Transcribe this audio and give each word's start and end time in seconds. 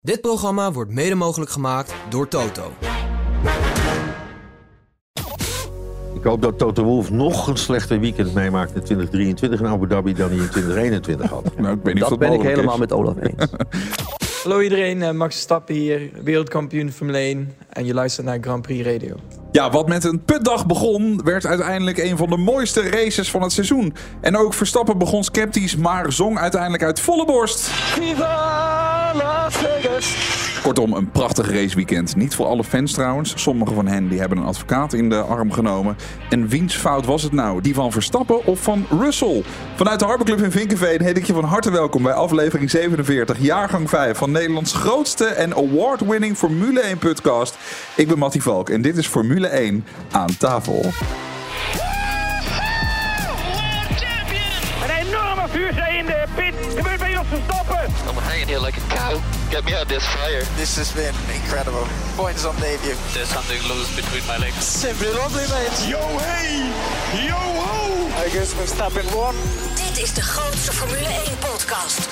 Dit 0.00 0.20
programma 0.20 0.72
wordt 0.72 0.90
mede 0.90 1.14
mogelijk 1.14 1.50
gemaakt 1.50 1.94
door 2.08 2.28
Toto. 2.28 2.72
Ik 6.14 6.22
hoop 6.24 6.42
dat 6.42 6.58
Toto 6.58 6.84
Wolff 6.84 7.10
nog 7.10 7.46
een 7.46 7.56
slechter 7.56 8.00
weekend 8.00 8.34
meemaakt 8.34 8.74
in 8.74 8.82
2023 8.82 9.60
in 9.60 9.66
Abu 9.66 9.86
Dhabi 9.86 10.14
dan 10.14 10.28
hij 10.28 10.38
in 10.38 10.48
2021 10.50 11.30
had. 11.30 11.44
Nou, 11.56 11.78
ik 11.84 11.94
niet 11.94 11.98
Dat 11.98 12.18
ben 12.18 12.32
ik 12.32 12.42
helemaal 12.42 12.72
is. 12.72 12.80
met 12.80 12.92
Olaf 12.92 13.14
eens. 13.22 13.50
Hallo 14.42 14.60
iedereen, 14.60 15.02
eh, 15.02 15.10
Max 15.10 15.34
Verstappen 15.34 15.74
hier, 15.74 16.10
wereldkampioen 16.22 16.92
Formule 16.92 17.18
1 17.18 17.54
en 17.68 17.84
je 17.84 17.94
luistert 17.94 18.26
naar 18.26 18.38
Grand 18.40 18.62
Prix 18.62 18.86
Radio. 18.86 19.16
Ja, 19.52 19.70
wat 19.70 19.88
met 19.88 20.04
een 20.04 20.24
putdag 20.24 20.66
begon, 20.66 21.20
werd 21.24 21.46
uiteindelijk 21.46 21.98
een 21.98 22.16
van 22.16 22.30
de 22.30 22.36
mooiste 22.36 22.88
races 22.88 23.30
van 23.30 23.42
het 23.42 23.52
seizoen. 23.52 23.94
En 24.20 24.36
ook 24.36 24.54
Verstappen 24.54 24.98
begon 24.98 25.24
sceptisch, 25.24 25.76
maar 25.76 26.12
zong 26.12 26.38
uiteindelijk 26.38 26.82
uit 26.82 27.00
volle 27.00 27.24
borst. 27.24 27.70
Kortom, 30.62 30.92
een 30.92 31.10
prachtig 31.10 31.50
raceweekend. 31.50 32.16
Niet 32.16 32.34
voor 32.34 32.46
alle 32.46 32.64
fans 32.64 32.92
trouwens. 32.92 33.32
Sommigen 33.36 33.74
van 33.74 33.86
hen 33.86 34.08
die 34.08 34.18
hebben 34.18 34.38
een 34.38 34.44
advocaat 34.44 34.92
in 34.92 35.08
de 35.08 35.20
arm 35.20 35.52
genomen. 35.52 35.96
En 36.30 36.48
wiens 36.48 36.74
fout 36.74 37.06
was 37.06 37.22
het 37.22 37.32
nou? 37.32 37.60
Die 37.60 37.74
van 37.74 37.92
Verstappen 37.92 38.44
of 38.46 38.62
van 38.62 38.86
Russell? 39.00 39.42
Vanuit 39.74 39.98
de 39.98 40.04
Harborclub 40.04 40.42
in 40.42 40.50
Vinkenveen 40.50 41.02
heet 41.02 41.16
ik 41.16 41.24
je 41.24 41.32
van 41.32 41.44
harte 41.44 41.70
welkom 41.70 42.02
bij 42.02 42.12
aflevering 42.12 42.70
47, 42.70 43.38
jaargang 43.38 43.88
5 43.88 44.18
van 44.18 44.30
Nederlands 44.30 44.72
grootste 44.72 45.24
en 45.24 45.54
award-winning 45.54 46.36
Formule 46.36 46.80
1 46.80 46.98
podcast. 46.98 47.58
Ik 47.94 48.08
ben 48.08 48.18
Mattie 48.18 48.42
Valk 48.42 48.70
en 48.70 48.82
dit 48.82 48.96
is 48.96 49.06
Formule 49.06 49.46
1 49.46 49.84
aan 50.10 50.36
tafel. 50.38 50.84
Een 54.82 55.06
enorme 55.06 55.48
vuurzee 55.48 55.96
in 55.98 56.06
de 56.06 56.24
pit. 56.34 56.97
I'm 58.28 58.34
hanging 58.34 58.48
here 58.48 58.60
like 58.60 58.76
a 58.76 58.80
cow. 58.90 59.22
Get 59.50 59.64
me 59.64 59.72
out 59.72 59.82
of 59.82 59.88
this 59.88 60.04
fire. 60.04 60.44
This 60.56 60.76
has 60.76 60.92
been 60.92 61.14
incredible. 61.34 61.86
Points 62.16 62.44
on 62.44 62.54
debut. 62.56 62.94
There's 63.14 63.28
something 63.28 63.58
loose 63.72 63.88
between 63.96 64.26
my 64.26 64.36
legs. 64.36 64.62
Simply 64.62 65.08
lovely, 65.14 65.46
mate. 65.48 65.88
Yo 65.88 66.02
hey, 66.28 66.68
yo 67.26 67.38
ho. 67.38 68.24
I 68.24 68.28
guess 68.28 68.52
Verstappen 68.52 69.06
won. 69.14 69.34
Dit 69.74 70.02
is 70.02 70.14
de 70.14 70.20
grootste 70.20 70.72
Formule 70.72 71.06
1 71.06 71.38
podcast. 71.38 72.08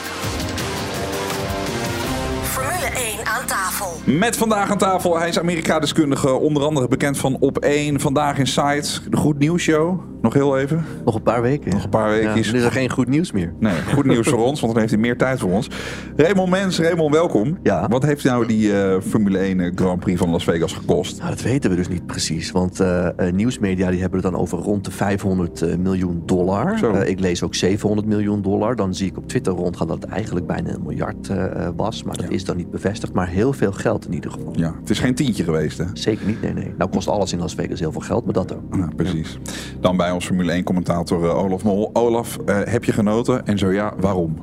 Formule 2.43 2.87
1 2.87 3.27
aan 3.27 3.47
tafel. 3.47 4.01
Met 4.05 4.37
vandaag 4.37 4.71
aan 4.71 4.79
tafel, 4.79 5.19
hij 5.19 5.29
is 5.29 5.39
Amerika-deskundige, 5.39 6.33
onder 6.33 6.63
andere 6.63 6.89
bekend 6.89 7.19
van 7.19 7.37
Op 7.41 7.59
1, 7.59 8.01
Vandaag 8.01 8.39
in 8.39 8.47
Sight, 8.47 9.01
de 9.11 9.17
Goed 9.17 9.39
Nieuws 9.39 9.63
Show. 9.63 10.01
Nog 10.27 10.35
heel 10.35 10.59
even. 10.59 10.85
Nog 11.05 11.15
een 11.15 11.23
paar 11.23 11.43
weken. 11.43 11.71
Nog 11.71 11.85
een 11.85 11.91
paar 11.91 12.23
Ja, 12.23 12.35
nu 12.35 12.41
is 12.41 12.53
er 12.53 12.73
geen 12.73 12.91
goed 12.91 13.09
nieuws 13.09 13.33
meer. 13.33 13.53
Nee, 13.59 13.73
goed 13.95 14.05
nieuws 14.05 14.29
voor 14.29 14.45
ons, 14.45 14.61
want 14.61 14.73
dan 14.73 14.81
heeft 14.81 14.93
hij 14.93 15.03
meer 15.03 15.17
tijd 15.17 15.39
voor 15.39 15.51
ons. 15.51 15.71
Raymond 16.17 16.51
Mens, 16.51 16.79
Raymond, 16.79 17.15
welkom. 17.15 17.59
Ja. 17.63 17.89
Wat 17.89 18.03
heeft 18.03 18.25
nou 18.25 18.47
die 18.47 18.83
eh, 18.83 19.01
Formule 19.01 19.39
1 19.39 19.73
Grand 19.75 20.01
Prix 20.01 20.19
van 20.19 20.31
Las 20.31 20.45
Vegas 20.45 20.73
gekost? 20.73 21.19
Nou, 21.19 21.31
dat 21.31 21.43
weten 21.43 21.71
we 21.71 21.77
dus 21.77 21.89
niet 21.89 22.07
precies. 22.07 22.51
Want 22.51 22.81
eh, 22.81 23.07
eh, 23.07 23.35
nieuwsmedia 23.35 23.91
die 23.91 24.01
hebben 24.01 24.21
het 24.23 24.31
dan 24.33 24.41
over 24.41 24.59
rond 24.59 24.85
de 24.85 24.91
500 24.91 25.63
eh, 25.63 25.77
miljoen 25.77 26.23
dollar. 26.25 26.79
Zo. 26.79 26.93
Eh, 26.93 27.09
ik 27.09 27.21
lees 27.21 27.43
ook 27.43 27.55
700 27.55 28.07
miljoen 28.07 28.43
dollar. 28.43 28.77
Dan 28.77 28.95
zie 28.95 29.07
ik 29.07 29.17
op 29.17 29.29
Twitter 29.29 29.53
rondgaan 29.53 29.87
dat 29.87 30.03
het 30.03 30.11
eigenlijk 30.11 30.47
bijna 30.47 30.71
een 30.71 30.83
miljard 30.83 31.29
eh, 31.29 31.45
eh, 31.45 31.73
was. 31.77 32.03
Maar 32.03 32.17
dat 32.17 32.31
is 32.31 32.45
dan 32.45 32.57
niet 32.57 32.71
bevestigd. 32.71 33.13
Maar 33.13 33.29
heel 33.29 33.53
veel 33.53 33.73
geld 33.73 34.07
in 34.07 34.13
ieder 34.15 34.31
geval. 34.31 34.53
Ja, 34.57 34.75
het 34.81 34.91
is 34.91 34.99
geen 34.99 35.15
tientje 35.15 35.45
geweest, 35.45 35.79
hè? 35.79 35.85
Zeker 35.93 36.27
niet, 36.27 36.43
nee, 36.43 36.53
nee. 36.53 36.75
Nou 36.79 36.91
kost 36.91 37.09
alles 37.09 37.33
in 37.33 37.39
Las 37.39 37.55
Vegas 37.55 37.81
heel 37.81 37.93
veel 37.93 38.01
geld, 38.01 38.25
maar 38.25 38.35
dat 38.35 38.55
ook. 38.55 38.77
Ja, 38.77 38.89
precies. 38.97 39.39
Dan 39.81 39.97
bij 39.97 40.11
ons 40.17 40.27
Formule 40.27 40.53
1 40.53 40.65
commentator 40.65 41.25
eh, 41.25 41.39
Olaf 41.39 41.65
Mol. 41.65 41.91
Olaf, 41.93 42.39
eh, 42.47 42.59
heb 42.65 42.85
je 42.85 42.93
genoten? 42.93 43.47
En 43.47 43.59
zo 43.59 43.71
ja, 43.71 43.93
waarom? 43.97 44.39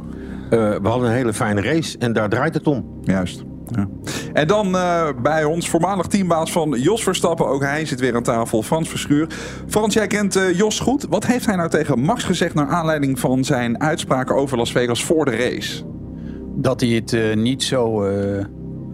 Eh, 0.50 0.60
we 0.60 0.88
hadden 0.88 1.10
een 1.10 1.16
hele 1.16 1.34
fijne 1.34 1.62
race 1.62 1.98
en 1.98 2.14
daar 2.14 2.30
draait 2.30 2.54
het 2.54 2.68
om. 2.68 2.86
Juist. 3.02 3.44
Ja. 3.66 3.88
En 4.34 4.48
dan 4.48 4.76
eh, 4.76 5.08
bij 5.22 5.44
ons 5.44 5.70
voormalig 5.70 6.08
teambaas 6.08 6.52
van 6.52 6.70
Jos 6.80 7.04
Verstappen. 7.04 7.48
Ook 7.48 7.62
hij 7.62 7.86
zit 7.86 8.00
weer 8.00 8.16
aan 8.16 8.24
tafel, 8.24 8.64
Frans 8.64 8.90
Verschuur. 8.90 9.28
Frans, 9.68 9.94
jij 9.94 10.08
kent 10.08 10.36
eh, 10.36 10.58
Jos 10.58 10.80
goed. 10.80 11.06
Wat 11.10 11.26
heeft 11.26 11.46
hij 11.46 11.56
nou 11.56 11.70
tegen 11.70 12.00
Max 12.00 12.24
gezegd... 12.24 12.54
naar 12.54 12.68
aanleiding 12.68 13.20
van 13.20 13.44
zijn 13.44 13.82
uitspraken 13.82 14.36
over 14.36 14.58
Las 14.58 14.72
Vegas 14.72 15.04
voor 15.04 15.26
de 15.26 15.36
race? 15.36 15.84
dat 16.56 16.82
hij 16.82 16.90
het 16.90 17.14
eh, 17.14 17.36
niet 17.36 17.64
zo 17.64 18.04
eh, 18.04 18.46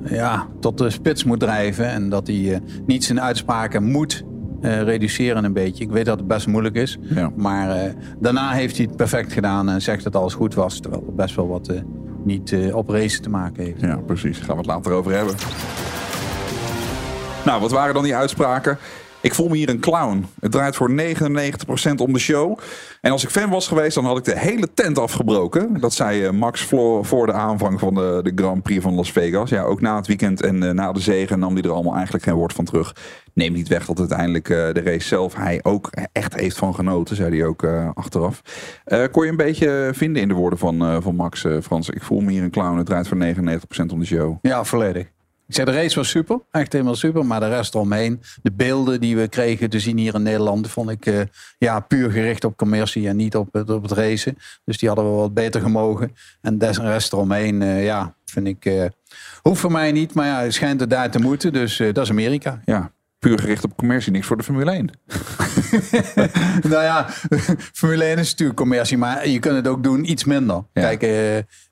ja, 0.05 0.47
tot 0.59 0.77
de 0.77 0.89
spits 0.89 1.23
moet 1.23 1.39
drijven. 1.39 1.89
En 1.89 2.09
dat 2.09 2.27
hij 2.27 2.53
eh, 2.53 2.59
niet 2.85 3.03
zijn 3.03 3.21
uitspraken 3.21 3.83
moet 3.83 4.23
eh, 4.61 4.81
reduceren 4.81 5.43
een 5.43 5.53
beetje. 5.53 5.83
Ik 5.83 5.89
weet 5.89 6.05
dat 6.05 6.17
het 6.17 6.27
best 6.27 6.47
moeilijk 6.47 6.75
is. 6.75 6.97
Ja. 7.01 7.31
Maar 7.35 7.69
eh, 7.69 7.91
daarna 8.19 8.51
heeft 8.51 8.77
hij 8.77 8.85
het 8.85 8.95
perfect 8.95 9.33
gedaan 9.33 9.69
en 9.69 9.81
zegt 9.81 10.03
dat 10.03 10.15
alles 10.15 10.33
goed 10.33 10.53
was. 10.53 10.79
Terwijl 10.79 11.03
er 11.07 11.15
best 11.15 11.35
wel 11.35 11.47
wat 11.47 11.67
eh, 11.67 11.81
niet 12.23 12.55
op 12.73 12.89
race 12.89 13.19
te 13.19 13.29
maken 13.29 13.63
heeft. 13.63 13.81
Ja, 13.81 13.95
precies. 13.95 14.37
Gaan 14.37 14.55
we 14.55 14.57
het 14.57 14.65
later 14.65 14.91
over 14.91 15.11
hebben. 15.11 15.35
Nou, 17.45 17.61
wat 17.61 17.71
waren 17.71 17.93
dan 17.93 18.03
die 18.03 18.15
uitspraken? 18.15 18.77
Ik 19.21 19.33
voel 19.33 19.47
me 19.47 19.55
hier 19.55 19.69
een 19.69 19.79
clown. 19.79 20.25
Het 20.39 20.51
draait 20.51 20.75
voor 20.75 20.91
99% 20.91 20.93
om 21.97 22.13
de 22.13 22.19
show. 22.19 22.59
En 23.01 23.11
als 23.11 23.23
ik 23.23 23.29
fan 23.29 23.49
was 23.49 23.67
geweest, 23.67 23.95
dan 23.95 24.05
had 24.05 24.17
ik 24.17 24.23
de 24.23 24.39
hele 24.39 24.73
tent 24.73 24.97
afgebroken. 24.97 25.79
Dat 25.79 25.93
zei 25.93 26.23
eh, 26.23 26.31
Max 26.31 26.61
voor, 27.01 27.25
de 27.25 27.33
aanvang 27.33 27.79
van 27.79 27.93
de, 27.93 28.19
de 28.23 28.31
Grand 28.35 28.63
Prix 28.63 28.83
van 28.83 28.93
Las 28.93 29.11
Vegas. 29.11 29.49
Ja, 29.49 29.63
ook 29.63 29.81
na 29.81 29.95
het 29.95 30.07
weekend 30.07 30.41
en 30.41 30.63
eh, 30.63 30.71
na 30.71 30.91
de 30.91 30.99
zegen 30.99 31.39
nam 31.39 31.53
hij 31.53 31.61
er 31.61 31.71
allemaal 31.71 31.93
eigenlijk 31.93 32.23
geen 32.23 32.33
woord 32.33 32.53
van 32.53 32.65
terug. 32.65 32.95
Neem 33.33 33.53
niet 33.53 33.67
weg 33.67 33.85
dat 33.85 33.99
uiteindelijk 33.99 34.49
eh, 34.49 34.57
de 34.73 34.81
race 34.81 35.07
zelf 35.07 35.35
hij 35.35 35.59
ook 35.63 35.89
echt 36.11 36.35
heeft 36.35 36.57
van 36.57 36.75
genoten, 36.75 37.15
zei 37.15 37.37
hij 37.37 37.47
ook 37.47 37.67
achteraf. 37.93 38.41
Kon 39.11 39.23
je 39.23 39.29
een 39.29 39.37
beetje 39.37 39.91
vinden 39.93 40.21
in 40.21 40.27
de 40.27 40.33
woorden 40.33 40.59
van, 40.59 41.01
van 41.01 41.15
Max, 41.15 41.45
Frans? 41.61 41.89
Ik 41.89 42.03
voel 42.03 42.19
me 42.19 42.31
hier 42.31 42.43
een 42.43 42.51
clown. 42.51 42.77
Het 42.77 42.85
draait 42.85 43.07
voor 43.07 43.17
99% 43.17 43.91
om 43.91 43.99
de 43.99 44.05
show. 44.05 44.37
Ja, 44.41 44.63
volledig. 44.63 45.07
Ik 45.49 45.55
zei, 45.55 45.71
de 45.71 45.77
race 45.81 45.95
was 45.95 46.09
super. 46.09 46.39
Echt 46.51 46.73
helemaal 46.73 46.95
super. 46.95 47.25
Maar 47.25 47.39
de 47.39 47.47
rest 47.47 47.75
eromheen, 47.75 48.21
de 48.41 48.51
beelden 48.51 49.01
die 49.01 49.15
we 49.15 49.27
kregen 49.27 49.69
te 49.69 49.79
zien 49.79 49.97
hier 49.97 50.15
in 50.15 50.23
Nederland, 50.23 50.69
vond 50.69 50.89
ik 50.89 51.05
eh, 51.05 51.21
ja, 51.57 51.79
puur 51.79 52.11
gericht 52.11 52.43
op 52.43 52.57
commercie 52.57 53.07
en 53.07 53.15
niet 53.15 53.35
op 53.35 53.53
het, 53.53 53.69
op 53.69 53.81
het 53.81 53.91
racen. 53.91 54.37
Dus 54.65 54.77
die 54.77 54.87
hadden 54.87 55.05
we 55.05 55.11
wat 55.11 55.33
beter 55.33 55.61
gemogen. 55.61 56.15
En 56.41 56.57
de 56.57 56.71
rest 56.71 57.13
eromheen, 57.13 57.61
eh, 57.61 57.83
ja, 57.83 58.15
vind 58.25 58.47
ik, 58.47 58.65
eh 58.65 58.85
hoeft 59.41 59.59
voor 59.59 59.71
mij 59.71 59.91
niet. 59.91 60.13
Maar 60.13 60.25
ja, 60.25 60.41
het 60.41 60.53
schijnt 60.53 60.81
er 60.81 60.87
daar 60.87 61.11
te 61.11 61.19
moeten. 61.19 61.53
Dus 61.53 61.77
dat 61.77 61.97
is 61.97 62.09
Amerika. 62.09 62.61
Ja, 62.65 62.91
puur 63.19 63.39
gericht 63.39 63.63
op 63.63 63.77
commercie, 63.77 64.11
niks 64.11 64.27
voor 64.27 64.37
de 64.37 64.43
Formule 64.43 64.71
1. 64.71 64.89
nou 66.71 66.83
ja, 66.83 67.05
Formule 67.79 68.03
1 68.03 68.17
is 68.17 68.29
natuurlijk 68.29 68.59
commercie, 68.59 68.97
maar 68.97 69.27
je 69.27 69.39
kunt 69.39 69.55
het 69.55 69.67
ook 69.67 69.83
doen 69.83 70.11
iets 70.11 70.23
minder. 70.23 70.55
Ja. 70.73 70.81
Kijk, 70.81 71.01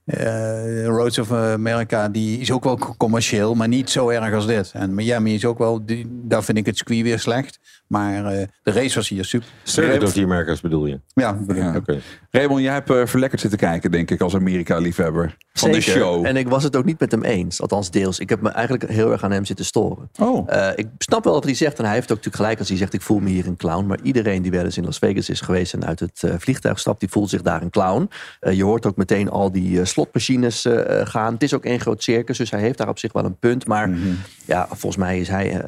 eh 0.07 0.85
Roads 0.85 1.19
of 1.19 1.31
America 1.31 2.09
die 2.09 2.39
is 2.39 2.51
ook 2.51 2.63
wel 2.63 2.79
commercieel, 2.97 3.55
maar 3.55 3.67
niet 3.67 3.89
zo 3.89 4.09
erg 4.09 4.33
als 4.33 4.45
dit. 4.45 4.71
En 4.73 4.95
Miami 4.95 5.33
is 5.33 5.45
ook 5.45 5.57
wel, 5.57 5.85
die, 5.85 6.05
daar 6.23 6.43
vind 6.43 6.57
ik 6.57 6.65
het 6.65 6.77
circuit 6.77 7.01
weer 7.01 7.19
slecht. 7.19 7.59
Maar 7.87 8.25
eh, 8.25 8.47
de 8.63 8.71
race 8.71 8.95
was 8.95 9.09
hier 9.09 9.25
super. 9.25 9.47
Circuit 9.63 10.03
of 10.03 10.13
the 10.13 10.23
Americas 10.23 10.61
bedoel 10.61 10.85
je? 10.85 10.99
Ja, 11.13 11.33
bedoel 11.33 11.63
ik. 11.63 11.71
Ja. 11.71 11.75
Oké. 11.75 11.99
Raymond, 12.37 12.61
jij 12.61 12.73
hebt 12.73 12.89
eh, 12.89 13.05
verlekkerd 13.05 13.41
zitten 13.41 13.59
kijken, 13.59 13.91
denk 13.91 14.11
ik, 14.11 14.21
als 14.21 14.35
Amerika-liefhebber 14.35 15.37
van 15.53 15.71
de 15.71 15.81
show. 15.81 16.25
En 16.25 16.35
ik 16.35 16.47
was 16.47 16.63
het 16.63 16.75
ook 16.75 16.85
niet 16.85 16.99
met 16.99 17.11
hem 17.11 17.23
eens. 17.23 17.61
Althans 17.61 17.91
deels. 17.91 18.19
Ik 18.19 18.29
heb 18.29 18.41
me 18.41 18.49
eigenlijk 18.49 18.89
heel 18.89 19.11
erg 19.11 19.23
aan 19.23 19.31
hem 19.31 19.45
zitten 19.45 19.65
storen. 19.65 20.09
Oh, 20.19 20.51
Eh, 20.51 20.69
ik 20.75 20.87
snap 20.97 21.23
wel 21.23 21.33
wat 21.33 21.43
hij 21.43 21.53
zegt. 21.53 21.77
En 21.79 21.85
hij 21.85 21.93
heeft 21.93 22.03
ook 22.11 22.17
natuurlijk 22.17 22.35
gelijk 22.35 22.59
als 22.59 22.67
hij 22.69 22.77
zegt: 22.77 22.93
Ik 22.93 23.01
voel 23.01 23.19
me 23.19 23.29
hier 23.29 23.47
een 23.47 23.55
clown. 23.57 23.85
Maar 23.85 23.99
iedereen 24.03 24.41
die 24.41 24.51
wel 24.51 24.63
eens 24.63 24.77
in 24.77 24.83
Las 24.85 24.97
Vegas 24.97 25.29
is 25.29 25.41
geweest 25.41 25.73
en 25.73 25.85
uit 25.85 25.99
het 25.99 26.23
eh, 26.23 26.33
vliegtuig 26.37 26.79
stapt, 26.79 26.99
die 26.99 27.09
voelt 27.09 27.29
zich 27.29 27.41
daar 27.41 27.61
een 27.61 27.69
clown. 27.69 28.09
Je 28.51 28.63
hoort 28.63 28.85
ook 28.85 28.95
meteen 28.97 29.29
al 29.29 29.51
die 29.51 29.85
slotmachines 29.85 30.65
gaan. 31.03 31.33
Het 31.33 31.43
is 31.43 31.53
ook 31.53 31.65
één 31.65 31.79
groot 31.79 32.03
circus, 32.03 32.37
dus 32.37 32.51
hij 32.51 32.59
heeft 32.59 32.77
daar 32.77 32.89
op 32.89 32.99
zich 32.99 33.13
wel 33.13 33.25
een 33.25 33.37
punt. 33.39 33.67
Maar 33.67 33.89
Mhm. 33.89 33.99
ja, 34.45 34.67
volgens 34.69 34.95
mij 34.97 35.19
is 35.19 35.27
hij 35.27 35.61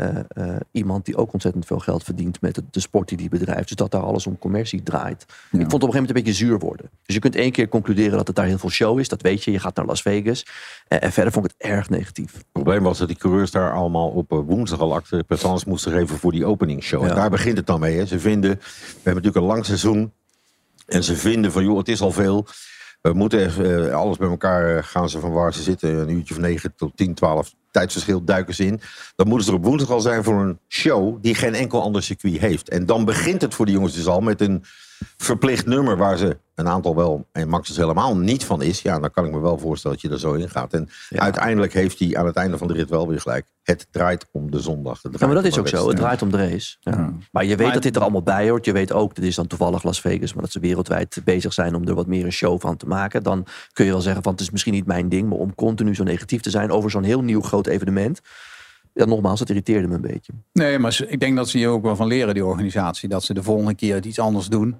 iemand 0.71 1.05
die 1.05 1.17
ook 1.17 1.33
ontzettend 1.33 1.65
veel 1.65 1.79
geld 1.79 2.03
verdient 2.03 2.41
met 2.41 2.55
het- 2.55 2.73
de 2.73 2.79
sport 2.79 3.07
die 3.09 3.17
hij 3.17 3.27
bedrijft. 3.29 3.67
Dus 3.67 3.77
dat 3.77 3.91
daar 3.91 4.01
alles 4.01 4.27
om 4.27 4.37
commercie 4.39 4.83
draait. 4.83 5.21
Ik 5.21 5.27
vond 5.51 5.61
het 5.61 5.61
op 5.61 5.73
een 5.73 5.79
gegeven 5.79 5.91
moment 5.93 6.09
een 6.09 6.23
beetje 6.23 6.33
zuur 6.45 6.58
worden. 6.59 6.89
Dus 7.05 7.15
je 7.15 7.21
kunt 7.21 7.35
één 7.35 7.51
keer 7.51 7.67
concluderen 7.67 8.17
dat 8.17 8.27
het 8.27 8.35
daar 8.35 8.45
heel 8.45 8.57
veel 8.57 8.69
show 8.69 8.99
is. 8.99 9.07
Dat 9.07 9.21
weet 9.21 9.43
je. 9.43 9.51
Je 9.51 9.59
gaat 9.59 9.75
naar 9.75 9.85
Las 9.85 10.01
Vegas. 10.01 10.45
Eh, 10.87 11.03
en 11.03 11.11
verder 11.11 11.33
vond 11.33 11.45
ik 11.45 11.51
het 11.57 11.69
erg 11.69 11.89
negatief. 11.89 12.33
Het 12.33 12.45
probleem 12.51 12.83
was 12.83 12.97
dat 12.97 13.07
die 13.07 13.17
coureurs 13.17 13.51
daar 13.51 13.73
allemaal 13.73 14.09
op 14.09 14.31
eh, 14.31 14.39
woensdag 14.45 14.79
al 14.79 14.93
acte 14.93 15.23
présence 15.27 15.69
moesten 15.69 15.91
geven 15.91 16.17
voor 16.17 16.31
die 16.31 16.45
openingsshow. 16.45 17.03
Ja. 17.03 17.09
En 17.09 17.15
daar 17.15 17.29
begint 17.29 17.57
het 17.57 17.67
dan 17.67 17.79
mee. 17.79 17.97
Hè. 17.97 18.05
Ze 18.05 18.19
vinden, 18.19 18.51
we 18.51 18.65
hebben 18.93 19.23
natuurlijk 19.23 19.35
een 19.35 19.51
lang 19.51 19.65
seizoen. 19.65 20.13
En 20.85 21.03
ze 21.03 21.15
vinden 21.15 21.51
van, 21.51 21.63
joh, 21.63 21.77
het 21.77 21.87
is 21.87 22.01
al 22.01 22.11
veel. 22.11 22.47
We 23.01 23.13
moeten 23.13 23.45
even, 23.45 23.89
eh, 23.89 23.95
alles 23.95 24.17
bij 24.17 24.29
elkaar 24.29 24.83
gaan 24.83 25.09
ze 25.09 25.19
van 25.19 25.31
waar 25.31 25.53
ze 25.53 25.61
zitten. 25.61 25.97
Een 25.97 26.09
uurtje 26.09 26.33
of 26.33 26.39
9 26.39 26.73
tot 26.75 26.97
10, 26.97 27.13
12 27.13 27.53
tijdsverschil 27.71 28.23
duiken 28.23 28.55
ze 28.55 28.65
in. 28.65 28.81
Dan 29.15 29.27
moeten 29.27 29.45
ze 29.45 29.51
er 29.51 29.57
op 29.57 29.63
woensdag 29.65 29.89
al 29.89 30.01
zijn 30.01 30.23
voor 30.23 30.41
een 30.41 30.59
show 30.67 31.17
die 31.21 31.35
geen 31.35 31.55
enkel 31.55 31.81
ander 31.81 32.03
circuit 32.03 32.37
heeft. 32.37 32.69
En 32.69 32.85
dan 32.85 33.05
begint 33.05 33.41
het 33.41 33.53
voor 33.53 33.65
die 33.65 33.75
jongens 33.75 33.93
dus 33.93 34.07
al 34.07 34.21
met 34.21 34.41
een 34.41 34.63
verplicht 35.17 35.65
nummer 35.65 35.97
waar 35.97 36.17
ze 36.17 36.37
een 36.55 36.67
aantal 36.67 36.95
wel 36.95 37.27
en 37.31 37.49
Max 37.49 37.67
dus 37.67 37.77
helemaal 37.77 38.17
niet 38.17 38.45
van 38.45 38.61
is. 38.61 38.81
Ja, 38.81 38.99
dan 38.99 39.11
kan 39.11 39.25
ik 39.25 39.31
me 39.31 39.39
wel 39.39 39.57
voorstellen 39.57 39.97
dat 39.97 40.09
je 40.09 40.13
er 40.13 40.19
zo 40.19 40.33
in 40.33 40.49
gaat. 40.49 40.73
En 40.73 40.89
uiteindelijk 41.09 41.73
heeft 41.73 41.99
hij 41.99 42.17
aan 42.17 42.25
het 42.25 42.35
einde 42.35 42.57
van 42.57 42.67
de 42.67 42.73
rit 42.73 42.89
wel 42.89 43.07
weer 43.07 43.21
gelijk. 43.21 43.47
Het 43.63 43.87
draait 43.91 44.25
om 44.31 44.51
de 44.51 44.59
zondag. 44.59 45.01
Het 45.01 45.11
Ja, 45.11 45.17
draait 45.17 45.33
maar 45.33 45.43
dat 45.43 45.43
om 45.43 45.49
is 45.49 45.53
de 45.53 45.59
ook 45.59 45.81
zo. 45.81 45.87
Het 45.87 45.97
draait 45.97 46.21
om 46.21 46.31
de 46.31 46.37
race. 46.37 46.77
Ja. 46.79 47.13
Maar 47.31 47.45
je 47.45 47.55
weet 47.55 47.73
dat 47.73 47.83
dit 47.83 47.95
er 47.95 48.01
allemaal 48.01 48.23
bij 48.23 48.49
hoort. 48.49 48.65
Je 48.65 48.71
weet 48.71 48.91
ook, 48.91 49.15
dit 49.15 49.25
is 49.25 49.35
dan 49.35 49.47
toevallig 49.47 49.83
Las 49.83 50.01
Vegas, 50.01 50.33
maar 50.33 50.43
dat 50.43 50.51
ze 50.51 50.59
wereldwijd 50.59 51.21
bezig 51.23 51.53
zijn 51.53 51.75
om 51.75 51.87
er 51.87 51.95
wat 51.95 52.07
meer 52.07 52.25
een 52.25 52.31
show 52.31 52.61
van 52.61 52.77
te 52.77 52.87
maken. 52.87 53.23
Dan 53.23 53.45
kun 53.73 53.85
je 53.85 53.91
wel 53.91 54.01
zeggen 54.01 54.23
van 54.23 54.31
het 54.31 54.41
is 54.41 54.49
misschien 54.49 54.73
niet 54.73 54.85
mijn 54.85 55.09
ding, 55.09 55.29
maar 55.29 55.37
om 55.37 55.55
continu 55.55 55.95
zo 55.95 56.03
negatief 56.03 56.41
te 56.41 56.49
zijn 56.49 56.71
over 56.71 56.91
zo'n 56.91 57.03
heel 57.03 57.21
nieuw 57.21 57.41
groot 57.41 57.67
evenement. 57.67 58.21
Ja, 58.99 59.05
nogmaals, 59.05 59.39
het 59.39 59.49
irriteerde 59.49 59.87
me 59.87 59.95
een 59.95 60.01
beetje. 60.01 60.33
Nee, 60.53 60.79
maar 60.79 61.03
ik 61.07 61.19
denk 61.19 61.35
dat 61.35 61.49
ze 61.49 61.57
hier 61.57 61.69
ook 61.69 61.83
wel 61.83 61.95
van 61.95 62.07
leren, 62.07 62.33
die 62.33 62.45
organisatie. 62.45 63.09
Dat 63.09 63.23
ze 63.23 63.33
de 63.33 63.43
volgende 63.43 63.75
keer 63.75 64.05
iets 64.05 64.19
anders 64.19 64.47
doen. 64.47 64.75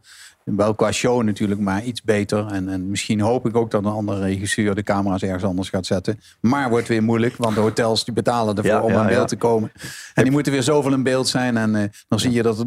Wel 0.55 0.75
qua 0.75 0.91
show 0.91 1.23
natuurlijk, 1.23 1.61
maar 1.61 1.83
iets 1.83 2.01
beter. 2.01 2.45
En, 2.45 2.69
en 2.69 2.89
misschien 2.89 3.19
hoop 3.21 3.45
ik 3.47 3.55
ook 3.55 3.71
dat 3.71 3.85
een 3.85 3.91
andere 3.91 4.19
regisseur 4.19 4.75
de 4.75 4.83
camera's 4.83 5.21
ergens 5.21 5.43
anders 5.43 5.69
gaat 5.69 5.85
zetten. 5.85 6.19
Maar 6.39 6.69
wordt 6.69 6.87
weer 6.87 7.03
moeilijk, 7.03 7.35
want 7.37 7.55
de 7.55 7.61
hotels 7.61 8.05
die 8.05 8.13
betalen 8.13 8.55
ervoor 8.55 8.71
Ja, 8.71 8.81
om 8.81 8.91
ja, 8.91 9.01
in 9.01 9.07
beeld 9.07 9.19
ja. 9.19 9.25
te 9.25 9.35
komen. 9.35 9.71
En 10.13 10.23
die 10.23 10.31
moeten 10.31 10.51
weer 10.51 10.63
zoveel 10.63 10.93
in 10.93 11.03
beeld 11.03 11.27
zijn. 11.27 11.57
En 11.57 11.75
eh, 11.75 11.83
dan 12.07 12.19
zie 12.19 12.31
je 12.31 12.41
dat 12.43 12.59
er 12.59 12.65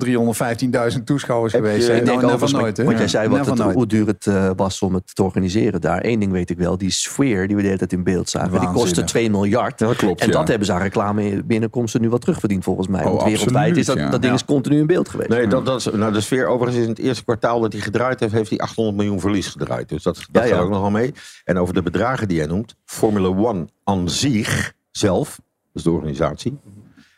315.000 0.97 1.05
toeschouwers 1.05 1.53
Heb 1.53 1.63
geweest 1.63 1.81
je- 1.81 1.85
zijn. 1.87 1.99
ik 1.99 2.05
Nou, 2.05 2.19
denk 2.21 2.31
never 2.31 2.45
overigens, 2.45 2.53
nooit, 2.53 2.77
hè? 2.77 2.85
Want 2.85 2.99
jij 2.99 3.09
zei 3.09 3.29
wat 3.29 3.47
het, 3.47 3.61
hoe 3.75 3.87
duur 3.87 4.07
het 4.07 4.27
eh, 4.27 4.51
was 4.57 4.81
om 4.83 4.95
het 4.95 5.15
te 5.15 5.23
organiseren 5.23 5.81
daar. 5.81 6.05
Eén 6.05 6.19
ding 6.21 6.33
weet 6.33 6.51
ik 6.51 6.59
wel, 6.59 6.79
die 6.79 6.91
sfeer 6.91 7.47
die 7.47 7.57
we 7.57 7.61
de 7.63 7.67
hele 7.67 7.79
tijd 7.79 7.93
in 7.93 8.03
beeld 8.05 8.29
zagen. 8.29 8.51
Die 8.51 8.59
kostte 8.61 8.79
Waanzinnig. 8.79 9.11
2 9.11 9.31
miljard. 9.31 9.79
Ja, 9.81 9.87
dat 9.87 9.97
klopt, 9.97 10.21
en 10.21 10.27
ja. 10.27 10.33
dat 10.33 10.49
hebben 10.49 10.67
ze 10.67 10.73
aan 10.73 10.81
reclame 10.81 11.43
binnenkomsten 11.45 12.01
nu 12.01 12.09
wat 12.11 12.21
terugverdiend 12.21 12.65
volgens 12.65 12.89
mij. 12.89 13.01
Oh, 13.05 13.07
Want 13.07 13.23
wereldwijd 13.23 13.55
absoluut, 13.57 13.77
is 13.77 13.87
dat, 13.87 13.97
ja. 13.97 14.03
dat 14.11 14.21
ding 14.21 14.25
Ja. 14.33 14.39
is 14.39 14.45
continu 14.45 14.79
in 14.79 14.87
beeld 14.87 15.09
geweest. 15.09 15.29
Nee, 15.31 15.47
dat, 15.47 15.67
dat 15.67 15.79
is, 15.79 15.85
nou, 15.93 16.13
de 16.13 16.21
sfeer 16.21 16.47
overigens 16.47 16.77
is 16.79 16.85
in 16.85 16.91
het 16.91 16.99
eerste 16.99 17.25
kwartaal 17.25 17.61
dat 17.73 17.81
hij 17.83 17.91
gedraaid 17.93 18.21
heeft, 18.21 18.33
heeft 18.33 18.51
hij 18.51 18.59
800 18.59 18.97
miljoen 18.97 19.21
verlies 19.21 19.47
gedraaid. 19.49 19.89
Dus 19.89 20.03
dat, 20.03 20.17
dat 20.17 20.27
Ja, 20.31 20.41
gaat 20.41 20.59
ja. 20.59 20.59
ook 20.59 20.71
nogal 20.71 20.91
mee. 20.91 21.15
En 21.45 21.59
over 21.59 21.75
de 21.75 21.83
bedragen 21.83 22.29
die 22.29 22.39
hij 22.39 22.47
noemt, 22.47 22.75
Formula 22.85 23.29
One 23.29 23.69
aan 23.85 24.09
zich 24.11 24.73
zelf, 24.91 25.41
dus 25.73 25.83
de 25.83 25.91
organisatie, 25.91 26.59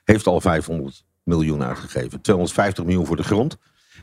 heeft 0.05 0.27
al 0.27 0.41
500 0.41 1.05
miljoen 1.23 1.63
uitgegeven. 1.63 2.21
250 2.21 2.85
miljoen 2.85 3.07
voor 3.07 3.17
de 3.17 3.23
grond. 3.23 3.57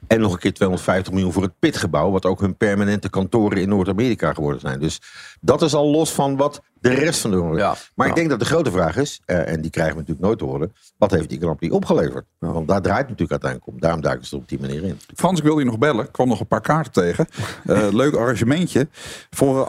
En 0.07 0.19
nog 0.19 0.33
een 0.33 0.39
keer 0.39 0.53
250 0.53 1.13
miljoen 1.13 1.31
voor 1.31 1.44
het 1.44 1.59
pitgebouw, 1.59 2.12
wat 2.12 2.25
ook 2.25 2.39
hun 2.39 2.57
permanente 2.57 3.09
kantoren 3.09 3.62
in 3.62 3.69
Noord-Amerika 3.69 4.33
geworden 4.33 4.62
zijn. 4.62 4.80
Dus 4.80 5.01
dat 5.42 5.62
is 5.62 5.74
al 5.74 5.89
los 5.89 6.12
van 6.12 6.38
wat 6.38 6.62
de 6.80 6.89
rest 6.89 7.19
van 7.19 7.30
de 7.30 7.36
Europa. 7.36 7.57
Ja, 7.57 7.75
maar 7.95 8.06
ja. 8.06 8.12
ik 8.13 8.18
denk 8.18 8.30
dat 8.30 8.39
de 8.39 8.45
grote 8.45 8.71
vraag 8.71 8.98
is, 8.98 9.21
eh, 9.25 9.48
en 9.51 9.62
die 9.62 9.71
krijgen 9.71 9.94
we 9.94 10.00
natuurlijk 10.00 10.27
nooit 10.27 10.39
te 10.39 10.45
horen, 10.45 10.74
wat 10.98 11.12
heeft 11.12 11.30
die 11.30 11.39
Grand 11.39 11.57
Prix 11.57 11.74
opgeleverd? 11.74 12.25
Want 12.39 12.68
daar 12.68 12.81
draait 12.81 13.00
het 13.00 13.09
natuurlijk 13.09 13.31
uiteindelijk 13.31 13.71
om. 13.71 13.80
Daarom 13.80 14.01
duiken 14.01 14.27
ze 14.27 14.36
er 14.36 14.42
op 14.42 14.50
die 14.50 14.59
manier 14.59 14.83
in. 14.83 15.00
Frans, 15.15 15.38
ik 15.39 15.45
wilde 15.45 15.59
je 15.59 15.68
nog 15.68 15.77
bellen. 15.77 16.06
Ik 16.06 16.12
kwam 16.12 16.27
nog 16.27 16.39
een 16.39 16.48
paar 16.48 16.62
kaarten 16.62 16.94
tegen. 16.94 17.27
Eh, 17.65 17.88
leuk 18.01 18.15
arrangementje. 18.15 18.88
Voor 19.30 19.68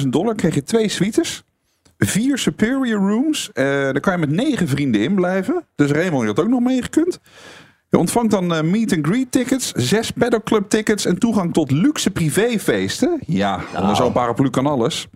888.000 0.00 0.06
dollar 0.08 0.34
kreeg 0.34 0.54
je 0.54 0.62
twee 0.62 0.88
suites. 0.88 1.44
Vier 1.98 2.38
superior 2.38 3.08
rooms. 3.08 3.50
Eh 3.52 3.64
daar 3.64 4.00
kan 4.00 4.12
je 4.12 4.18
met 4.18 4.30
negen 4.30 4.68
vrienden 4.68 5.00
in 5.00 5.14
blijven. 5.14 5.66
Dus 5.74 5.90
Raymond, 5.90 6.22
je 6.22 6.28
had 6.28 6.40
ook 6.40 6.48
nog 6.48 6.60
meegekund. 6.60 7.20
Je 7.90 7.98
ontvangt 7.98 8.30
dan 8.30 8.54
eh, 8.54 8.62
meet 8.62 8.92
and 8.92 9.06
greet 9.06 9.32
tickets, 9.32 9.72
zes 9.72 10.10
paddock 10.10 10.44
club 10.44 10.68
tickets 10.68 11.04
en 11.04 11.18
toegang 11.18 11.52
tot 11.52 11.70
luxe 11.70 12.10
privéfeesten. 12.10 13.20
Ja, 13.26 13.60
onder 13.76 13.96
zo'n 13.96 14.12
paraplu 14.12 14.50
kan 14.50 14.66
alles. 14.66 15.08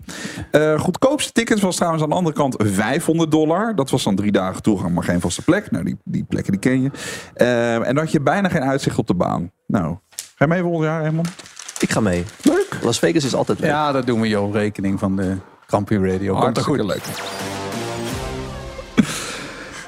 Eh, 0.51 0.81
goedkoopste 0.81 1.33
tickets 1.33 1.61
was 1.61 1.77
trouwens 1.77 2.03
aan 2.03 2.09
de 2.09 2.15
andere 2.15 2.37
kant 2.37 2.55
500 2.59 3.31
dollar. 3.31 3.75
Dat 3.75 3.91
was 3.91 4.03
dan 4.03 4.15
drie 4.15 4.33
dagen 4.33 4.63
toegang, 4.63 4.95
maar 4.95 5.05
geen 5.05 5.21
vaste 5.21 5.43
plek. 5.43 5.71
Nou, 5.71 5.85
die, 5.85 5.97
die 6.05 6.25
plekken 6.25 6.53
die 6.53 6.61
ken 6.61 6.83
je. 6.83 6.91
Eh, 7.35 7.75
en 7.75 7.95
dan 7.95 7.97
had 7.97 8.13
je 8.13 8.21
bijna 8.21 8.49
geen 8.49 8.63
uitzicht 8.63 8.99
op 8.99 9.07
de 9.07 9.15
baan. 9.15 9.51
Nou, 9.67 9.97
ga 10.17 10.45
je 10.45 10.47
mee 10.47 10.63
volgend 10.63 10.85
jaar, 10.85 11.01
Raymond? 11.01 11.29
Ik 11.79 11.91
ga 11.91 12.01
mee. 12.01 12.25
Leuk. 12.43 12.79
Las 12.83 12.99
Vegas 12.99 13.25
is 13.25 13.35
altijd 13.35 13.61
leuk. 13.61 13.71
Ja, 13.71 13.93
dat 13.93 14.07
doen 14.07 14.21
we 14.21 14.29
joh, 14.29 14.45
op 14.45 14.55
rekening 14.55 14.99
van 14.99 15.17
de 15.17 15.37
Grand 15.67 15.85
Prix 15.85 16.03
Radio. 16.03 16.29
Er 16.29 16.35
goed. 16.35 16.43
Hartstikke 16.43 16.85
leuk. 16.85 17.54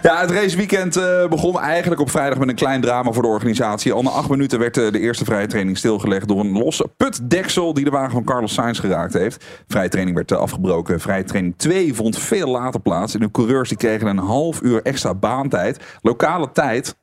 Ja, 0.07 0.21
het 0.21 0.31
raceweekend 0.31 0.97
eh 0.97 1.29
begon 1.29 1.61
eigenlijk 1.61 2.01
op 2.01 2.11
vrijdag 2.11 2.39
met 2.39 2.49
een 2.49 2.55
klein 2.55 2.81
drama 2.81 3.13
voor 3.13 3.23
de 3.23 3.29
organisatie. 3.29 3.93
Al 3.93 4.03
na 4.03 4.11
acht 4.11 4.29
minuten 4.29 4.59
werd 4.59 4.77
eh, 4.77 4.91
de 4.91 4.99
eerste 4.99 5.25
vrije 5.25 5.47
training 5.47 5.79
stilgelegd 5.79 6.29
door 6.29 6.41
een 6.41 6.53
losse 6.53 6.89
putdeksel 6.97 7.75
die 7.75 7.85
de 7.85 7.91
wagen 7.91 8.13
van 8.13 8.25
Carlos 8.25 8.55
Sainz 8.55 8.81
geraakt 8.81 9.13
heeft. 9.13 9.45
Vrije 9.69 9.89
training 9.89 10.17
werd 10.17 10.31
eh, 10.31 10.39
afgebroken. 10.39 11.01
Vrije 11.01 11.25
training 11.25 11.55
2 11.57 11.95
vond 11.95 12.19
veel 12.19 12.49
later 12.49 12.81
plaats. 12.81 13.15
En 13.15 13.21
de 13.21 13.31
coureurs 13.31 13.69
die 13.69 13.79
kregen 13.79 14.07
een 14.07 14.19
half 14.19 14.63
uur 14.63 14.83
extra 14.83 15.15
baantijd. 15.15 15.81
Lokale 16.03 16.53
tijd 16.53 16.97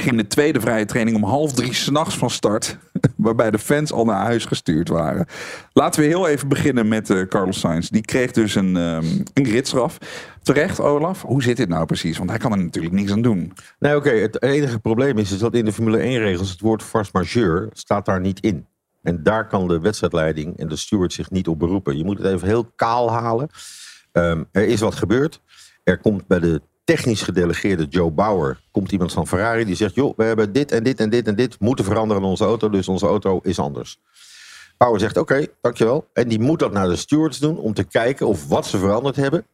ging 0.00 0.16
de 0.16 0.26
tweede 0.26 0.60
vrije 0.60 0.84
training 0.84 1.16
om 1.16 1.24
half 1.24 1.52
drie 1.52 1.74
s'nachts 1.74 2.16
van 2.16 2.30
start. 2.30 2.78
Waarbij 3.16 3.50
de 3.50 3.58
fans 3.58 3.92
al 3.92 4.04
naar 4.04 4.24
huis 4.24 4.44
gestuurd 4.44 4.88
waren. 4.88 5.26
Laten 5.72 6.00
we 6.00 6.06
heel 6.06 6.28
even 6.28 6.48
beginnen 6.48 6.88
met 6.88 7.10
eh, 7.10 7.22
Carlos 7.22 7.60
Sainz. 7.60 7.88
Die 7.88 8.04
kreeg 8.04 8.30
dus 8.30 8.54
een, 8.54 8.76
ehm 8.76 9.04
een. 9.34 9.90
Terecht, 10.42 10.80
Olaf. 10.80 11.22
Hoe 11.22 11.42
zit 11.42 11.56
dit 11.56 11.68
nou 11.68 11.86
precies? 11.86 12.18
Want 12.18 12.30
hij 12.30 12.38
kan 12.38 12.52
er 12.52 12.58
natuurlijk 12.58 12.94
niks 12.94 13.12
aan 13.12 13.22
doen. 13.22 13.52
Nee, 13.78 13.96
oké. 13.96 14.10
Het 14.10 14.42
enige 14.42 14.78
probleem 14.78 15.18
is, 15.18 15.32
is 15.32 15.38
dat 15.38 15.54
in 15.54 15.64
de 15.64 15.72
Formule 15.72 15.98
1-regels 15.98 16.50
het 16.50 16.60
woord 16.60 16.82
force 16.82 17.10
majeure 17.12 17.68
staat 17.72 18.04
daar 18.06 18.20
niet 18.20 18.40
in. 18.40 18.66
En 19.02 19.22
daar 19.22 19.46
kan 19.46 19.68
de 19.68 19.80
wedstrijdleiding 19.80 20.58
en 20.58 20.68
de 20.68 20.76
steward 20.76 21.12
zich 21.12 21.30
niet 21.30 21.48
op 21.48 21.58
beroepen. 21.58 21.96
Je 21.96 22.04
moet 22.04 22.18
het 22.18 22.26
even 22.26 22.48
heel 22.48 22.72
kaal 22.76 23.12
halen. 23.12 23.48
Ehm, 24.12 24.44
er 24.52 24.66
is 24.66 24.80
wat 24.80 24.94
gebeurd. 24.94 25.42
Er 25.84 25.98
komt 25.98 26.26
bij 26.26 26.38
de 26.38 26.62
technisch 26.94 27.22
gedelegeerde 27.22 27.86
Joe 27.90 28.10
Bauer... 28.10 28.60
komt 28.70 28.92
iemand 28.92 29.12
van 29.12 29.26
Ferrari 29.26 29.64
die 29.64 29.74
zegt... 29.74 29.94
joh, 29.94 30.16
we 30.16 30.24
hebben 30.24 30.52
dit 30.52 30.72
en 30.72 30.82
dit 30.82 31.00
en 31.00 31.10
dit 31.10 31.26
en 31.26 31.34
dit 31.34 31.60
moeten 31.60 31.84
veranderen 31.84 32.22
in 32.22 32.28
onze 32.28 32.44
auto... 32.44 32.68
dus 32.68 32.88
onze 32.88 33.06
auto 33.06 33.40
is 33.42 33.58
anders. 33.58 34.00
Bauer 34.76 35.00
zegt, 35.00 35.16
oké, 35.16 35.46
dankjewel. 35.60 36.08
En 36.12 36.28
die 36.28 36.40
moet 36.40 36.58
dat 36.58 36.72
naar 36.72 36.88
de 36.88 36.96
stewards 36.96 37.38
doen... 37.38 37.58
om 37.58 37.74
te 37.74 37.84
kijken 37.84 38.26
of 38.26 38.48
wat 38.48 38.66
ze 38.66 38.78
veranderd 38.78 39.16
hebben... 39.16 39.46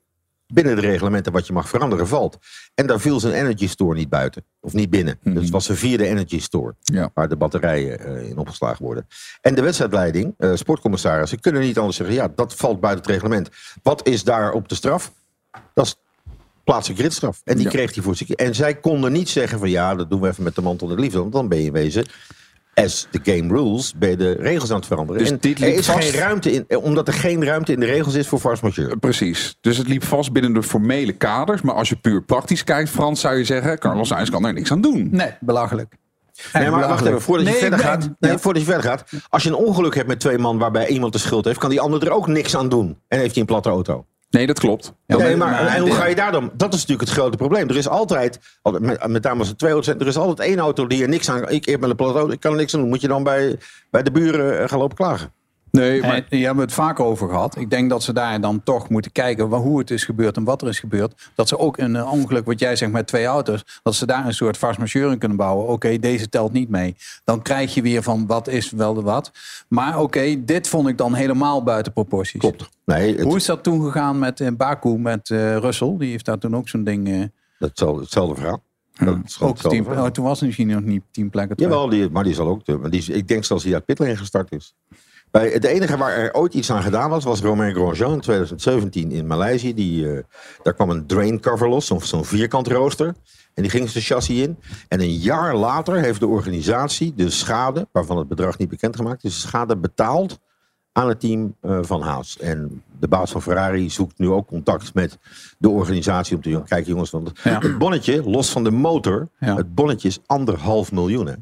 binnen 0.47 0.75
de 0.75 0.81
reglementen 0.81 1.33
wat 1.33 1.47
je 1.47 1.53
mag 1.53 1.69
veranderen 1.69 2.09
valt. 2.09 2.39
En 2.75 2.87
daar 2.87 3.01
viel 3.01 3.21
zijn 3.21 3.35
energy 3.35 3.69
store 3.69 3.95
niet 3.95 4.09
buiten. 4.09 4.45
Of 4.61 4.73
niet 4.73 4.91
binnen. 4.91 5.19
Dus 5.23 5.43
het 5.43 5.51
was 5.51 5.65
zijn 5.65 5.79
vierde 5.79 6.07
energy 6.07 6.41
store. 6.41 6.75
Ja. 6.81 7.11
Waar 7.15 7.29
de 7.29 7.37
batterijen 7.37 7.99
eh, 7.99 8.29
in 8.29 8.39
opgeslagen 8.39 8.85
worden. 8.85 9.07
En 9.41 9.55
de 9.55 9.63
wedstrijdleiding, 9.63 10.35
eh 10.39 10.55
sportcommissarissen, 10.55 11.41
kunnen 11.41 11.63
niet 11.63 11.79
anders 11.79 11.97
zeggen. 11.97 12.15
Ja, 12.15 12.33
dat 12.35 12.55
valt 12.55 12.81
buiten 12.81 13.05
het 13.05 13.13
reglement. 13.13 13.51
Wat 13.83 14.09
is 14.09 14.25
daar 14.25 14.53
op 14.53 14.69
de 14.69 14.75
straf? 14.75 15.13
Dat 15.75 15.87
is 15.87 15.97
plaatselijke 16.67 17.03
gridstraf. 17.03 17.41
En 17.45 17.55
die 17.55 17.65
Ja. 17.65 17.71
kreeg 17.71 17.95
hij 17.95 18.03
voor 18.03 18.17
zich. 18.17 18.31
En 18.31 18.55
zij 18.55 18.75
konden 18.75 19.13
niet 19.13 19.29
zeggen 19.29 19.59
van 19.59 19.71
ja, 19.71 19.95
dat 19.95 20.11
doen 20.11 20.21
we 20.21 20.29
even 20.29 20.43
met 20.45 20.55
de 20.55 20.63
mantel 20.63 20.87
der 20.87 20.99
liefde. 21.01 21.19
Want 21.19 21.33
dan 21.33 21.49
ben 21.49 21.59
je 21.59 21.65
in 21.67 21.73
wezen, 21.73 22.05
as 22.75 23.07
the 23.11 23.21
game 23.23 23.55
rules, 23.55 23.95
ben 23.97 24.11
je 24.11 24.17
de 24.17 24.33
regels 24.33 24.71
aan 24.71 24.77
het 24.77 24.87
veranderen. 24.87 25.23
Dus 25.23 25.31
en 25.31 25.39
dit 25.41 25.61
er 25.61 25.67
liep 25.69 25.79
is 25.79 25.87
vast- 25.87 25.99
geen 26.11 26.21
ruimte 26.21 26.53
in, 26.53 26.65
eh, 26.69 26.83
omdat 26.85 27.09
er 27.09 27.15
geen 27.15 27.45
ruimte 27.45 27.73
in 27.73 27.81
de 27.81 27.87
regels 27.87 28.15
is 28.15 28.29
voor 28.29 28.39
force 28.39 28.65
majeure. 28.65 28.97
Precies. 28.97 29.57
Dus 29.61 29.77
het 29.77 29.89
liep 29.89 30.05
vast 30.05 30.33
binnen 30.33 30.53
de 30.53 30.63
formele 30.63 31.13
kaders. 31.13 31.63
Maar 31.63 31.75
als 31.75 31.89
je 31.89 31.97
puur 31.97 32.23
praktisch 32.23 32.65
kijkt, 32.65 32.91
Frans, 32.91 33.21
zou 33.21 33.37
je 33.37 33.45
zeggen... 33.45 33.79
Carlos 33.79 34.09
Sainz 34.09 34.31
kan 34.31 34.45
er 34.47 34.53
niks 34.53 34.71
aan 34.73 34.81
doen. 34.81 35.09
Nee, 35.13 35.31
belachelijk. 35.41 35.95
Nee, 36.53 36.71
maar 36.71 36.89
wacht 36.89 37.07
even, 37.07 37.23
voordat 37.23 37.45
je 37.47 37.51
Nee, 37.53 37.61
verder 37.61 37.79
ben- 37.79 37.89
gaat. 37.89 38.11
Nee, 38.19 38.39
voordat 38.39 38.63
je 38.63 38.69
verder 38.69 38.91
gaat. 38.91 39.05
Als 39.29 39.43
je 39.43 39.49
een 39.49 39.55
ongeluk 39.55 39.95
hebt 39.95 40.09
met 40.09 40.21
twee 40.21 40.39
man 40.39 40.59
waarbij 40.59 40.89
iemand 40.89 41.13
de 41.13 41.19
schuld 41.19 41.45
heeft, 41.45 41.59
kan 41.59 41.71
die 41.71 41.81
ander 41.81 42.03
er 42.07 42.11
ook 42.13 42.27
niks 42.27 42.57
aan 42.57 42.69
doen. 42.69 42.99
En 43.09 43.19
heeft 43.19 43.31
hij 43.33 43.41
een 43.41 43.47
platte 43.47 43.69
auto. 43.69 44.07
Nee, 44.37 44.47
dat 44.47 44.59
klopt. 44.59 44.93
Ja, 45.07 45.17
nee, 45.17 45.37
maar- 45.37 45.67
en 45.67 45.83
hoe 45.83 45.93
ga 45.93 46.07
je 46.07 46.15
daar 46.15 46.33
dan? 46.33 46.51
Dat 46.57 46.75
is 46.75 46.81
natuurlijk 46.81 47.09
het 47.09 47.19
grote 47.19 47.37
probleem. 47.37 47.69
Er 47.69 47.77
is 47.77 47.89
altijd, 47.89 48.39
met, 48.63 49.07
met 49.07 49.23
name 49.23 49.39
als 49.39 49.53
twee 49.57 49.71
auto's 49.71 49.87
zijn, 49.87 50.01
er 50.01 50.07
is 50.07 50.17
altijd 50.17 50.49
één 50.49 50.59
auto 50.59 50.87
die 50.87 51.03
er 51.03 51.09
niks 51.09 51.31
aan. 51.31 51.49
Ik 51.49 51.65
heb 51.65 51.81
met 51.81 51.91
een 51.91 51.97
platte 51.97 52.19
auto, 52.19 52.33
ik 52.33 52.41
kan 52.41 52.51
er 52.51 52.57
niks 52.57 52.75
aan 52.75 52.81
doen. 52.81 52.89
Moet 52.89 53.01
je 53.01 53.09
dan 53.09 53.23
bij, 53.23 53.59
bij 53.91 54.03
de 54.03 54.11
buren 54.11 54.61
eh, 54.61 54.69
gaan 54.69 54.79
lopen 54.79 54.97
klagen? 54.97 55.33
Nee, 55.77 56.01
maar... 56.01 56.27
Hier 56.29 56.45
hebben 56.47 56.57
we 56.57 56.71
het 56.71 56.73
vaak 56.73 57.01
over 57.01 57.29
gehad. 57.29 57.57
Ik 57.57 57.71
denk 57.71 57.91
dat 57.91 58.03
ze 58.03 58.13
daar 58.13 58.41
dan 58.41 58.63
toch 58.63 58.89
moeten 58.89 59.13
kijken 59.13 59.45
hoe 59.45 59.79
het 59.79 59.91
is 59.91 60.05
gebeurd 60.05 60.37
en 60.37 60.45
wat 60.45 60.63
er 60.63 60.69
is 60.69 60.79
gebeurd. 60.79 61.31
Dat 61.35 61.49
ze 61.49 61.59
ook 61.59 61.79
een 61.79 61.97
eh, 61.97 62.13
ongeluk, 62.13 62.47
wat 62.47 62.59
jij 62.59 62.77
zegt 62.77 62.93
met 62.93 63.07
twee 63.07 63.25
auto's, 63.25 63.81
dat 63.83 63.95
ze 63.95 64.07
daar 64.07 64.27
een 64.27 64.35
soort 64.35 64.79
majeure 64.79 65.13
in 65.13 65.19
kunnen 65.19 65.37
bouwen. 65.37 65.67
Oké, 65.67 65.99
deze 65.99 66.29
telt 66.29 66.53
niet 66.53 66.69
mee. 66.69 66.97
Dan 67.25 67.43
krijg 67.43 67.75
je 67.75 67.83
weer 67.83 68.03
van 68.03 68.27
wat 68.27 68.49
is 68.49 68.71
wel 68.71 68.95
de 68.95 69.03
wat. 69.03 69.31
Maar 69.69 70.01
oké, 70.01 70.45
dit 70.45 70.69
vond 70.69 70.89
ik 70.89 70.99
dan 70.99 71.15
helemaal 71.15 71.63
buiten 71.63 71.93
proporties. 71.93 72.41
Klopt. 72.41 72.69
Nee, 72.85 73.15
het, 73.15 73.23
Hoe 73.25 73.37
is 73.37 73.45
dat 73.45 73.63
toen 73.63 73.83
gegaan 73.83 74.19
met 74.19 74.41
in 74.41 74.57
Baku 74.57 74.99
met 74.99 75.31
eh 75.31 75.57
Russell? 75.57 75.95
Die 75.99 76.11
heeft 76.11 76.25
daar 76.25 76.39
toen 76.39 76.57
ook 76.57 76.69
zo'n 76.69 76.85
ding. 76.85 77.09
eh, 77.09 77.23
hetzelfde, 77.59 78.03
hetzelfde 78.03 78.35
verhaal. 78.35 78.63
Dat 78.99 79.17
is 79.25 79.41
ook 79.41 79.59
verhaal. 79.59 80.05
oh, 80.05 80.11
toen 80.11 80.25
was 80.25 80.41
er 80.41 80.47
misschien 80.47 80.67
nog 80.67 80.83
niet 80.83 81.03
tien 81.11 81.31
plekken. 81.31 81.57
Jawel, 81.59 81.89
die, 81.89 82.11
maar 82.11 82.25
die 82.25 82.35
zal 82.35 82.49
ook. 82.49 82.67
maar 82.67 82.91
die, 82.91 83.13
ik 83.13 83.29
denk 83.29 83.45
zelfs 83.45 83.65
die 83.65 83.75
uit 83.75 83.85
pitlane 83.85 84.17
gestart 84.17 84.53
is. 84.53 84.75
Bij, 85.37 85.51
het 85.51 85.65
enige 85.65 85.97
waar 85.97 86.17
er 86.17 86.35
ooit 86.35 86.55
iets 86.55 86.71
aan 86.71 86.83
gedaan 86.83 87.11
was, 87.11 87.25
was 87.25 87.41
Romain 87.41 87.75
Grosjean 87.75 88.13
in 88.13 88.21
2017 88.21 89.11
in 89.11 89.27
Maleisië. 89.27 89.75
Die, 89.75 90.13
eh, 90.13 90.23
daar 90.63 90.75
kwam 90.75 90.91
een 90.91 91.07
drain 91.07 91.41
cover 91.41 91.69
los, 91.69 91.87
zo'n 91.87 92.25
vierkant 92.25 92.67
rooster. 92.67 93.15
En 93.55 93.63
die 93.63 93.71
ging 93.71 93.91
zijn 93.91 94.05
chassis 94.05 94.39
in. 94.39 94.59
En 94.89 95.01
een 95.01 95.15
jaar 95.15 95.57
later 95.57 96.01
heeft 96.01 96.21
de 96.21 96.27
organisatie 96.27 97.15
de 97.15 97.31
schade, 97.31 97.89
waarvan 97.93 98.19
het 98.19 98.29
bedrag 98.29 98.59
niet 98.59 98.69
bekendgemaakt 98.69 99.25
is, 99.25 99.35
de 99.35 99.49
schade 99.49 99.77
betaald 99.77 100.39
aan 100.93 101.09
het 101.09 101.21
team 101.21 101.57
eh, 101.61 101.79
van 101.83 102.03
Haas. 102.03 102.39
En 102.39 102.83
de 102.99 103.09
baas 103.09 103.31
van 103.31 103.43
Ferrari 103.43 103.91
zoekt 103.91 104.19
nu 104.19 104.29
ook 104.29 104.47
contact 104.47 104.95
met 104.95 105.19
de 105.59 105.69
organisatie 105.69 106.37
om 106.37 106.43
te 106.43 106.49
zeggen, 106.49 106.69
kijk 106.69 106.87
jongens, 106.87 107.11
want 107.11 107.33
het 107.43 107.79
bonnetje, 107.79 108.31
los 108.31 108.51
van 108.51 108.65
de 108.65 108.71
motor, 108.71 109.29
het 109.39 109.75
bonnetje 109.75 110.09
is 110.09 110.19
anderhalf 110.27 110.93
miljoen. 110.93 111.27
Hè? 111.27 111.35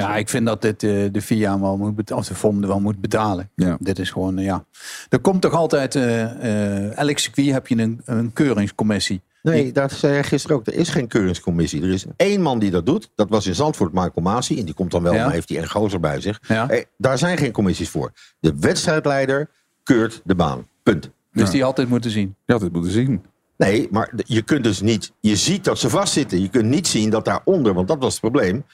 Ja, 0.00 0.16
ik 0.16 0.28
vind 0.28 0.46
dat 0.46 0.62
dit 0.62 0.82
eh, 0.82 0.90
de 1.12 1.22
FIA 1.22 1.60
wel 1.60 1.76
moet 1.76 1.96
betalen, 1.96 2.22
of 2.22 2.28
de 2.28 2.34
FOM 2.34 2.66
wel 2.66 2.80
moet 2.80 3.00
betalen. 3.00 3.50
Dit 3.78 3.98
is 3.98 4.10
gewoon, 4.10 4.38
eh, 4.38 4.44
ja. 4.44 4.64
Er 5.08 5.18
komt 5.18 5.40
toch 5.42 5.52
altijd, 5.52 5.94
eh 5.94 6.22
eh, 6.22 6.96
elk 6.98 7.18
circuit 7.18 7.50
heb 7.50 7.66
je 7.66 7.76
een, 7.76 8.00
een 8.04 8.32
keuringscommissie. 8.32 9.20
Nee, 9.42 9.72
dat 9.72 9.92
zei 9.92 10.12
jij 10.12 10.24
gisteren 10.24 10.56
ook. 10.56 10.66
Er 10.66 10.74
is 10.74 10.88
geen 10.88 11.08
keuringscommissie. 11.08 11.82
Er 11.82 11.90
is 11.90 12.04
één 12.16 12.42
man 12.42 12.58
die 12.58 12.70
dat 12.70 12.86
doet. 12.86 13.10
Dat 13.14 13.28
was 13.28 13.46
in 13.46 13.54
Zandvoort 13.54 13.92
Michael 13.92 14.22
Masi. 14.22 14.58
En 14.58 14.64
die 14.64 14.74
komt 14.74 14.90
dan 14.90 15.02
wel, 15.02 15.14
Ja. 15.14 15.24
maar 15.24 15.32
heeft 15.32 15.48
hij 15.48 15.58
een 15.58 15.70
gozer 15.70 16.00
bij 16.00 16.20
zich. 16.20 16.40
Ja. 16.48 16.68
Eh, 16.68 16.84
daar 16.96 17.18
zijn 17.18 17.38
geen 17.38 17.52
commissies 17.52 17.88
voor. 17.88 18.12
De 18.40 18.54
wedstrijdleider 18.60 19.48
keurt 19.82 20.20
de 20.24 20.34
baan. 20.34 20.66
Punt. 20.82 21.10
Dus 21.32 21.50
die 21.50 21.64
altijd 21.64 21.88
moeten 21.88 22.10
zien. 22.10 22.34
Je 22.44 22.52
had 22.52 22.62
het 22.62 22.72
moeten 22.72 22.92
zien. 22.92 23.24
Nee, 23.58 23.88
maar 23.90 24.12
je 24.16 24.42
kunt 24.42 24.64
dus 24.64 24.80
niet. 24.80 25.12
Je 25.20 25.36
ziet 25.36 25.64
dat 25.64 25.78
ze 25.78 25.90
vastzitten. 25.90 26.40
Je 26.40 26.48
kunt 26.48 26.64
niet 26.64 26.86
zien 26.86 27.10
dat 27.10 27.24
daaronder, 27.24 27.74
want 27.74 27.88
dat 27.88 27.98
was 27.98 28.12
het 28.12 28.20
probleem. 28.20 28.64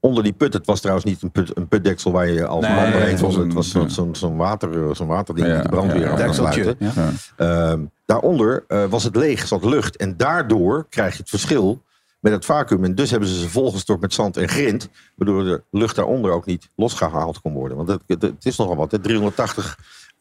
Onder 0.00 0.22
die 0.22 0.32
put, 0.32 0.52
het 0.52 0.66
was 0.66 0.80
trouwens 0.80 1.06
niet 1.06 1.22
een, 1.22 1.30
put, 1.30 1.56
een 1.56 1.68
putdeksel 1.68 2.12
waar 2.12 2.28
je 2.28 2.46
als 2.46 2.66
Nee, 2.66 2.74
het 2.74 3.20
was 3.20 3.36
Het 3.36 3.52
was 3.52 3.70
zo'n 3.70 3.90
zo'n 3.90 4.14
zo'n 4.14 4.36
water, 4.36 4.96
zo'n 4.96 5.06
waterding 5.06 5.46
Ja, 5.46 5.54
met 5.54 5.62
de 5.62 5.68
brandweer 5.68 6.00
ja, 6.00 6.10
aan 6.10 6.18
ja. 6.18 6.24
Dekseltje, 6.24 6.76
ja. 6.78 7.12
Ehm, 7.36 7.80
daaronder 8.06 8.64
eh, 8.68 8.84
was 8.84 9.04
het 9.04 9.16
leeg, 9.16 9.46
zat 9.46 9.64
lucht. 9.64 9.96
En 9.96 10.16
daardoor 10.16 10.86
krijg 10.88 11.12
je 11.12 11.18
het 11.18 11.28
verschil 11.28 11.82
met 12.20 12.32
het 12.32 12.44
vacuüm. 12.44 12.84
En 12.84 12.94
dus 12.94 13.10
hebben 13.10 13.28
ze 13.28 13.40
ze 13.40 13.48
volgestort 13.48 14.00
met 14.00 14.14
zand 14.14 14.36
en 14.36 14.48
grind. 14.48 14.88
Waardoor 15.14 15.44
de 15.44 15.62
lucht 15.70 15.96
daaronder 15.96 16.30
ook 16.30 16.46
niet 16.46 16.70
losgehaald 16.74 17.40
kon 17.40 17.52
worden. 17.52 17.76
Want 17.76 17.88
het, 17.88 18.02
het, 18.06 18.22
het 18.22 18.44
is 18.44 18.56
nogal 18.56 18.76
wat. 18.76 18.90
hè. 18.90 18.98
380 18.98 19.78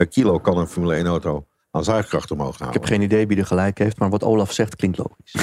kilo 0.10 0.40
kan 0.40 0.58
een 0.58 0.68
Formule 0.68 0.94
1 0.96 1.06
auto 1.06 1.46
aan 1.76 1.84
zuigkracht 1.84 2.32
omhoog 2.32 2.54
Ik 2.54 2.60
houden. 2.60 2.82
heb 2.82 2.90
geen 2.90 3.02
idee 3.02 3.28
wie 3.28 3.38
er 3.38 3.46
gelijk 3.46 3.78
heeft, 3.78 4.00
maar 4.00 4.10
wat 4.10 4.24
Olaf 4.24 4.52
zegt 4.52 4.76
klinkt 4.76 4.98
logisch. 4.98 5.36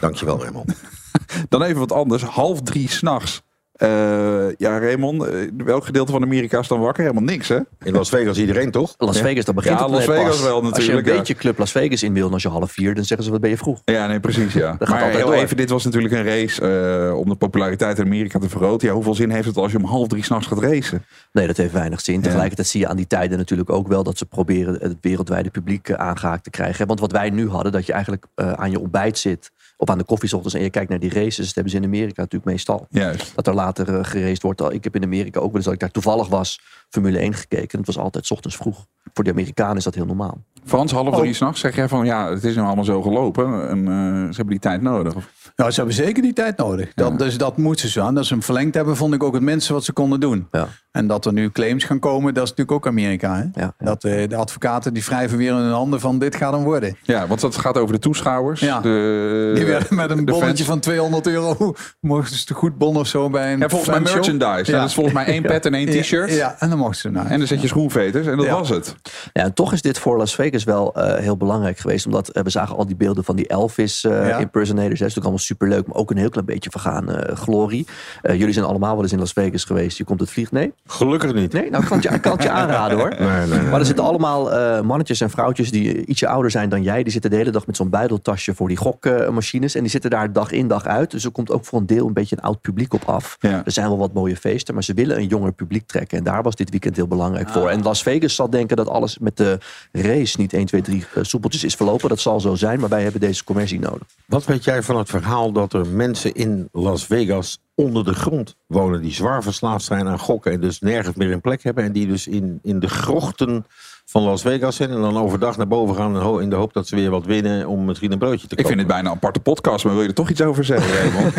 Dankjewel 0.00 0.40
Raymond. 0.42 0.74
Dan 1.48 1.62
even 1.62 1.78
wat 1.78 1.92
anders. 1.92 2.22
Half 2.22 2.62
drie 2.62 2.88
s'nachts. 2.90 3.42
Eh 3.74 4.48
ja, 4.56 4.78
Raymond, 4.78 5.22
eh, 5.22 5.48
welk 5.56 5.84
gedeelte 5.84 6.12
van 6.12 6.22
Amerika 6.22 6.58
is 6.58 6.68
dan 6.68 6.80
wakker? 6.80 7.02
Helemaal 7.02 7.24
niks, 7.24 7.48
hè? 7.48 7.58
In 7.82 7.92
Las 7.92 8.08
Vegas 8.08 8.38
iedereen 8.38 8.70
toch? 8.70 8.94
Las. 8.98 9.20
Vegas, 9.20 9.44
dat 9.44 9.54
begint 9.54 9.78
Ja, 9.78 9.84
het 9.84 9.94
Las 9.94 10.04
Vegas 10.04 10.24
pas. 10.24 10.42
wel 10.42 10.54
Als 10.54 10.64
je 10.64 10.70
natuurlijk, 10.70 11.06
een 11.06 11.12
ja. 11.12 11.18
beetje 11.18 11.34
Club 11.34 11.58
Las 11.58 11.72
Vegas 11.72 12.02
in 12.02 12.12
wil 12.12 12.32
als 12.32 12.42
je 12.42 12.48
half 12.48 12.72
vier, 12.72 12.94
dan 12.94 13.04
zeggen 13.04 13.26
ze 13.26 13.32
wat 13.32 13.40
ben 13.40 13.50
je 13.50 13.56
vroeg. 13.56 13.80
Ja, 13.84 14.06
nee, 14.06 14.20
precies, 14.20 14.52
ja. 14.52 14.70
gaat 14.70 14.88
maar 14.88 14.98
altijd 14.98 15.16
heel 15.16 15.26
door. 15.26 15.34
even, 15.34 15.56
dit 15.56 15.70
was 15.70 15.84
natuurlijk 15.84 16.14
een 16.14 16.24
race 16.24 16.60
eh, 17.08 17.18
om 17.18 17.28
de 17.28 17.34
populariteit 17.34 17.98
in 17.98 18.04
Amerika 18.04 18.38
te 18.38 18.48
vergroten. 18.48 18.88
Ja, 18.88 18.94
hoeveel 18.94 19.14
zin 19.14 19.30
heeft 19.30 19.46
het 19.46 19.56
als 19.56 19.72
je 19.72 19.78
om 19.78 19.84
half 19.84 20.08
drie 20.08 20.24
s'nachts 20.24 20.46
gaat 20.46 20.58
racen? 20.58 21.04
Nee, 21.32 21.46
dat 21.46 21.56
heeft 21.56 21.72
weinig 21.72 22.00
zin. 22.00 22.20
Tegelijkertijd 22.20 22.68
zie 22.68 22.80
je 22.80 22.88
aan 22.88 22.96
die 22.96 23.06
tijden 23.06 23.38
natuurlijk 23.38 23.70
ook 23.70 23.88
wel 23.88 24.02
dat 24.02 24.18
ze 24.18 24.26
proberen 24.26 24.76
het 24.80 24.96
wereldwijde 25.00 25.50
publiek 25.50 25.88
eh, 25.88 25.96
aangehaakt 25.96 26.44
te 26.44 26.50
krijgen. 26.50 26.86
Want 26.86 27.00
wat 27.00 27.12
wij 27.12 27.30
nu 27.30 27.48
hadden, 27.48 27.72
dat 27.72 27.86
je 27.86 27.92
eigenlijk 27.92 28.26
aan 28.34 28.70
je 28.70 28.80
ontbijt 28.80 29.18
zit 29.18 29.50
of 29.84 29.90
aan 29.90 29.98
de 29.98 30.04
koffieochtends 30.04 30.54
en 30.54 30.62
je 30.62 30.70
kijkt 30.70 30.90
naar 30.90 30.98
die 30.98 31.12
races, 31.12 31.46
dat 31.46 31.54
hebben 31.54 31.72
ze 31.72 31.78
in 31.78 31.84
Amerika 31.84 32.20
natuurlijk 32.22 32.44
meestal. 32.50 32.86
Juist. 32.90 33.32
Dat 33.34 33.46
er 33.46 33.54
later 33.54 33.88
uh, 33.88 33.98
geraced 34.04 34.42
wordt. 34.42 34.60
Ik 34.72 34.84
heb 34.84 34.96
in 34.96 35.02
Amerika 35.02 35.38
ook 35.40 35.46
wel 35.46 35.54
eens 35.54 35.64
dat 35.64 35.74
ik 35.74 35.80
daar 35.80 35.90
toevallig 35.90 36.28
was, 36.28 36.60
Formule 36.88 37.18
1 37.18 37.34
gekeken. 37.34 37.78
Het 37.78 37.86
was 37.86 37.98
altijd 37.98 38.26
's 38.26 38.30
ochtends 38.30 38.56
vroeg. 38.56 38.86
Voor 39.14 39.24
de 39.24 39.30
Amerikanen 39.30 39.76
is 39.76 39.84
dat 39.84 39.94
heel 39.94 40.04
normaal. 40.06 40.42
Frans, 40.64 40.92
half 40.92 41.16
drie 41.16 41.34
s'nachts 41.34 41.60
zeg 41.60 41.76
jij 41.76 41.88
van 41.88 42.04
ja, 42.04 42.30
het 42.30 42.44
is 42.44 42.56
nu 42.56 42.62
allemaal 42.62 42.84
zo 42.84 43.02
gelopen 43.02 43.68
en 43.68 43.78
eh, 43.78 43.94
ze 44.28 44.36
hebben 44.36 44.46
die 44.46 44.58
tijd 44.58 44.82
nodig. 44.82 45.14
Of- 45.14 45.52
Nou, 45.56 45.70
ze 45.70 45.76
hebben 45.76 45.94
zeker 45.94 46.22
die 46.22 46.32
tijd 46.32 46.56
nodig. 46.56 46.94
Dat, 46.94 47.18
Dus 47.18 47.38
dat 47.38 47.56
moeten 47.56 47.88
ze 47.88 48.00
aan. 48.00 48.14
Dat 48.14 48.26
ze 48.26 48.32
hem 48.32 48.42
verlengd 48.42 48.74
hebben, 48.74 48.96
vond 48.96 49.14
ik 49.14 49.22
ook 49.22 49.34
het 49.34 49.42
minste 49.42 49.72
wat 49.72 49.84
ze 49.84 49.92
konden 49.92 50.20
doen. 50.20 50.48
Ja. 50.50 50.68
En 50.94 51.06
dat 51.06 51.24
er 51.26 51.32
nu 51.32 51.50
claims 51.50 51.84
gaan 51.84 51.98
komen, 51.98 52.34
dat 52.34 52.42
is 52.44 52.48
natuurlijk 52.50 52.76
ook 52.76 52.86
Amerika. 52.86 53.34
Hè? 53.34 53.40
Ja, 53.42 53.50
ja. 53.78 53.84
Dat 53.84 54.04
eh, 54.04 54.28
de 54.28 54.36
advocaten 54.36 54.94
die 54.94 55.04
wrijven 55.04 55.38
weer 55.38 55.50
in 55.50 55.56
hun 55.56 55.72
handen 55.72 56.00
van 56.00 56.18
dit 56.18 56.36
gaat 56.36 56.52
hem 56.52 56.62
worden. 56.64 56.96
Ja, 57.02 57.26
want 57.26 57.40
dat 57.40 57.56
gaat 57.56 57.78
over 57.78 57.94
de 57.94 58.00
toeschouwers. 58.00 58.60
Ja. 58.60 58.80
De, 58.80 59.52
Die 59.54 59.64
werden 59.64 59.96
met 59.96 60.10
een 60.10 60.24
bonnetje 60.24 60.46
fans. 60.46 60.60
van 60.62 60.80
200 60.80 61.26
euro. 61.26 61.74
Mochten 62.00 62.36
ze 62.36 62.44
te 62.44 62.54
goed 62.54 62.78
bon 62.78 62.96
of 62.96 63.06
zo 63.06 63.30
bij 63.30 63.52
een 63.52 63.58
Ja, 63.58 63.68
volgens 63.68 63.90
mij 63.90 64.00
merchandise. 64.00 64.72
Ja. 64.72 64.78
Dat 64.78 64.88
is 64.88 64.94
volgens 64.94 65.14
mij 65.14 65.24
één 65.26 65.42
pet 65.42 65.66
en 65.66 65.74
één 65.74 66.00
t-shirt. 66.00 66.32
Ja, 66.32 66.56
en 66.58 66.68
dan 66.68 66.78
mochten 66.78 67.00
ze 67.00 67.10
naar. 67.10 67.26
En 67.26 67.38
dan 67.38 67.46
zet 67.46 67.60
je 67.60 67.68
schoenveters 67.68 68.26
en 68.26 68.36
dat 68.36 68.46
Ja. 68.46 68.52
was 68.58 68.68
het. 68.68 68.94
Ja, 69.32 69.42
en 69.42 69.54
toch 69.54 69.72
is 69.72 69.82
dit 69.82 69.98
voor 69.98 70.16
Las 70.16 70.34
Vegas 70.34 70.64
wel 70.64 70.94
eh, 70.94 71.14
heel 71.22 71.36
belangrijk 71.36 71.78
geweest. 71.78 72.06
Omdat 72.06 72.28
eh, 72.28 72.42
we 72.42 72.50
zagen 72.50 72.76
al 72.76 72.86
die 72.86 72.96
beelden 72.96 73.24
van 73.24 73.36
die 73.36 73.46
Elvis 73.48 74.04
eh, 74.04 74.28
Ja. 74.28 74.38
impersonators. 74.38 74.98
Dat 74.98 75.08
is 75.08 75.14
natuurlijk 75.14 75.24
allemaal 75.24 75.38
superleuk, 75.38 75.86
maar 75.86 75.96
ook 75.96 76.10
een 76.10 76.16
heel 76.16 76.28
klein 76.30 76.46
beetje 76.46 76.70
vergaan 76.70 77.10
eh, 77.12 77.36
glorie. 77.36 77.86
Eh, 78.22 78.38
jullie 78.38 78.52
zijn 78.54 78.64
allemaal 78.66 78.94
wel 78.94 79.02
eens 79.02 79.12
in 79.12 79.18
Las 79.18 79.32
Vegas 79.32 79.64
geweest. 79.64 79.98
Je 79.98 80.04
komt 80.04 80.20
het 80.20 80.30
vliegt. 80.30 80.52
Nee? 80.52 80.72
Gelukkig 80.86 81.34
niet. 81.34 81.52
Nee? 81.52 81.70
Nou, 81.70 81.82
ik 81.82 81.88
kan 81.88 81.98
het 81.98 82.06
je, 82.08 82.14
ik 82.14 82.22
kan 82.22 82.32
het 82.32 82.42
je 82.42 82.50
aanraden 82.60 82.98
hoor. 82.98 83.14
Nee, 83.18 83.46
nee, 83.46 83.58
nee. 83.58 83.68
Maar 83.68 83.80
er 83.80 83.86
zitten 83.86 84.04
allemaal 84.04 84.52
eh, 84.52 84.80
mannetjes 84.80 85.20
en 85.20 85.30
vrouwtjes 85.30 85.70
die 85.70 86.06
ietsje 86.06 86.28
ouder 86.28 86.50
zijn 86.50 86.68
dan 86.68 86.82
jij. 86.82 87.02
Die 87.02 87.12
zitten 87.12 87.30
de 87.30 87.36
hele 87.36 87.50
dag 87.50 87.66
met 87.66 87.76
zo'n 87.76 87.90
buideltasje 87.90 88.54
voor 88.54 88.68
die 88.68 88.76
gokmachines. 88.76 89.74
en 89.74 89.80
die 89.80 89.90
zitten 89.90 90.10
daar 90.10 90.32
dag 90.32 90.50
in 90.50 90.68
dag 90.68 90.86
uit. 90.86 91.10
Dus 91.10 91.24
er 91.24 91.30
komt 91.30 91.50
ook 91.50 91.64
voor 91.64 91.78
een 91.78 91.86
deel 91.86 92.06
een 92.06 92.12
beetje 92.12 92.36
een 92.36 92.42
oud 92.42 92.60
publiek 92.60 92.94
op 92.94 93.04
af. 93.04 93.36
Ja. 93.40 93.62
Er 93.64 93.72
zijn 93.72 93.88
wel 93.88 93.98
wat 93.98 94.12
mooie 94.12 94.36
feesten, 94.36 94.74
maar 94.74 94.84
ze 94.84 94.94
willen 94.94 95.16
een 95.16 95.26
jonger 95.26 95.52
publiek 95.52 95.86
trekken. 95.86 96.18
En 96.18 96.24
daar 96.24 96.42
was 96.42 96.54
dit 96.54 96.70
weekend 96.70 96.96
heel 96.96 97.08
belangrijk 97.08 97.48
voor. 97.48 97.68
En 97.68 97.82
Las 97.82 98.02
Vegas 98.02 98.34
zal 98.34 98.50
denken 98.50 98.76
dat 98.76 98.88
alles 98.88 99.18
met 99.18 99.36
de 99.36 99.58
race 99.92 100.40
niet 100.40 100.52
1, 100.52 100.66
2, 100.66 100.82
3 100.82 101.04
eh, 101.14 101.22
soepeltjes 101.22 101.64
is 101.64 101.74
verlopen. 101.74 102.08
Dat 102.08 102.20
zal 102.20 102.40
zo 102.40 102.54
zijn, 102.54 102.80
maar 102.80 102.88
wij 102.88 103.02
hebben 103.02 103.20
deze 103.20 103.44
commercie 103.44 103.80
nodig. 103.80 104.08
Wat 104.26 104.44
weet 104.44 104.64
jij 104.64 104.82
van 104.82 104.96
het 104.96 105.08
verhaal 105.08 105.52
dat 105.52 105.72
er 105.72 105.86
mensen 105.86 106.34
in 106.34 106.68
Las 106.72 107.06
Vegas 107.06 107.58
onder 107.74 108.04
de 108.04 108.14
grond 108.14 108.56
wonen 108.66 109.02
die 109.02 109.12
zwaar 109.12 109.42
verslaafd 109.42 109.84
zijn 109.84 110.08
aan 110.08 110.18
gokken 110.18 110.52
en 110.52 110.60
dus 110.60 110.80
nergens 110.80 111.16
meer 111.16 111.32
een 111.32 111.40
plek 111.40 111.62
hebben 111.62 111.84
en 111.84 111.92
die 111.92 112.06
dus 112.06 112.26
in, 112.26 112.58
in 112.62 112.78
de 112.78 112.88
grochten 112.88 113.66
van 114.04 114.22
Las 114.22 114.42
Vegas 114.42 114.76
zijn 114.76 114.90
en 114.90 115.00
dan 115.00 115.16
overdag 115.16 115.56
naar 115.56 115.66
boven 115.68 115.96
gaan 115.96 116.40
in 116.40 116.50
de 116.50 116.56
hoop 116.56 116.72
dat 116.72 116.88
ze 116.88 116.96
weer 116.96 117.10
wat 117.10 117.24
winnen 117.24 117.66
om 117.66 117.84
misschien 117.84 118.12
een 118.12 118.18
broodje 118.18 118.46
te 118.46 118.56
Ik 118.56 118.62
kopen. 118.62 118.66
vind 118.66 118.78
het 118.78 118.88
bijna 118.88 119.08
een 119.08 119.14
aparte 119.14 119.40
podcast, 119.40 119.84
maar 119.84 119.92
wil 119.92 120.02
je 120.02 120.08
er 120.08 120.14
toch 120.14 120.30
iets 120.30 120.40
over 120.42 120.64
zeggen? 120.64 121.32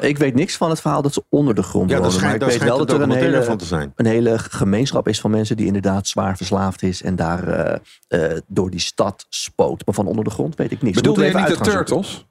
Ik 0.08 0.18
weet 0.18 0.34
niks 0.34 0.56
van 0.56 0.70
het 0.70 0.80
verhaal 0.80 1.02
dat 1.02 1.12
ze 1.12 1.24
onder 1.28 1.54
de 1.54 1.62
grond 1.62 1.90
Ja, 1.90 2.00
wonen. 2.00 2.20
Maar 2.20 2.34
ik 2.34 2.42
weet 2.42 2.62
wel 2.62 2.78
dat 2.78 2.90
een 2.90 2.96
er 2.96 3.02
een 3.02 3.10
hele, 3.10 3.42
van 3.42 3.56
te 3.56 3.64
zijn. 3.64 3.92
een 3.96 4.06
hele 4.06 4.38
gemeenschap 4.38 5.08
is 5.08 5.20
van 5.20 5.30
mensen 5.30 5.56
die 5.56 5.66
inderdaad 5.66 6.08
zwaar 6.08 6.36
verslaafd 6.36 6.82
is. 6.82 7.02
En 7.02 7.16
daar 7.16 7.48
eh, 7.48 7.78
eh, 8.08 8.38
door 8.46 8.70
die 8.70 8.80
stad 8.80 9.26
spoot. 9.28 9.86
Maar 9.86 9.94
van 9.94 10.06
onder 10.06 10.24
de 10.24 10.30
grond 10.30 10.54
weet 10.54 10.72
ik 10.72 10.82
niks. 10.82 10.96
Bedoelde 10.96 11.20
Moeten 11.20 11.40
je 11.40 11.48
niet 11.48 11.64
de 11.64 11.70
zoeken. 11.70 12.24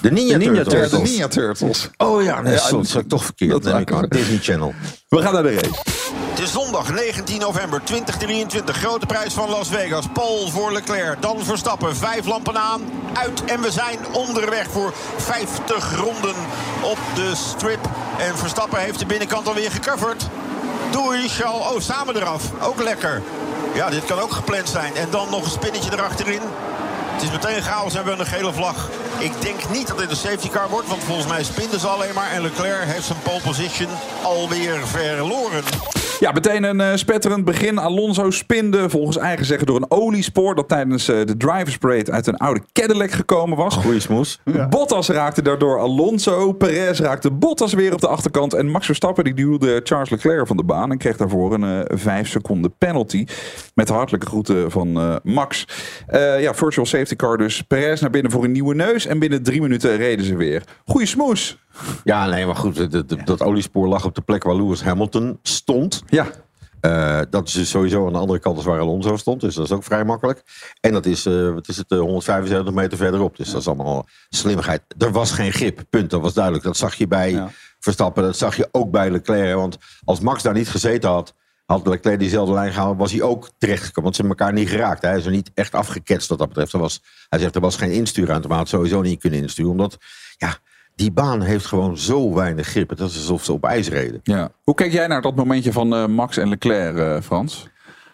De 0.00 0.10
Ninja, 0.10 0.38
De 0.38 0.44
Ninja 0.44 0.62
Turtles. 0.62 0.80
Turtles. 0.80 1.02
De 1.02 1.08
Ninja 1.10 1.28
Turtles. 1.28 1.88
Oh 1.96 2.22
ja, 2.22 2.40
nee, 2.40 2.52
Ja, 2.52 2.58
sorry, 2.58 2.86
dat 2.92 2.96
is 2.96 3.02
toch 3.08 3.24
verkeerd. 3.24 3.62
dat 3.62 3.90
aan. 3.92 4.06
Disney 4.08 4.38
Channel. 4.38 4.74
We 5.08 5.22
gaan 5.22 5.32
naar 5.32 5.42
de 5.42 5.54
race. 5.54 5.70
Het 6.30 6.38
is 6.38 6.52
zondag 6.52 6.92
19 6.92 7.38
november 7.40 7.80
2023. 7.84 8.76
Grote 8.76 9.06
prijs 9.06 9.32
van 9.32 9.48
Las 9.50 9.68
Vegas. 9.68 10.04
Pole 10.12 10.50
voor 10.50 10.72
Leclerc. 10.72 11.22
Dan 11.22 11.44
Verstappen. 11.44 11.96
Vijf 11.96 12.26
lampen 12.26 12.56
aan. 12.58 12.80
Uit. 13.12 13.44
En 13.44 13.60
we 13.60 13.70
zijn 13.70 13.98
onderweg 14.12 14.66
voor 14.70 14.92
50 15.16 15.96
ronden 15.96 16.34
op 16.82 16.98
de 17.14 17.32
strip. 17.34 17.88
En 18.18 18.38
Verstappen 18.38 18.78
heeft 18.80 18.98
de 18.98 19.06
binnenkant 19.06 19.48
alweer 19.48 19.70
gecoverd. 19.70 20.26
Doei, 20.90 21.28
Charles. 21.28 21.66
Oh, 21.72 21.80
samen 21.80 22.16
eraf. 22.16 22.42
Ook 22.62 22.82
lekker. 22.82 23.22
Ja, 23.74 23.90
dit 23.90 24.04
kan 24.04 24.18
ook 24.18 24.32
gepland 24.32 24.68
zijn. 24.68 24.94
En 24.94 25.06
dan 25.10 25.30
nog 25.30 25.44
een 25.44 25.50
spinnetje 25.50 25.92
erachterin. 25.92 26.40
Het 27.12 27.22
is 27.22 27.30
meteen 27.30 27.62
chaos 27.62 27.94
en 27.94 28.02
we 28.02 28.08
hebben 28.08 28.26
een 28.26 28.32
gele 28.32 28.52
vlag. 28.52 28.90
Ik 29.18 29.32
denk 29.40 29.70
niet 29.70 29.88
dat 29.88 29.98
dit 29.98 30.10
een 30.10 30.16
safety 30.16 30.48
car 30.48 30.68
wordt, 30.68 30.88
want 30.88 31.02
volgens 31.04 31.26
mij 31.26 31.44
spinden 31.44 31.80
ze 31.80 31.86
alleen 31.86 32.14
maar. 32.14 32.30
En 32.30 32.42
Leclerc 32.42 32.84
heeft 32.84 33.06
zijn 33.06 33.18
pole 33.22 33.40
position 33.40 33.88
alweer 34.22 34.86
verloren. 34.86 35.62
Ja, 36.20 36.32
meteen 36.32 36.62
een 36.62 36.80
eh, 36.80 36.94
spetterend 36.94 37.44
begin. 37.44 37.78
Alonso 37.78 38.30
spinde 38.30 38.90
volgens 38.90 39.16
eigen 39.16 39.46
zeggen 39.46 39.66
door 39.66 39.76
een 39.76 39.90
oliespoor... 39.90 40.54
dat 40.54 40.68
tijdens 40.68 41.08
eh, 41.08 41.24
de 41.24 41.36
drivers 41.36 41.78
parade 41.78 42.12
uit 42.12 42.26
een 42.26 42.36
oude 42.36 42.62
Cadillac 42.72 43.10
gekomen 43.10 43.56
was. 43.56 43.76
Goeie 43.76 44.00
smoes. 44.00 44.40
Bottas 44.70 45.08
raakte 45.08 45.42
daardoor 45.42 45.78
Alonso. 45.78 46.52
Perez 46.52 47.00
raakte 47.00 47.30
Bottas 47.30 47.72
weer 47.72 47.92
op 47.92 48.00
de 48.00 48.08
achterkant. 48.08 48.54
En 48.54 48.70
Max 48.70 48.86
Verstappen 48.86 49.24
die 49.24 49.34
duwde 49.34 49.80
Charles 49.84 50.10
Leclerc 50.10 50.46
van 50.46 50.56
de 50.56 50.62
baan... 50.64 50.90
en 50.90 50.98
kreeg 50.98 51.16
daarvoor 51.16 51.54
een 51.54 51.86
eh 51.86 51.98
5 51.98 52.28
seconden 52.28 52.74
penalty. 52.78 53.26
Met 53.74 53.86
de 53.86 53.92
hartelijke 53.92 54.26
groeten 54.26 54.70
van 54.70 55.00
eh, 55.00 55.16
Max. 55.22 55.64
Eh, 56.06 56.40
ja, 56.40 56.54
virtual 56.54 56.86
safety 56.86 56.99
car 57.16 57.36
dus. 57.36 57.62
Perez 57.62 58.00
naar 58.00 58.10
binnen 58.10 58.32
voor 58.32 58.44
een 58.44 58.52
nieuwe 58.52 58.74
neus... 58.74 59.06
en 59.06 59.18
binnen 59.18 59.42
drie 59.42 59.60
minuten 59.60 59.96
reden 59.96 60.24
ze 60.24 60.36
weer. 60.36 60.62
Goeie 60.86 61.06
smoes. 61.06 61.58
Ja, 62.04 62.26
nee, 62.26 62.46
maar 62.46 62.56
goed. 62.56 62.90
Dat, 62.90 63.14
dat, 63.24 63.42
oliespoor 63.42 63.88
lag 63.88 64.04
op 64.04 64.14
de 64.14 64.20
plek 64.20 64.42
waar 64.42 64.56
Lewis 64.56 64.82
Hamilton 64.82 65.38
stond. 65.42 66.02
Ja, 66.08 66.26
Eh, 66.80 67.20
dat 67.30 67.48
is 67.48 67.52
dus 67.54 67.70
sowieso 67.70 68.06
aan 68.06 68.12
de 68.12 68.18
andere 68.18 68.38
kant 68.38 68.56
als 68.56 68.64
waar 68.64 68.80
Alonso 68.80 69.16
stond. 69.16 69.40
Dus 69.40 69.54
dat 69.54 69.64
is 69.64 69.72
ook 69.72 69.84
vrij 69.84 70.04
makkelijk. 70.04 70.42
En 70.80 70.92
dat 70.92 71.06
is, 71.06 71.26
eh, 71.26 71.52
wat 71.52 71.68
is 71.68 71.76
het, 71.76 71.90
eh, 71.90 71.98
175 71.98 72.74
meter 72.74 72.98
verderop. 72.98 73.36
Dus 73.36 73.50
dat 73.50 73.60
is 73.60 73.66
allemaal 73.66 74.06
slimmigheid. 74.28 74.82
Er 74.98 75.12
was 75.12 75.30
geen 75.32 75.52
grip, 75.52 75.82
punt. 75.90 76.10
Dat 76.10 76.20
was 76.20 76.34
duidelijk. 76.34 76.64
Dat 76.64 76.76
zag 76.76 76.94
je 76.94 77.06
bij 77.06 77.30
Ja. 77.30 77.50
Verstappen. 77.80 78.22
Dat 78.22 78.36
zag 78.36 78.56
je 78.56 78.68
ook 78.70 78.90
bij 78.90 79.10
Leclerc. 79.10 79.54
Want 79.54 79.78
als 80.04 80.20
Max 80.20 80.42
daar 80.42 80.54
niet 80.54 80.68
gezeten 80.68 81.10
had, 81.10 81.34
had 81.70 81.86
Leclerc 81.86 82.18
diezelfde 82.18 82.54
lijn 82.54 82.72
gehouden, 82.72 82.98
was 82.98 83.12
hij 83.12 83.22
ook 83.22 83.50
terechtgekomen. 83.58 84.02
Want 84.02 84.16
ze 84.16 84.20
hebben 84.20 84.38
elkaar 84.38 84.54
niet 84.54 84.68
geraakt. 84.68 85.02
Hij 85.02 85.16
is 85.16 85.24
er 85.24 85.30
niet 85.30 85.50
echt 85.54 85.74
afgeketst 85.74 86.28
wat 86.28 86.38
dat 86.38 86.48
betreft. 86.48 86.72
Er 86.72 86.78
was, 86.78 87.02
hij 87.28 87.38
zegt 87.38 87.54
er 87.54 87.60
was 87.60 87.76
geen 87.76 87.92
instuurruimte, 87.92 88.48
maar 88.48 88.56
hij 88.56 88.66
had 88.66 88.74
sowieso 88.74 89.00
niet 89.02 89.20
kunnen 89.20 89.40
insturen. 89.40 89.70
Omdat, 89.70 89.96
ja, 90.36 90.56
die 90.94 91.10
baan 91.10 91.42
heeft 91.42 91.66
gewoon 91.66 91.98
zo 91.98 92.34
weinig 92.34 92.66
grip. 92.66 92.88
Het 92.88 93.00
is 93.00 93.16
alsof 93.16 93.44
ze 93.44 93.52
op 93.52 93.64
ijs 93.64 93.88
reden. 93.88 94.20
ja. 94.22 94.50
Hoe 94.64 94.74
kijk 94.74 94.92
jij 94.92 95.06
naar 95.06 95.22
dat 95.22 95.34
momentje 95.34 95.72
van 95.72 95.94
eh, 95.94 96.06
Max 96.06 96.36
en 96.36 96.48
Leclerc, 96.48 96.96
eh, 96.96 97.20
Frans? 97.20 97.66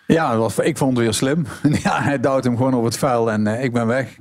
Ja, 0.06 0.30
dat 0.30 0.38
was, 0.38 0.58
ik 0.66 0.76
vond 0.76 0.90
het 0.96 1.00
weer 1.04 1.14
slim. 1.14 1.46
ja, 1.82 2.02
hij 2.02 2.20
duwt 2.20 2.44
hem 2.44 2.56
gewoon 2.56 2.75
op 2.75 2.84
het 2.84 2.98
vuil 2.98 3.30
en 3.30 3.46
eh, 3.46 3.64
ik 3.64 3.72
ben 3.72 3.86
weg. 3.86 4.16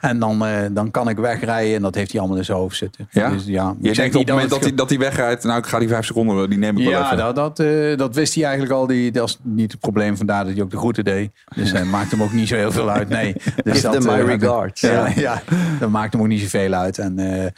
En 0.00 0.18
dan, 0.18 0.46
eh, 0.46 0.52
dan 0.70 0.90
kan 0.90 1.08
ik 1.08 1.16
wegrijden 1.16 1.74
en 1.74 1.82
dat 1.82 1.94
heeft 1.94 2.10
hij 2.10 2.20
allemaal 2.20 2.38
in 2.38 2.44
zijn 2.44 2.58
hoofd 2.58 2.76
zitten. 2.76 3.08
Ja? 3.10 3.30
Dus, 3.30 3.44
ja 3.44 3.74
Je 3.80 3.92
denkt 3.94 4.14
op 4.14 4.20
het 4.20 4.30
moment 4.30 4.50
dat 4.50 4.60
hij, 4.60 4.74
dat 4.74 4.88
hij 4.88 4.98
wegrijdt, 4.98 5.44
nou 5.44 5.58
ik 5.58 5.66
ga 5.66 5.78
die 5.78 5.88
vijf 5.88 6.04
seconden, 6.06 6.50
die 6.50 6.58
neem 6.58 6.78
ik 6.78 6.84
wel 6.84 6.92
Ja, 6.92 7.04
even. 7.04 7.16
dat, 7.16 7.34
dat, 7.36 7.58
eh, 7.58 7.96
dat 7.96 8.14
wist 8.14 8.34
hij 8.34 8.44
eigenlijk 8.44 8.74
al. 8.74 8.86
Die, 8.86 9.10
dat 9.10 9.28
is 9.28 9.38
niet 9.42 9.72
het 9.72 9.80
probleem. 9.80 10.16
Vandaar 10.16 10.44
dat 10.44 10.52
hij 10.54 10.62
ook 10.62 10.70
de 10.70 10.76
groeten 10.78 11.04
deed. 11.04 11.30
Dus 11.56 11.72
hij 11.72 11.84
maakt 11.84 12.10
hem 12.10 12.22
ook 12.22 12.32
niet 12.32 12.48
zo 12.48 12.54
heel 12.56 12.72
veel 12.72 12.90
uit. 12.90 13.08
Nee. 13.08 13.32
Dus 13.64 13.80
Give 13.80 13.88
them 13.98 14.04
my 14.04 14.18
eh, 14.18 14.26
regards. 14.38 14.80
Ja, 14.80 14.90
Ja. 15.06 15.12
ja. 15.16 15.42
dat 15.80 15.90
maakt 15.90 16.12
hem 16.12 16.22
ook 16.22 16.28
niet 16.28 16.40
zoveel 16.40 16.72
uit. 16.72 16.98
En 16.98 17.18
eh, 17.18 17.50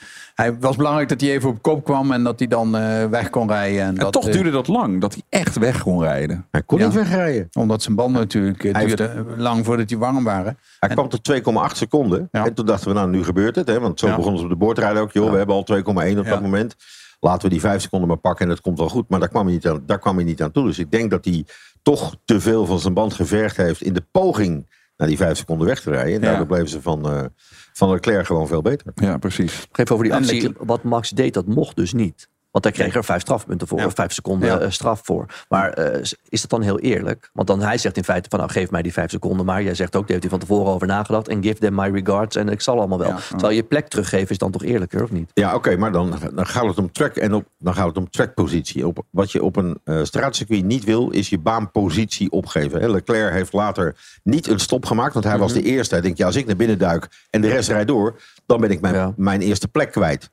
hij 0.43 0.59
was 0.59 0.77
belangrijk 0.77 1.09
dat 1.09 1.21
hij 1.21 1.31
even 1.31 1.49
op 1.49 1.63
kop 1.63 1.85
kwam 1.85 2.13
en 2.13 2.23
dat 2.25 2.39
hij 2.39 2.49
dan 2.49 2.77
eh, 2.77 3.05
weg 3.05 3.31
kon 3.31 3.49
rijden. 3.49 3.81
En, 3.83 3.89
En 3.89 3.95
dat, 3.95 4.13
toch 4.13 4.27
eh, 4.27 4.33
duurde 4.33 4.51
dat 4.51 4.69
lang, 4.69 5.01
dat 5.01 5.13
hij 5.13 5.23
echt 5.29 5.59
weg 5.59 5.83
kon 5.83 6.03
rijden. 6.03 6.47
Hij 6.51 6.63
kon 6.63 6.79
Ja. 6.79 6.85
niet 6.85 6.95
wegrijden. 6.95 7.49
Omdat 7.53 7.83
zijn 7.83 7.95
banden 7.97 8.21
natuurlijk 8.21 8.65
eh, 8.65 8.75
heeft- 8.75 8.97
duurde 8.97 9.25
lang 9.37 9.65
voordat 9.65 9.89
die 9.89 9.99
warm 9.99 10.25
waren. 10.25 10.59
Hij 10.81 10.89
kwam 10.89 11.09
tot 11.09 11.25
2,8 11.25 11.77
seconden. 11.77 12.29
Ja. 12.33 12.45
En 12.47 12.55
toen 12.55 12.67
dachten 12.67 12.89
we, 12.89 12.95
nou, 12.95 13.11
nu 13.11 13.25
gebeurt 13.25 13.57
het. 13.57 13.69
Hè? 13.69 13.81
Want 13.81 14.01
zo 14.01 14.07
Ja. 14.07 14.17
begonnen 14.17 14.39
ze 14.39 14.45
op 14.47 14.51
de 14.53 14.57
boordrijden 14.59 15.03
ook. 15.03 15.13
Joh, 15.13 15.31
we 15.31 15.37
hebben 15.37 15.55
al 15.57 15.65
2,1 15.65 16.19
op 16.19 16.25
Ja. 16.25 16.31
dat 16.31 16.43
moment. 16.43 16.75
Laten 17.21 17.43
we 17.43 17.49
die 17.49 17.61
5 17.61 17.83
seconden 17.83 18.09
maar 18.09 18.17
pakken 18.17 18.45
en 18.45 18.51
het 18.51 18.61
komt 18.61 18.79
wel 18.79 18.89
goed. 18.89 19.09
Maar 19.09 19.21
daar 19.21 19.29
kwam, 19.29 19.45
hij 19.45 19.55
niet 19.55 19.69
aan, 19.69 19.83
daar 19.87 19.99
kwam 19.99 20.17
hij 20.17 20.25
niet 20.25 20.43
aan 20.43 20.51
toe. 20.51 20.65
Dus 20.67 20.79
ik 20.79 20.91
denk 20.91 21.11
dat 21.11 21.25
hij 21.25 21.45
toch 21.83 22.15
te 22.25 22.41
veel 22.41 22.67
van 22.67 22.79
zijn 22.81 22.95
band 22.95 23.13
gevergd 23.15 23.57
heeft... 23.57 23.83
in 23.83 23.93
de 23.93 24.05
poging 24.13 24.67
naar 24.99 25.09
die 25.09 25.17
5 25.17 25.37
seconden 25.39 25.67
weg 25.67 25.81
te 25.81 25.91
rijden. 25.91 26.15
En 26.15 26.21
Ja. 26.21 26.27
daardoor 26.27 26.47
bleven 26.47 26.69
ze 26.69 26.83
van, 26.83 27.09
eh 27.11 27.25
van 27.73 27.91
Leclerc 27.91 28.27
gewoon 28.27 28.47
veel 28.47 28.63
beter. 28.63 28.93
Ja, 28.95 29.17
precies. 29.19 29.69
Even 29.73 29.95
over 29.95 30.05
die 30.05 30.15
actie. 30.15 30.51
Wat 30.59 30.83
Max 30.83 31.11
deed, 31.11 31.35
dat 31.35 31.47
mocht 31.47 31.77
dus 31.77 31.93
niet. 31.93 32.29
Want 32.51 32.65
hij 32.65 32.73
kreeg 32.73 32.95
er 32.95 33.05
vijf 33.05 33.21
strafpunten 33.21 33.69
voor, 33.69 33.79
Ja. 33.79 33.87
of 33.87 33.95
vijf 33.95 34.13
seconden 34.13 34.49
Ja. 34.49 34.59
eh, 34.59 34.71
straf 34.71 35.01
voor. 35.05 35.27
Maar 35.49 35.71
eh, 35.73 36.01
is 36.29 36.41
dat 36.41 36.51
dan 36.51 36.63
heel 36.63 36.79
eerlijk? 36.79 37.31
Want 37.33 37.47
dan 37.49 37.61
hij 37.63 37.79
zegt 37.79 37.97
in 37.97 38.05
feite 38.05 38.29
van 38.29 38.39
nou 38.39 38.51
geef 38.51 38.71
mij 38.71 38.83
die 38.83 38.93
vijf 38.93 39.11
seconden 39.11 39.47
maar. 39.47 39.63
Jij 39.63 39.75
zegt 39.75 39.97
ook, 39.97 40.03
daar 40.03 40.11
heeft 40.11 40.23
hij 40.23 40.31
van 40.31 40.39
tevoren 40.41 40.73
over 40.73 40.87
nagedacht. 40.87 41.29
En 41.29 41.43
give 41.43 41.59
them 41.59 41.75
my 41.75 41.91
regards 41.91 42.37
en 42.37 42.49
ik 42.49 42.61
zal 42.61 42.79
allemaal 42.79 42.99
wel. 42.99 43.09
Ja. 43.09 43.17
Terwijl 43.29 43.55
je 43.55 43.63
plek 43.63 43.89
teruggeven 43.89 44.29
is 44.29 44.39
dan 44.39 44.51
toch 44.51 44.63
eerlijker 44.65 45.03
of 45.03 45.11
niet? 45.11 45.31
Ja, 45.35 45.55
oké, 45.55 45.77
maar 45.77 45.93
dan, 45.93 46.15
dan 46.35 46.47
gaat 46.47 46.67
het 46.67 46.79
om 46.79 46.93
track 46.93 47.17
en 47.17 47.35
op, 47.35 47.45
dan 47.59 47.75
gaat 47.75 47.87
het 47.87 47.97
om 47.97 48.11
trackpositie. 48.11 48.87
Op, 48.87 49.05
wat 49.11 49.33
je 49.33 49.43
op 49.43 49.57
een 49.57 49.79
eh 49.85 50.03
straatcircuit 50.03 50.65
niet 50.65 50.85
wil, 50.85 51.11
is 51.11 51.29
je 51.29 51.39
baanpositie 51.39 52.31
opgeven. 52.31 52.81
hè. 52.81 52.89
Leclerc 52.91 53.33
heeft 53.33 53.53
later 53.53 53.97
niet 54.23 54.47
een 54.47 54.59
stop 54.61 54.87
gemaakt, 54.87 55.13
want 55.13 55.25
hij 55.25 55.39
was 55.39 55.53
Mhm. 55.53 55.61
de 55.63 55.67
eerste. 55.67 55.95
Hij 55.95 56.03
denkt, 56.03 56.19
ja, 56.19 56.27
als 56.27 56.37
ik 56.37 56.47
naar 56.47 56.57
binnen 56.57 56.79
duik 56.79 57.09
en 57.31 57.41
de 57.41 57.49
rest 57.49 57.69
rijdt 57.69 57.89
door, 57.89 58.21
dan 58.47 58.61
ben 58.61 58.71
ik 58.71 58.81
mijn, 58.81 59.15
mijn 59.17 59.41
eerste 59.41 59.69
plek 59.69 59.91
kwijt. 59.93 60.31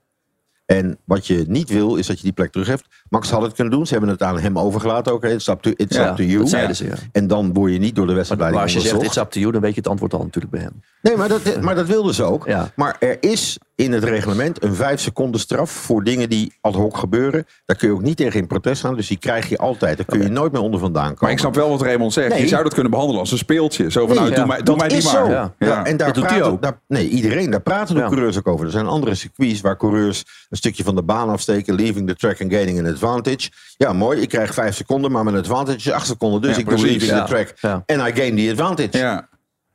En 0.65 0.99
wat 1.05 1.27
je 1.27 1.45
niet 1.47 1.69
wil, 1.69 1.95
is 1.95 2.07
dat 2.07 2.17
je 2.17 2.23
die 2.23 2.33
plek 2.33 2.51
terug 2.51 2.67
hebt. 2.67 2.87
Max 3.09 3.29
had 3.29 3.41
het 3.41 3.53
kunnen 3.53 3.73
doen. 3.73 3.85
Ze 3.85 3.91
hebben 3.91 4.09
het 4.11 4.21
aan 4.23 4.39
hem 4.39 4.59
overgelaten 4.59 5.13
ook. 5.13 5.23
hè. 5.23 5.29
It's 5.33 5.47
up 5.47 5.61
to, 5.61 5.71
it's 5.75 5.95
Ja, 5.95 6.09
up 6.09 6.15
to 6.15 6.23
you. 6.23 6.37
dat 6.39 6.49
zeiden 6.49 6.75
ze, 6.75 6.85
ja. 6.85 6.93
En 7.11 7.27
dan 7.27 7.53
word 7.53 7.71
je 7.71 7.79
niet 7.79 7.95
door 7.95 8.07
de 8.07 8.13
wedstrijdleiding 8.13 8.63
maar 8.65 8.73
als 8.75 8.83
je 8.83 8.89
zegt 8.89 9.03
it's 9.03 9.17
up 9.17 9.31
to 9.31 9.39
you, 9.39 9.51
dan 9.51 9.61
weet 9.61 9.73
je 9.73 9.79
het 9.79 9.89
antwoord 9.89 10.13
al 10.13 10.23
natuurlijk 10.23 10.53
bij 10.53 10.61
hem. 10.63 10.81
Nee, 11.01 11.15
maar 11.17 11.27
dat, 11.27 11.61
maar 11.61 11.75
dat 11.75 11.87
wilden 11.87 12.13
ze 12.13 12.23
ook. 12.23 12.47
Ja. 12.47 12.71
Maar 12.75 12.95
er 12.99 13.17
is 13.19 13.57
in 13.75 13.91
het 13.91 14.03
reglement 14.03 14.63
een 14.63 14.75
vijf 14.75 14.99
seconden 14.99 15.39
straf 15.39 15.71
voor 15.71 16.03
dingen 16.03 16.29
die 16.29 16.53
ad 16.61 16.73
hoc 16.75 16.97
gebeuren. 16.97 17.45
Daar 17.65 17.77
kun 17.77 17.87
je 17.87 17.93
ook 17.93 18.01
niet 18.01 18.17
tegen 18.17 18.39
in 18.39 18.47
protest 18.47 18.81
gaan. 18.81 18.95
Dus 18.95 19.07
die 19.07 19.17
krijg 19.19 19.49
je 19.49 19.57
altijd. 19.57 19.97
Daar 19.97 20.05
kun 20.05 20.21
je 20.21 20.27
nooit 20.29 20.51
meer 20.51 20.61
onder 20.61 20.79
vandaan 20.79 21.03
komen. 21.03 21.17
Maar 21.19 21.31
ik 21.31 21.39
snap 21.39 21.55
wel 21.55 21.69
wat 21.69 21.81
Raymond 21.81 22.13
zegt. 22.13 22.29
Nee. 22.29 22.41
Je 22.41 22.47
zou 22.47 22.63
dat 22.63 22.73
kunnen 22.73 22.91
behandelen 22.91 23.21
als 23.21 23.31
een 23.31 23.37
speeltje. 23.37 23.91
Zo 23.91 24.07
van, 24.07 24.15
Nee, 24.15 24.23
nou, 24.23 24.35
doe 24.35 24.45
mij, 24.45 24.55
doe 24.57 24.65
dat 24.65 24.77
mij 24.77 24.87
die 24.87 24.97
is 24.97 25.03
maar. 25.03 25.13
zo. 25.25 25.29
Ja. 25.31 25.53
Ja, 25.59 25.85
en 25.85 25.97
daar 25.97 26.05
Dat 26.07 26.15
doet 26.15 26.25
hij 26.25 26.33
praten, 26.37 26.53
ook. 26.53 26.61
Daar, 26.61 26.79
nee, 26.87 27.07
iedereen. 27.09 27.49
Daar 27.49 27.61
praten 27.61 27.95
de 27.95 28.01
Ja. 28.01 28.07
coureurs 28.07 28.37
ook 28.37 28.47
over. 28.47 28.65
Er 28.65 28.71
zijn 28.71 28.85
andere 28.87 29.15
circuits 29.15 29.61
waar 29.61 29.77
coureurs 29.77 30.23
een 30.49 30.57
stukje 30.57 30.83
van 30.83 30.95
de 30.95 31.03
baan 31.03 31.29
afsteken. 31.29 31.75
Leaving 31.75 32.07
the 32.07 32.15
track 32.15 32.41
and 32.41 32.51
gaining 32.53 32.79
an 32.79 32.85
advantage. 33.05 33.49
Ja, 33.77 33.93
mooi. 33.93 34.21
Ik 34.21 34.29
krijg 34.29 34.53
vijf 34.53 34.75
seconden, 34.75 35.11
maar 35.11 35.23
mijn 35.23 35.35
advantage 35.35 35.77
is 35.77 35.91
acht 35.91 36.07
seconden. 36.07 36.41
Dus 36.41 36.51
Ja, 36.51 36.57
ik 36.57 36.65
doe 36.69 36.73
precies. 36.77 36.89
leaving 36.91 37.11
Ja. 37.19 37.25
the 37.25 37.31
track. 37.33 37.53
Ja. 37.59 37.83
En 37.85 37.99
I 38.07 38.11
gain 38.15 38.35
the 38.35 38.49
advantage. 38.51 38.97
Ja. 38.97 39.27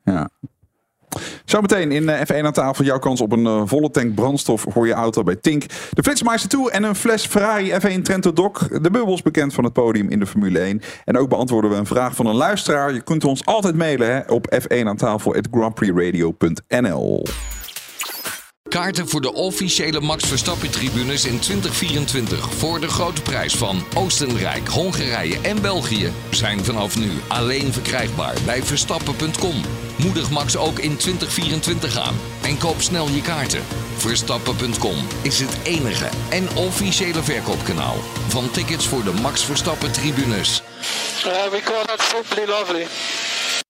ja. 0.05 0.29
Zometeen 1.45 1.93
in 1.93 2.09
eh, 2.09 2.21
F1 2.21 2.45
aan 2.45 2.53
tafel 2.53 2.85
jouw 2.85 2.99
kans 2.99 3.21
op 3.21 3.33
een 3.33 3.47
eh, 3.47 3.63
volle 3.65 3.91
tank 3.91 4.15
brandstof 4.15 4.65
voor 4.69 4.87
je 4.87 4.93
auto 4.93 5.23
bij 5.23 5.37
Tink. 5.37 5.65
De 5.91 6.03
Flitsmeister 6.03 6.49
toe 6.51 6.71
en 6.71 6.83
een 6.83 6.95
fles 6.95 7.27
Ferrari 7.27 7.73
F1 7.73 8.03
Trento 8.03 8.33
Doc. 8.33 8.69
De 8.69 8.91
bubbels 8.91 9.23
bekend 9.23 9.55
van 9.55 9.65
het 9.65 9.73
podium 9.73 10.09
in 10.09 10.19
de 10.19 10.27
Formule 10.27 10.59
1. 10.59 10.81
En 11.05 11.19
ook 11.19 11.29
beantwoorden 11.29 11.71
we 11.71 11.77
een 11.77 11.87
vraag 11.87 12.15
van 12.15 12.27
een 12.27 12.35
luisteraar. 12.35 12.93
Je 12.93 13.01
kunt 13.01 13.25
ons 13.25 13.45
altijd 13.45 13.77
mailen 13.77 14.13
hè, 14.15 14.21
op 14.33 14.61
f1 14.63 14.87
aan 14.87 14.97
tafel 14.97 15.35
grandprixradio.nl. 15.51 17.23
Kaarten 18.71 19.09
voor 19.09 19.21
de 19.21 19.33
officiële 19.33 20.01
Max 20.01 20.29
Verstappen 20.29 20.71
tribunes 20.71 21.25
in 21.25 21.39
2024 21.39 22.55
voor 22.55 22.81
de 22.81 22.89
grote 22.89 23.23
prijs 23.23 23.57
van 23.57 23.85
Oostenrijk, 23.95 24.69
Hongarije 24.69 25.41
en 25.41 25.63
België 25.63 26.13
zijn 26.31 26.65
vanaf 26.65 26.99
nu 26.99 27.11
alleen 27.29 27.73
verkrijgbaar 27.73 28.37
bij 28.45 28.63
verstappen.com. 28.63 29.63
Moedig 30.05 30.31
Max 30.31 30.57
ook 30.57 30.79
in 30.79 30.97
2024 30.97 31.99
aan 31.99 32.17
en 32.43 32.59
koop 32.59 32.81
snel 32.81 33.09
je 33.09 33.23
kaarten. 33.23 33.63
Verstappen.com 33.97 34.97
is 35.23 35.41
het 35.41 35.59
enige 35.65 36.09
en 36.31 36.57
officiële 36.57 37.23
verkoopkanaal 37.23 37.97
van 38.29 38.51
tickets 38.51 38.87
voor 38.87 39.05
de 39.05 39.13
Max 39.13 39.45
Verstappen 39.45 39.93
tribunes. 39.93 40.63
Uh, 41.27 41.33
we 41.51 41.61
call 41.65 41.85
that 41.85 42.01
simply 42.01 42.47
lovely. 42.47 42.87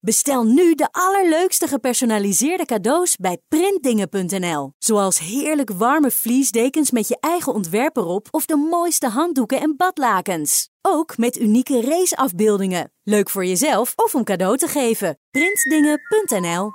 Bestel 0.01 0.45
nu 0.45 0.75
de 0.75 0.89
allerleukste 0.91 1.67
gepersonaliseerde 1.67 2.65
cadeaus 2.65 3.17
bij 3.17 3.39
printdingen.nl. 3.49 4.73
Zoals 4.79 5.19
heerlijk 5.19 5.71
warme 5.71 6.11
vliesdekens 6.11 6.91
met 6.91 7.09
je 7.09 7.17
eigen 7.21 7.55
ontwerp 7.55 7.97
erop 7.97 8.29
of 8.31 8.47
de 8.47 8.57
mooiste 8.57 9.09
handdoeken 9.09 9.61
en 9.61 9.75
badlakens. 9.77 10.69
Ook 10.83 11.17
met 11.17 11.39
unieke 11.39 11.81
raceafbeeldingen. 11.81 12.93
Leuk 13.03 13.31
voor 13.31 13.45
jezelf 13.45 13.93
of 13.97 14.15
om 14.15 14.25
cadeau 14.25 14.57
te 14.57 14.67
geven. 14.67 15.19
Printdingen.nl 15.31 16.73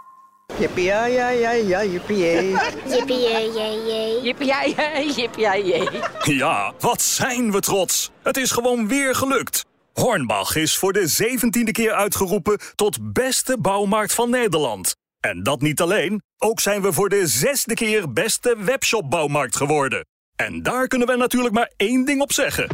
Jippie, 0.60 0.84
ja, 0.84 1.06
ja, 1.06 1.30
ja, 1.30 1.52
ja, 1.52 1.84
jippie, 1.84 2.18
jee. 2.18 2.50
Jippie, 2.96 3.20
jee, 3.20 3.52
jee, 3.52 3.86
jee. 3.86 4.22
Jippie, 4.22 4.48
jee, 4.48 4.76
jee, 4.76 5.14
jippie, 5.14 5.44
jee, 5.44 5.66
jee. 5.66 5.90
Ja, 6.36 6.74
wat 6.80 7.02
zijn 7.02 7.52
we 7.52 7.60
trots. 7.60 8.12
Het 8.24 8.38
is 8.38 8.52
gewoon 8.52 8.88
weer 8.88 9.16
gelukt. 9.16 9.66
Hornbach 9.94 10.56
is 10.56 10.78
voor 10.78 10.94
de 10.94 11.08
zeventiende 11.08 11.72
keer 11.72 11.92
uitgeroepen 11.92 12.60
tot 12.76 13.14
beste 13.14 13.58
bouwmarkt 13.62 14.14
van 14.14 14.30
Nederland. 14.30 14.96
En 15.20 15.44
dat 15.44 15.62
niet 15.62 15.82
alleen, 15.82 16.22
ook 16.38 16.60
zijn 16.60 16.82
we 16.82 16.94
voor 16.94 17.10
de 17.10 17.28
zesde 17.28 17.74
keer 17.74 18.14
beste 18.14 18.56
webshopbouwmarkt 18.60 19.56
geworden. 19.56 20.06
En 20.36 20.64
daar 20.64 20.88
kunnen 20.88 21.08
we 21.08 21.16
natuurlijk 21.16 21.54
maar 21.54 21.72
één 21.76 22.06
ding 22.06 22.22
op 22.22 22.32
zeggen. 22.32 22.68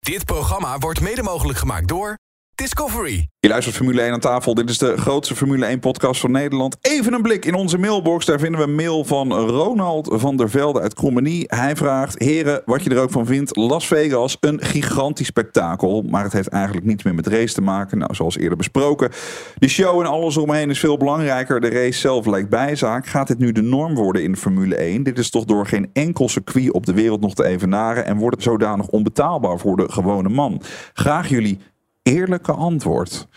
Dit 0.00 0.24
programma 0.24 0.78
wordt 0.78 1.00
mede 1.00 1.22
mogelijk 1.22 1.58
gemaakt 1.58 1.88
door 1.88 2.18
Discovery. 2.60 3.28
Je 3.38 3.48
luistert 3.48 3.76
Formule 3.76 4.00
1 4.00 4.12
aan 4.12 4.20
tafel. 4.20 4.54
Dit 4.54 4.70
is 4.70 4.78
de 4.78 4.96
grootste 4.96 5.36
Formule 5.36 5.66
1 5.66 5.78
podcast 5.78 6.20
van 6.20 6.30
Nederland. 6.30 6.76
Even 6.80 7.12
een 7.12 7.22
blik 7.22 7.44
in 7.44 7.54
onze 7.54 7.78
mailbox. 7.78 8.26
Daar 8.26 8.38
vinden 8.38 8.60
we 8.60 8.66
een 8.66 8.74
mail 8.74 9.04
van 9.04 9.32
Ronald 9.32 10.08
van 10.12 10.36
der 10.36 10.50
Velde 10.50 10.80
uit 10.80 10.94
Krommenie. 10.94 11.44
Hij 11.46 11.76
vraagt, 11.76 12.18
heren, 12.18 12.62
wat 12.64 12.84
je 12.84 12.90
er 12.90 13.00
ook 13.00 13.10
van 13.10 13.26
vindt. 13.26 13.56
Las 13.56 13.86
Vegas, 13.86 14.36
een 14.40 14.60
gigantisch 14.62 15.26
spektakel. 15.26 16.02
Maar 16.02 16.22
het 16.22 16.32
heeft 16.32 16.48
eigenlijk 16.48 16.86
niets 16.86 17.02
meer 17.02 17.14
met 17.14 17.26
race 17.26 17.54
te 17.54 17.60
maken. 17.60 17.98
Nou, 17.98 18.14
zoals 18.14 18.36
eerder 18.36 18.56
besproken. 18.56 19.10
De 19.58 19.68
show 19.68 20.00
en 20.00 20.06
alles 20.06 20.36
omheen 20.36 20.70
is 20.70 20.78
veel 20.78 20.96
belangrijker. 20.96 21.60
De 21.60 21.70
race 21.70 22.00
zelf 22.00 22.26
lijkt 22.26 22.48
bijzaak. 22.48 23.06
Gaat 23.06 23.28
dit 23.28 23.38
nu 23.38 23.52
de 23.52 23.62
norm 23.62 23.94
worden 23.94 24.22
in 24.22 24.36
Formule 24.36 24.76
1? 24.76 25.02
Dit 25.02 25.18
is 25.18 25.30
toch 25.30 25.44
door 25.44 25.66
geen 25.66 25.90
enkel 25.92 26.28
circuit 26.28 26.72
op 26.72 26.86
de 26.86 26.92
wereld 26.92 27.20
nog 27.20 27.34
te 27.34 27.44
evenaren. 27.44 28.04
En 28.04 28.16
wordt 28.16 28.34
het 28.34 28.44
zodanig 28.44 28.86
onbetaalbaar 28.86 29.58
voor 29.58 29.76
de 29.76 29.92
gewone 29.92 30.28
man. 30.28 30.62
Graag 30.92 31.28
jullie 31.28 31.58
eerlijke 32.02 32.52
antwoord. 32.52 33.28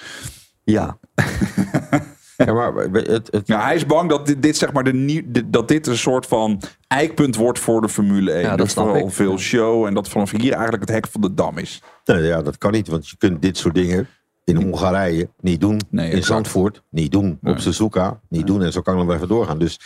Ja. 0.63 0.97
Ja, 2.37 2.53
maar 2.53 2.73
het, 2.73 3.27
het... 3.31 3.47
Nou, 3.47 3.61
hij 3.61 3.75
is 3.75 3.85
bang 3.85 4.09
dat 4.09 4.25
dit, 4.25 4.41
dit 4.41 4.57
zeg 4.57 4.71
maar 4.71 4.83
de 4.83 4.93
nieuw, 4.93 5.21
dat 5.45 5.67
dit 5.67 5.87
een 5.87 5.97
soort 5.97 6.25
van 6.25 6.61
eikpunt 6.87 7.35
wordt 7.35 7.59
voor 7.59 7.81
de 7.81 7.89
Formule 7.89 8.31
1. 8.31 8.41
Ja, 8.41 8.55
dat 8.55 8.69
snap 8.69 8.87
vooral 8.87 9.09
veel 9.09 9.37
show 9.37 9.85
en 9.85 9.93
dat 9.93 10.09
vanaf 10.09 10.31
hier 10.31 10.53
eigenlijk 10.53 10.81
het 10.81 10.91
hek 10.91 11.07
van 11.07 11.21
de 11.21 11.33
dam 11.33 11.57
is. 11.57 11.81
Nee, 12.05 12.21
ja, 12.21 12.41
dat 12.41 12.57
kan 12.57 12.71
niet, 12.71 12.87
want 12.87 13.09
je 13.09 13.17
kunt 13.17 13.41
dit 13.41 13.57
soort 13.57 13.75
dingen 13.75 14.07
in 14.45 14.55
Hongarije 14.55 15.29
niet 15.39 15.61
doen. 15.61 15.79
in 15.91 15.99
exact. 15.99 16.25
Zandvoort 16.25 16.81
niet 16.89 17.11
doen. 17.11 17.39
Op 17.43 17.59
Suzuka 17.59 18.19
niet 18.29 18.47
doen. 18.47 18.63
En 18.63 18.71
zo 18.71 18.81
kan 18.81 18.97
het 18.97 19.05
wel 19.07 19.15
even 19.15 19.27
doorgaan. 19.27 19.57
Dus 19.59 19.79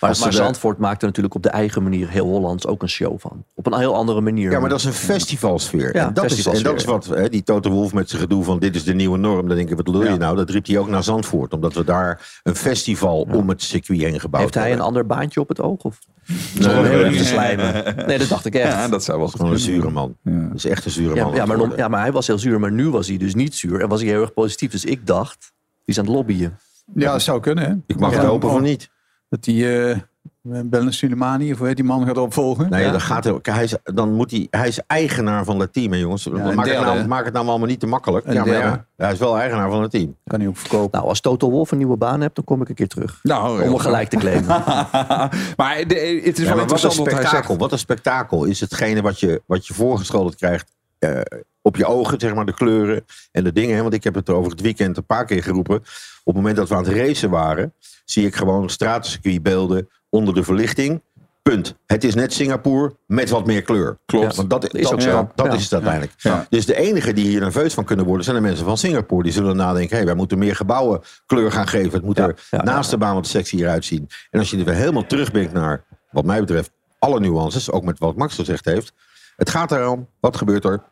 Maar, 0.00 0.14
Zandvoort 0.32 0.78
maakt 0.78 1.00
er 1.00 1.06
natuurlijk 1.06 1.34
op 1.34 1.42
de 1.42 1.48
eigen 1.48 1.82
manier 1.82 2.08
heel 2.08 2.26
Hollands 2.26 2.66
ook 2.66 2.82
een 2.82 2.88
show 2.88 3.20
van. 3.20 3.44
Op 3.54 3.66
een 3.66 3.78
heel 3.78 3.94
andere 3.94 4.20
manier. 4.20 4.50
Ja, 4.50 4.60
maar 4.60 4.68
dat 4.68 4.78
is 4.78 4.84
een 4.84 4.92
festivalsfeer. 4.92 5.96
Ja, 5.96 6.06
en, 6.06 6.14
dat 6.14 6.24
is, 6.24 6.46
en 6.46 6.62
dat 6.62 6.76
is 6.76 6.84
wat 6.84 7.04
hè, 7.06 7.28
die 7.28 7.42
Toto 7.42 7.70
Wolf 7.70 7.92
met 7.92 8.08
zijn 8.10 8.22
gedoe 8.22 8.44
van 8.44 8.58
dit 8.58 8.74
is 8.74 8.84
de 8.84 8.94
nieuwe 8.94 9.18
norm. 9.18 9.48
Dan 9.48 9.56
denk 9.56 9.70
ik, 9.70 9.76
wat 9.76 9.88
lul 9.88 10.02
je 10.02 10.08
Ja. 10.10 10.16
nou? 10.16 10.36
Dat 10.36 10.50
riep 10.50 10.66
hij 10.66 10.78
ook 10.78 10.88
naar 10.88 11.02
Zandvoort. 11.02 11.52
Omdat 11.52 11.74
we 11.74 11.84
daar 11.84 12.40
een 12.42 12.56
festival 12.56 13.20
om 13.32 13.48
het 13.48 13.62
circuit 13.62 14.00
heen 14.00 14.20
gebouwd 14.20 14.42
Heeft 14.42 14.54
hij 14.54 14.62
een 14.64 14.68
hebben. 14.68 14.86
ander 14.86 15.06
baantje 15.06 15.40
op 15.40 15.48
het 15.48 15.60
oog? 15.60 15.82
Of? 15.82 15.98
Nee, 16.26 16.62
Zo 16.62 16.70
heel 16.70 16.82
nee, 16.82 16.92
erg 16.92 17.08
te 17.08 17.14
nee. 17.14 17.24
slijmen. 17.24 17.94
Nee, 18.06 18.18
dat 18.18 18.28
dacht 18.28 18.44
ik 18.44 18.54
echt. 18.54 18.72
Ja, 18.72 18.88
dat 18.88 19.04
zou 19.04 19.18
wel 19.18 19.28
Gewoon 19.28 19.52
een 19.52 19.58
zure 19.58 19.90
man. 19.90 20.16
Dat 20.22 20.54
is 20.54 20.64
echt 20.64 20.84
een 20.84 20.90
zure 20.90 21.24
man. 21.24 21.34
ja, 21.34 21.46
maar, 21.46 21.76
ja, 21.76 21.88
maar 21.88 22.00
hij 22.00 22.12
was 22.12 22.26
heel 22.26 22.38
zuur. 22.38 22.60
Maar 22.60 22.72
nu 22.72 22.90
was 22.90 23.08
hij 23.08 23.16
dus 23.16 23.34
niet 23.34 23.54
zuur. 23.54 23.80
En 23.80 23.88
was 23.88 24.00
hij 24.00 24.08
heel 24.10 24.20
erg 24.20 24.32
positief. 24.32 24.70
Dus 24.70 24.84
ik 24.84 25.06
dacht, 25.06 25.38
die 25.40 25.80
is 25.84 25.98
aan 25.98 26.04
het 26.04 26.14
lobbyen. 26.14 26.58
Ja, 26.94 27.12
dat 27.12 27.22
zou 27.22 27.40
kunnen. 27.40 27.64
Hè? 27.64 27.74
Ik 27.86 27.98
mag 27.98 28.10
Ja, 28.10 28.16
het 28.18 28.26
hopen 28.26 28.50
van 28.50 28.62
niet. 28.62 28.90
Dat 29.28 29.44
hij 29.44 29.90
eh, 29.90 29.98
Bellen 30.44 30.92
Suleimani, 30.92 31.52
of 31.52 31.58
hoe 31.58 31.66
heet 31.66 31.76
die 31.76 31.84
man 31.84 32.06
gaat 32.06 32.18
opvolgen? 32.18 32.70
Nee, 32.70 32.84
Ja. 32.84 32.90
dan, 32.90 33.00
gaat 33.00 33.24
hij, 33.24 33.38
hij 33.42 33.64
is, 33.64 33.74
dan 33.84 34.12
moet 34.12 34.30
hij, 34.30 34.46
hij 34.50 34.68
is 34.68 34.80
eigenaar 34.86 35.44
van 35.44 35.60
het 35.60 35.72
team, 35.72 35.92
hè, 35.92 35.98
jongens. 35.98 36.26
een 36.26 36.32
maak, 36.32 36.54
het 36.56 36.64
derde. 36.64 36.84
nou, 36.84 37.06
maak 37.06 37.24
het 37.24 37.34
nou 37.34 37.46
allemaal 37.46 37.66
niet 37.68 37.80
te 37.80 37.86
makkelijk. 37.86 38.26
Een 38.26 38.32
Ja, 38.34 38.44
maar 38.44 38.54
ja, 38.54 38.86
hij 38.96 39.12
is 39.12 39.18
wel 39.18 39.38
eigenaar 39.38 39.70
van 39.70 39.82
het 39.82 39.90
team. 39.90 40.16
Kan 40.26 40.38
hij 40.40 40.48
ook 40.48 40.56
verkopen. 40.56 40.90
Nou, 40.98 41.08
als 41.08 41.20
Toto 41.20 41.50
Wolf 41.50 41.70
een 41.70 41.78
nieuwe 41.78 41.96
baan 41.96 42.20
hebt, 42.20 42.34
dan 42.34 42.44
kom 42.44 42.62
ik 42.62 42.68
een 42.68 42.74
keer 42.74 42.88
terug. 42.88 43.18
Nou, 43.22 43.52
om 43.62 43.68
hem 43.68 43.78
gelijk 43.78 44.08
te 44.08 44.16
claimen. 44.16 44.46
maar 45.60 45.84
de- 45.86 46.20
het 46.24 46.38
is 46.38 46.44
Ja, 46.44 46.54
wel 46.54 46.56
maar 46.56 46.56
wat 46.56 46.56
een 46.56 46.60
interessant 46.60 46.96
wat 46.96 47.06
hij 47.06 47.14
spektakel. 47.16 47.46
zegt. 47.48 47.60
Wat 47.60 47.72
een 47.72 47.78
spektakel 47.78 48.44
is 48.44 48.60
hetgene 48.60 49.02
wat 49.02 49.20
je, 49.20 49.42
wat 49.46 49.66
je 49.66 49.74
voorgeschoteld 49.74 50.36
krijgt 50.36 50.72
eh, 50.98 51.20
op 51.62 51.76
je 51.76 51.86
ogen, 51.86 52.20
zeg 52.20 52.34
maar, 52.34 52.46
de 52.46 52.54
kleuren 52.54 53.04
en 53.32 53.44
de 53.44 53.52
dingen. 53.52 53.76
Hè? 53.76 53.82
Want 53.82 53.94
ik 53.94 54.04
heb 54.04 54.14
het 54.14 54.30
over 54.30 54.50
het 54.50 54.60
weekend 54.60 54.96
een 54.96 55.06
paar 55.06 55.24
keer 55.24 55.42
geroepen. 55.42 55.76
Op 55.76 55.84
het 56.24 56.34
moment 56.34 56.56
dat 56.56 56.68
we 56.68 56.74
aan 56.74 56.84
het 56.84 56.92
racen 56.96 57.30
waren, 57.30 57.72
zie 58.04 58.26
ik 58.26 58.34
gewoon 58.34 58.70
stratencircuitbeelden 58.70 59.88
onder 60.12 60.34
de 60.34 60.42
verlichting. 60.44 61.02
Punt. 61.42 61.74
Het 61.86 62.04
is 62.04 62.14
net 62.14 62.32
Singapore 62.32 62.96
met 63.06 63.30
wat 63.30 63.46
meer 63.46 63.62
kleur. 63.62 63.98
Klopt. 64.06 64.36
Want 64.36 64.50
dat, 64.50 64.74
is 64.74 64.82
dat, 64.82 64.92
ook 64.92 65.00
zo. 65.00 65.30
dat, 65.34 65.46
Ja. 65.46 65.52
is 65.52 65.62
het 65.62 65.72
uiteindelijk. 65.72 66.12
Ja. 66.16 66.46
Dus 66.50 66.66
de 66.66 66.76
enige 66.76 67.12
die 67.12 67.26
hier 67.28 67.40
nerveus 67.40 67.74
van 67.74 67.84
kunnen 67.84 68.04
worden, 68.06 68.24
zijn 68.24 68.36
de 68.36 68.42
mensen 68.42 68.64
van 68.64 68.78
Singapore. 68.78 69.22
Die 69.22 69.32
zullen 69.32 69.56
nadenken, 69.56 69.96
hey, 69.96 70.06
wij 70.06 70.14
moeten 70.14 70.38
meer 70.38 70.56
gebouwen 70.56 71.00
kleur 71.26 71.52
gaan 71.52 71.66
geven. 71.68 71.92
Het 71.92 72.02
moet 72.02 72.18
er 72.18 72.38
naast 72.50 72.90
de 72.90 72.98
baan 72.98 73.14
wat 73.14 73.26
sexy 73.26 73.56
eruit 73.56 73.84
zien. 73.84 74.08
En 74.30 74.38
als 74.38 74.50
je 74.50 74.58
er 74.58 74.64
weer 74.64 74.74
helemaal 74.74 75.06
terugbrengt 75.06 75.52
naar, 75.52 75.84
wat 76.10 76.24
mij 76.24 76.40
betreft, 76.40 76.70
alle 76.98 77.20
nuances. 77.20 77.70
Ook 77.70 77.84
met 77.84 77.98
wat 77.98 78.16
Max 78.16 78.34
gezegd 78.34 78.64
heeft. 78.64 78.92
Het 79.36 79.50
gaat 79.50 79.72
erom, 79.72 80.08
wat 80.20 80.36
gebeurt 80.36 80.64
er 80.64 80.82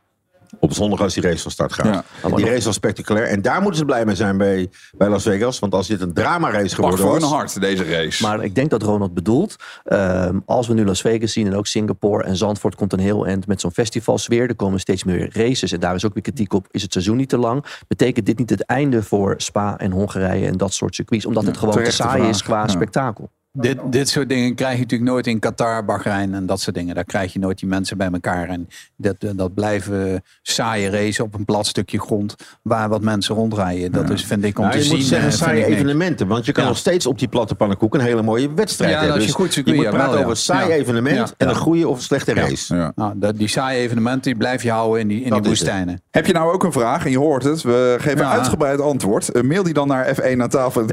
op 0.58 0.72
zondag 0.72 1.00
als 1.00 1.14
die 1.14 1.22
race 1.22 1.42
van 1.42 1.50
start 1.50 1.72
gaat. 1.72 1.86
Ja. 1.86 2.04
En 2.22 2.34
die 2.36 2.44
race 2.46 2.64
was 2.64 2.74
spectaculair. 2.74 3.26
En 3.26 3.42
daar 3.42 3.60
moeten 3.60 3.78
ze 3.78 3.84
blij 3.84 4.04
mee 4.04 4.14
zijn 4.14 4.36
bij, 4.38 4.70
bij 4.96 5.08
Las 5.08 5.22
Vegas. 5.22 5.58
Want 5.58 5.74
als 5.74 5.86
dit 5.86 6.00
een 6.00 6.12
drama 6.12 6.50
race 6.50 6.62
Mag 6.64 6.74
geworden 6.74 6.98
voor 7.00 7.14
hun 7.14 7.22
hart, 7.22 7.60
deze 7.60 7.84
race. 7.84 8.22
Maar 8.22 8.44
ik 8.44 8.54
denk 8.54 8.70
dat 8.70 8.82
Ronald 8.82 9.14
bedoelt, 9.14 9.56
ehm, 9.84 10.38
als 10.46 10.66
we 10.66 10.74
nu 10.74 10.84
Las 10.84 11.00
Vegas 11.00 11.32
zien 11.32 11.46
en 11.46 11.54
ook 11.56 11.66
Singapore 11.66 12.24
en 12.24 12.36
Zandvoort 12.36 12.74
komt 12.74 12.92
een 12.92 12.98
heel 12.98 13.26
eind 13.26 13.46
met 13.46 13.60
zo'n 13.60 13.72
festivalsfeer. 13.72 14.48
Er 14.48 14.56
komen 14.56 14.80
steeds 14.80 15.04
meer 15.04 15.30
races 15.32 15.72
en 15.72 15.80
daar 15.80 15.94
is 15.94 16.04
ook 16.06 16.14
weer 16.14 16.22
kritiek 16.22 16.52
op. 16.52 16.66
Is 16.70 16.82
het 16.82 16.92
seizoen 16.92 17.16
niet 17.16 17.28
te 17.28 17.38
lang? 17.38 17.64
Betekent 17.88 18.26
dit 18.26 18.38
niet 18.38 18.50
het 18.50 18.64
einde 18.64 19.02
voor 19.02 19.34
Spa 19.36 19.78
en 19.78 19.90
Hongarije 19.90 20.46
en 20.46 20.56
dat 20.56 20.72
soort 20.74 20.94
circuits? 20.94 21.26
Omdat 21.26 21.44
het 21.46 21.56
gewoon 21.56 21.84
te 21.84 21.90
saai 21.90 22.28
is 22.28 22.42
qua 22.42 22.60
Ja. 22.60 22.68
spektakel. 22.68 23.30
Dit, 23.52 23.78
dit 23.90 24.08
soort 24.08 24.28
dingen 24.28 24.54
krijg 24.54 24.74
je 24.74 24.80
natuurlijk 24.80 25.10
nooit 25.10 25.26
in 25.26 25.38
Qatar, 25.38 25.84
Bahrein 25.84 26.34
en 26.34 26.46
dat 26.46 26.60
soort 26.60 26.76
dingen. 26.76 26.94
Daar 26.94 27.04
krijg 27.04 27.32
je 27.32 27.38
nooit 27.38 27.58
die 27.58 27.68
mensen 27.68 27.96
bij 27.96 28.08
elkaar. 28.12 28.48
En 28.48 28.68
dat, 28.96 29.16
dat 29.36 29.54
blijven 29.54 30.22
saaie 30.42 30.90
races 30.90 31.20
op 31.20 31.34
een 31.34 31.44
plat 31.44 31.66
stukje 31.66 32.00
grond 32.00 32.34
waar 32.62 32.88
wat 32.88 33.02
mensen 33.02 33.34
rondrijden. 33.34 33.92
Dat 33.92 34.10
is, 34.10 34.24
vind 34.24 34.44
ik, 34.44 34.58
om 34.58 34.64
Nou, 34.64 34.76
te 34.76 34.82
je 34.82 34.88
zien. 34.88 34.96
moet 34.96 35.06
zeggen 35.06 35.28
eh, 35.28 35.34
saaie 35.34 35.64
evenementen. 35.64 36.26
Want 36.26 36.46
je 36.46 36.52
kan 36.52 36.62
Ja. 36.62 36.68
nog 36.68 36.78
steeds 36.78 37.06
op 37.06 37.18
die 37.18 37.28
platte 37.28 37.54
pannenkoek 37.54 37.94
een 37.94 38.00
hele 38.00 38.22
mooie 38.22 38.54
wedstrijd 38.54 38.90
Ja, 38.92 38.96
hebben. 38.98 39.14
dat 39.18 39.26
is 39.26 39.32
Dus 39.32 39.40
goed 39.44 39.52
circuit, 39.52 39.76
je 39.76 39.82
moet 39.82 39.90
praten 39.90 40.10
wel, 40.10 40.18
over 40.18 40.30
een 40.30 40.36
saai 40.36 40.68
Ja. 40.68 40.74
evenement 40.74 41.16
Ja. 41.16 41.34
en 41.36 41.46
Ja. 41.46 41.52
een 41.52 41.58
goede 41.58 41.88
of 41.88 41.96
een 41.96 42.02
slechte 42.02 42.34
race. 42.34 42.74
Ja. 42.74 42.92
Nou, 42.94 43.12
dat, 43.16 43.36
die 43.38 43.48
saaie 43.48 43.78
evenementen 43.80 44.22
die 44.22 44.36
blijf 44.36 44.62
je 44.62 44.70
houden 44.70 45.00
in 45.00 45.08
die, 45.08 45.22
in 45.22 45.30
Dat 45.30 45.38
die 45.38 45.48
woestijnen. 45.48 46.00
Heb 46.10 46.26
je 46.26 46.32
nou 46.32 46.52
ook 46.52 46.64
een 46.64 46.72
vraag 46.72 47.04
en 47.04 47.10
je 47.10 47.18
hoort 47.18 47.42
het? 47.44 47.62
We 47.62 47.96
geven 48.00 48.18
Ja. 48.18 48.30
uitgebreid 48.30 48.80
antwoord. 48.80 49.28
Eh, 49.28 49.42
mail 49.42 49.62
die 49.62 49.74
dan 49.74 49.88
naar 49.88 50.14
f1 50.14 50.42
aan 50.42 50.48
tafel. 50.48 50.86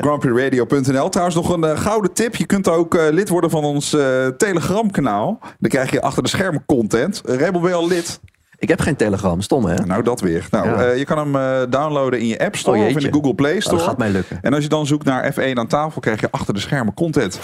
Trouwens 1.10 1.36
nog 1.36 1.50
een 1.50 1.64
eh, 1.64 1.80
gouden 1.80 2.14
tip. 2.14 2.36
Je 2.36 2.46
kunt 2.48 2.68
ook 2.70 2.96
eh, 2.96 3.04
lid 3.12 3.30
worden 3.30 3.50
van 3.50 3.64
ons 3.64 3.94
eh, 3.94 4.28
Telegram 4.28 4.92
kanaal. 4.92 5.40
Dan 5.60 5.70
krijg 5.70 5.92
je 5.92 6.02
achter 6.02 6.24
de 6.24 6.30
schermen 6.30 6.64
content. 6.66 7.22
Uh, 7.26 7.36
Rebel, 7.36 7.60
ben 7.62 7.70
je 7.70 7.76
al 7.76 7.88
lid? 7.88 8.20
Ik 8.60 8.68
heb 8.68 8.80
geen 8.80 8.96
Telegram, 8.96 9.42
stom 9.42 9.66
hè? 9.66 9.76
Nou, 9.86 10.04
dat 10.04 10.22
weer. 10.22 10.48
Nou, 10.52 10.68
Ja. 10.68 10.84
eh, 10.86 10.98
je 10.98 11.06
kan 11.06 11.18
hem 11.18 11.36
eh, 11.36 11.72
downloaden 11.72 12.20
in 12.20 12.28
je 12.28 12.40
App 12.40 12.56
Store 12.56 12.78
Oh, 12.78 12.86
of 12.86 12.92
in 12.92 13.00
de 13.00 13.12
Google 13.14 13.36
Play 13.36 13.54
Oh, 13.56 13.60
Store. 13.62 13.78
dat 13.78 13.86
gaat 13.86 13.98
mij 13.98 14.10
lukken. 14.10 14.40
En 14.42 14.54
als 14.54 14.64
je 14.64 14.70
dan 14.70 14.86
zoekt 14.86 15.06
naar 15.06 15.34
F1 15.34 15.54
aan 15.58 15.68
tafel, 15.68 16.02
krijg 16.02 16.20
je 16.22 16.32
achter 16.32 16.54
de 16.54 16.60
schermen 16.60 16.94
content. 16.94 17.40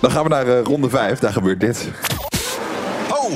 Dan 0.00 0.10
gaan 0.10 0.22
we 0.22 0.28
naar 0.28 0.58
ronde 0.58 0.88
5. 0.90 1.18
Daar 1.18 1.32
gebeurt 1.32 1.60
dit. 1.60 1.88
Oh! 3.10 3.32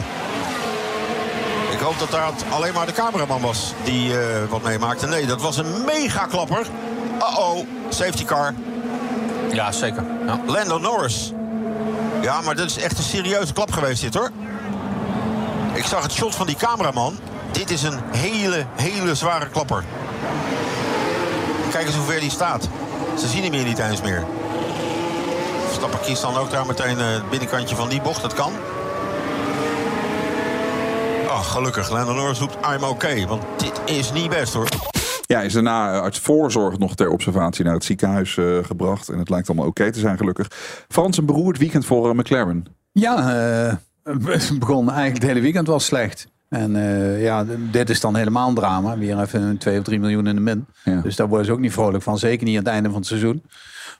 Ik 1.72 1.78
hoop 1.86 1.98
dat 1.98 2.10
daar 2.10 2.30
alleen 2.50 2.74
maar 2.74 2.86
de 2.86 2.92
cameraman 2.92 3.40
was 3.40 3.74
die 3.84 4.10
eh, 4.18 4.18
wat 4.48 4.62
meemaakte. 4.62 5.06
Nee, 5.06 5.26
dat 5.26 5.42
was 5.42 5.56
een 5.56 5.84
mega 5.86 6.26
klapper. 6.26 6.66
Uh-oh, 7.18 7.58
safety 7.88 8.24
car. 8.24 8.54
Ja, 9.52 9.72
zeker. 9.72 10.04
Ja. 10.26 10.40
Lando 10.46 10.78
Norris. 10.78 11.32
Ja, 12.20 12.40
maar 12.40 12.56
dat 12.56 12.66
is 12.66 12.78
echt 12.78 12.98
een 12.98 13.04
serieuze 13.04 13.52
klap 13.52 13.72
geweest 13.72 14.02
dit 14.02 14.14
hoor. 14.14 14.30
Ik 15.72 15.84
zag 15.84 16.02
het 16.02 16.12
shot 16.12 16.34
van 16.34 16.46
die 16.46 16.56
cameraman. 16.56 17.18
Dit 17.50 17.70
is 17.70 17.82
een 17.82 18.00
hele, 18.10 18.66
hele 18.76 19.14
zware 19.14 19.48
klapper. 19.48 19.84
Kijk 21.70 21.86
eens 21.86 21.96
hoe 21.96 22.04
ver 22.04 22.20
die 22.20 22.30
staat. 22.30 22.68
Ze 23.18 23.28
zien 23.28 23.42
hem 23.42 23.52
hier 23.52 23.64
niet 23.64 23.78
eens 23.78 24.02
meer. 24.02 24.24
Verstappen 25.66 26.14
dan 26.20 26.36
ook 26.36 26.50
daar 26.50 26.66
meteen 26.66 26.98
eh, 26.98 27.12
het 27.12 27.30
binnenkantje 27.30 27.76
van 27.76 27.88
die 27.88 28.00
bocht. 28.00 28.22
Dat 28.22 28.34
kan. 28.34 28.52
Oh, 31.28 31.40
gelukkig. 31.40 31.90
Lando 31.90 32.12
Norris 32.12 32.38
roept 32.38 32.56
I'm 32.74 32.84
okay. 32.84 33.26
Want 33.26 33.42
dit 33.56 33.80
is 33.84 34.12
niet 34.12 34.30
best 34.30 34.52
hoor. 34.52 34.68
Ja, 35.30 35.42
is 35.42 35.52
daarna 35.52 36.00
uit 36.00 36.18
voorzorg 36.18 36.78
nog 36.78 36.94
ter 36.94 37.08
observatie 37.08 37.64
naar 37.64 37.74
het 37.74 37.84
ziekenhuis 37.84 38.36
eh, 38.36 38.44
gebracht. 38.62 39.08
En 39.08 39.18
het 39.18 39.30
lijkt 39.30 39.48
allemaal 39.48 39.66
oké 39.66 39.92
te 39.92 39.98
zijn, 39.98 40.16
gelukkig. 40.16 40.48
Frans, 40.88 41.16
een 41.16 41.26
beroerd 41.26 41.58
weekend 41.58 41.86
voor 41.86 42.10
eh, 42.10 42.16
McLaren. 42.16 42.64
Ja, 42.92 43.16
eh, 43.16 43.74
het 44.26 44.58
begon 44.58 44.86
eigenlijk 44.86 45.14
het 45.14 45.26
hele 45.26 45.40
weekend 45.40 45.66
was 45.66 45.84
slecht. 45.84 46.26
En 46.48 46.72
ja, 47.18 47.44
dit 47.70 47.90
is 47.90 48.00
dan 48.00 48.16
helemaal 48.16 48.48
een 48.48 48.54
drama. 48.54 48.98
Weer 48.98 49.20
even 49.20 49.42
een 49.42 49.58
2 49.58 49.78
of 49.78 49.84
3 49.84 50.00
miljoen 50.00 50.26
in 50.26 50.34
de 50.34 50.40
min. 50.40 50.66
Ja. 50.84 51.00
Dus 51.00 51.16
daar 51.16 51.28
worden 51.28 51.46
ze 51.46 51.52
ook 51.52 51.58
niet 51.58 51.72
vrolijk 51.72 52.02
van. 52.02 52.18
Zeker 52.18 52.46
niet 52.46 52.56
aan 52.56 52.64
het 52.64 52.72
einde 52.72 52.88
van 52.88 52.98
het 52.98 53.06
seizoen. 53.06 53.42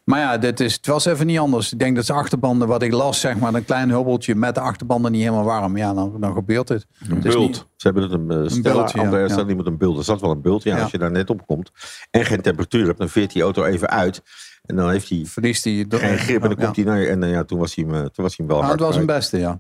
Maar 0.05 0.21
ja, 0.21 0.39
dit 0.39 0.61
is, 0.61 0.73
het 0.75 0.87
was 0.87 1.05
even 1.05 1.27
niet 1.27 1.39
anders. 1.39 1.73
Ik 1.73 1.79
denk 1.79 1.97
dat 1.97 2.05
ze 2.07 2.13
achterbanden, 2.13 2.69
wat 2.69 2.83
ik 2.83 2.93
las, 2.93 3.21
zeg 3.21 3.39
maar, 3.39 3.55
een 3.55 3.65
klein 3.65 3.91
hubbeltje 3.91 4.35
met 4.35 4.55
de 4.55 4.61
achterbanden 4.61 5.13
niet 5.13 5.21
helemaal 5.23 5.45
warm. 5.45 5.77
Ja, 5.77 5.95
dan, 5.95 6.17
dan 6.21 6.33
gebeurt 6.33 6.69
het. 6.69 6.87
Een 7.09 7.15
Het 7.15 7.23
bult. 7.23 7.39
niet- 7.39 7.57
Ze 7.77 7.87
hebben 7.87 8.03
het 8.03 8.13
een, 8.13 8.21
uh, 8.23 8.63
bultje, 8.63 9.01
ja. 9.11 9.29
Staat 9.29 9.47
niet 9.47 9.57
met 9.57 9.67
een 9.67 9.77
bult. 9.79 9.99
Er 9.99 10.05
zat 10.05 10.21
wel 10.21 10.31
een 10.31 10.41
bult. 10.41 10.63
Ja, 10.63 10.77
Ja. 10.77 10.83
Als 10.83 10.91
je 10.91 10.99
daar 10.99 11.11
net 11.11 11.31
op 11.31 11.47
komt 11.47 11.71
en 12.11 12.25
geen 12.25 12.41
temperatuur 12.41 12.87
hebt, 12.87 12.99
dan 12.99 13.09
veert 13.09 13.33
die 13.33 13.43
auto 13.43 13.65
even 13.65 13.89
uit. 13.89 14.23
En 14.71 14.77
dan 14.77 14.91
heeft 14.91 15.09
hij 15.09 15.23
verliest 15.27 15.65
hij 15.65 15.87
geen 15.89 16.19
grip 16.19 16.43
en 16.43 16.49
dan 16.49 16.59
ja. 16.59 16.65
komt 16.65 16.77
hij 16.77 16.85
naar. 16.85 17.03
En 17.03 17.23
eh, 17.23 17.31
ja, 17.31 17.45
toen 17.45 17.59
was 17.59 17.75
hij 17.75 17.85
hem, 17.85 17.95
eh, 17.95 18.01
toen 18.01 18.25
was 18.25 18.37
hij 18.37 18.47
hem 18.47 18.47
wel 18.47 18.57
Nou, 18.57 18.69
hard 18.69 18.79
het 18.79 18.89
was 18.89 18.97
een 18.97 19.05
kwijt. 19.05 19.19
beste, 19.19 19.39
ja. 19.39 19.59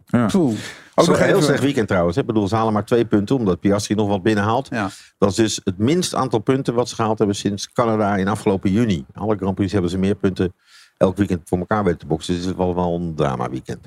Ook 0.94 1.07
nog 1.07 1.18
een 1.18 1.25
heel 1.27 1.42
slecht 1.42 1.62
weekend 1.62 1.88
trouwens. 1.88 2.16
hè. 2.16 2.20
Ik 2.20 2.27
bedoel, 2.29 2.49
ze 2.49 2.55
halen 2.57 2.73
maar 2.73 2.85
twee 2.85 3.05
punten, 3.05 3.37
omdat 3.37 3.61
Piastri 3.61 3.94
nog 3.94 4.09
wat 4.09 4.23
binnenhaalt. 4.23 4.68
Ja. 4.70 4.90
Dat 5.18 5.31
is 5.31 5.35
dus 5.37 5.61
het 5.64 5.79
minst 5.79 6.14
aantal 6.14 6.38
punten 6.38 6.75
wat 6.75 6.88
ze 6.88 6.94
gehaald 6.94 7.18
hebben 7.18 7.37
sinds 7.37 7.73
Canada 7.73 8.16
in 8.16 8.29
afgelopen 8.29 8.70
juni. 8.70 9.05
Alle 9.14 9.37
Grand 9.37 9.55
Prix 9.55 9.73
hebben 9.73 9.90
ze 9.90 9.99
meer 9.99 10.14
punten 10.14 10.55
elk 11.01 11.17
weekend 11.17 11.41
voor 11.45 11.59
elkaar 11.59 11.85
weten 11.85 11.99
te 11.99 12.07
boksen. 12.07 12.35
Dus 12.35 12.43
het 12.43 12.53
is 12.53 12.59
wel, 12.59 12.75
wel 12.75 12.95
een 12.95 13.15
drama 13.15 13.51
weekend. 13.51 13.79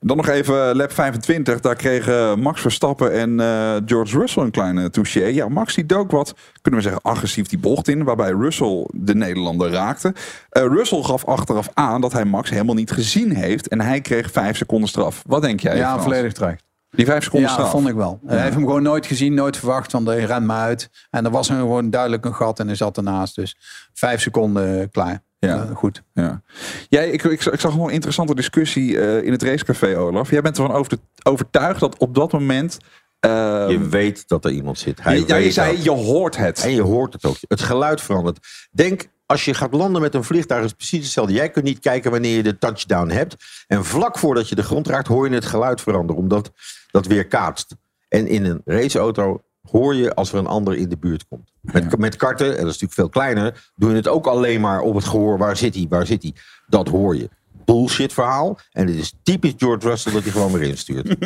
Dan 0.00 0.16
nog 0.16 0.28
even 0.28 0.68
eh, 0.68 0.74
lap 0.74 0.92
25. 0.92 1.60
Daar 1.60 1.74
kregen 1.76 2.40
Max 2.40 2.60
Verstappen 2.60 3.12
en 3.12 3.40
eh, 3.40 3.76
George 3.86 4.18
Russell 4.18 4.42
een 4.42 4.50
kleine 4.50 4.90
touché. 4.90 5.24
Ja, 5.24 5.48
Max 5.48 5.74
die 5.74 5.86
dook 5.86 6.10
wat, 6.10 6.34
kunnen 6.62 6.80
we 6.80 6.86
zeggen, 6.86 7.02
agressief 7.10 7.46
die 7.46 7.58
bocht 7.58 7.88
in. 7.88 8.04
Waarbij 8.04 8.30
Russell 8.30 8.86
de 8.92 9.14
Nederlander 9.14 9.70
raakte. 9.70 10.14
Eh, 10.50 10.62
Russell 10.62 11.02
gaf 11.02 11.24
achteraf 11.24 11.68
aan 11.74 12.00
dat 12.00 12.12
hij 12.12 12.24
Max 12.24 12.50
helemaal 12.50 12.74
niet 12.74 12.90
gezien 12.90 13.34
heeft. 13.34 13.68
En 13.68 13.80
hij 13.80 14.00
kreeg 14.00 14.30
vijf 14.30 14.56
seconden 14.56 14.88
straf. 14.88 15.22
Wat 15.26 15.42
denk 15.42 15.60
jij? 15.60 15.76
Ja, 15.76 15.88
Frans? 15.88 16.02
volledig 16.02 16.32
terecht. 16.32 16.64
Die 16.90 17.06
vijf 17.06 17.22
seconden 17.24 17.48
Ja, 17.48 17.54
straf. 17.54 17.70
vond 17.70 17.88
ik 17.88 17.94
wel. 17.94 18.20
Hij 18.26 18.40
heeft 18.40 18.54
hem 18.54 18.64
gewoon 18.64 18.82
nooit 18.82 19.06
gezien, 19.06 19.34
nooit 19.34 19.56
verwacht, 19.56 19.92
want 19.92 20.06
hij 20.06 20.24
rent 20.24 20.46
me 20.46 20.52
uit. 20.52 20.90
En 21.10 21.24
er 21.24 21.30
was 21.30 21.48
hem 21.48 21.58
gewoon 21.58 21.90
duidelijk 21.90 22.24
een 22.24 22.34
gat 22.34 22.58
en 22.60 22.66
hij 22.66 22.76
zat 22.76 22.96
ernaast. 22.96 23.34
Dus 23.34 23.56
vijf 23.92 24.20
seconden 24.20 24.80
eh, 24.80 24.86
klaar. 24.90 25.22
Ja. 25.40 25.68
Goed. 25.74 26.02
Ja. 26.12 26.42
Jij, 26.88 27.10
ik, 27.10 27.22
ik, 27.22 27.44
ik 27.44 27.60
zag 27.60 27.76
nog 27.76 27.86
een 27.86 27.92
interessante 27.92 28.34
discussie 28.34 28.98
eh, 29.00 29.22
in 29.26 29.32
het 29.32 29.42
racecafé, 29.42 29.96
Olaf. 29.98 30.30
Jij 30.30 30.40
bent 30.40 30.58
ervan 30.58 30.74
over, 30.76 30.98
overtuigd 31.22 31.80
dat 31.80 31.98
op 31.98 32.14
dat 32.14 32.32
moment... 32.32 32.78
eh, 33.20 33.30
Je 33.68 33.88
weet 33.90 34.28
dat 34.28 34.44
er 34.44 34.50
iemand 34.50 34.78
zit. 34.78 35.02
Hij 35.02 35.18
je, 35.18 35.24
ja, 35.26 35.36
je 35.36 35.50
zei, 35.52 35.74
dat. 35.74 35.84
je 35.84 35.90
hoort 35.90 36.36
het. 36.36 36.62
En 36.64 36.70
je 36.70 36.82
hoort 36.82 37.12
het 37.12 37.24
ook. 37.24 37.36
Het 37.48 37.60
geluid 37.62 38.00
verandert. 38.00 38.38
Denk, 38.70 39.06
als 39.26 39.44
je 39.44 39.54
gaat 39.54 39.72
landen 39.74 40.02
met 40.02 40.14
een 40.14 40.24
vliegtuig, 40.24 40.60
is 40.62 40.68
het 40.68 40.76
precies 40.76 41.02
hetzelfde. 41.04 41.32
Jij 41.32 41.50
kunt 41.50 41.64
niet 41.64 41.78
kijken 41.78 42.10
wanneer 42.10 42.36
je 42.36 42.42
de 42.42 42.58
touchdown 42.58 43.08
hebt. 43.10 43.36
En 43.66 43.84
vlak 43.84 44.18
voordat 44.18 44.48
je 44.48 44.54
de 44.54 44.62
grond 44.62 44.86
raakt, 44.86 45.06
hoor 45.08 45.28
je 45.28 45.34
het 45.34 45.44
geluid 45.46 45.80
veranderen. 45.80 46.22
Omdat 46.22 46.52
dat 46.90 47.06
weer 47.06 47.26
kaatst. 47.26 47.76
En 48.08 48.26
in 48.26 48.44
een 48.44 48.60
raceauto 48.64 49.42
hoor 49.70 49.94
je 49.94 50.14
als 50.14 50.32
er 50.32 50.38
een 50.38 50.46
ander 50.46 50.76
in 50.76 50.88
de 50.88 50.98
buurt 50.98 51.28
komt. 51.28 51.52
Met, 51.60 51.98
met 51.98 52.16
karten, 52.16 52.46
en 52.46 52.50
dat 52.50 52.58
is 52.58 52.64
natuurlijk 52.64 52.92
veel 52.92 53.08
kleiner, 53.08 53.70
doe 53.74 53.90
je 53.90 53.96
het 53.96 54.08
ook 54.08 54.26
alleen 54.26 54.60
maar 54.60 54.80
op 54.80 54.94
het 54.94 55.04
gehoor. 55.04 55.38
Waar 55.38 55.56
zit 55.56 55.74
hij? 55.74 55.86
Waar 55.88 56.06
zit 56.06 56.22
hij? 56.22 56.34
Dat 56.66 56.88
hoor 56.88 57.16
je. 57.16 57.28
Bullshit 57.64 58.12
verhaal. 58.12 58.58
En 58.72 58.86
het 58.86 58.96
is 58.96 59.12
typisch 59.22 59.54
George 59.56 59.88
Russell 59.88 60.12
dat 60.12 60.22
hij 60.22 60.32
gewoon 60.32 60.52
weer 60.52 60.68
instuurt. 60.68 61.08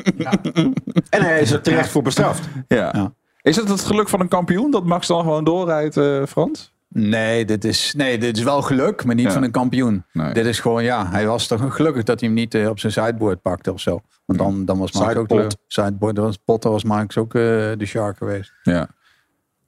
En 1.11 1.23
hij 1.23 1.41
is 1.41 1.51
er 1.51 1.61
terecht 1.61 1.89
voor 1.89 2.03
bestraft. 2.03 2.49
Ja. 2.69 3.13
Is 3.43 3.57
het 3.57 3.69
het 3.69 3.81
geluk 3.81 4.09
van 4.09 4.21
een 4.21 4.29
kampioen 4.29 4.71
dat 4.71 4.85
Max 4.85 5.07
dan 5.07 5.21
gewoon 5.21 5.45
doorrijdt, 5.45 5.97
eh, 5.97 6.23
Frans? 6.27 6.74
Nee, 6.97 7.45
dit 7.45 7.65
is, 7.65 7.95
nee, 7.97 8.19
dit 8.19 8.37
is 8.37 8.43
wel 8.43 8.63
geluk, 8.63 9.05
maar 9.05 9.15
niet 9.15 9.27
Ja. 9.27 9.33
van 9.33 9.43
een 9.43 9.51
kampioen. 9.51 10.05
Nee. 10.13 10.33
Dit 10.33 10.47
is 10.47 10.61
gewoon, 10.61 10.85
ja, 10.85 11.11
hij 11.11 11.27
was 11.27 11.47
toch 11.47 11.75
gelukkig 11.75 12.03
dat 12.03 12.21
hij 12.21 12.29
hem 12.29 12.39
niet 12.39 12.55
eh, 12.55 12.69
op 12.69 12.79
zijn 12.79 12.93
sideboard 12.93 13.43
pakte 13.43 13.73
of 13.73 13.81
zo. 13.81 14.01
Want 14.25 14.39
dan, 14.39 14.65
dan 14.65 14.79
was 14.79 14.93
Mark 14.93 15.19
ook 15.19 15.29
de 15.29 15.49
sideboard, 15.67 16.17
was 16.17 16.37
Potter 16.45 16.71
was 16.71 16.85
Mark 16.85 17.19
ook 17.19 17.35
eh, 17.35 17.41
de 17.43 17.85
shark 17.85 18.17
geweest. 18.17 18.53
Ja. 18.63 18.89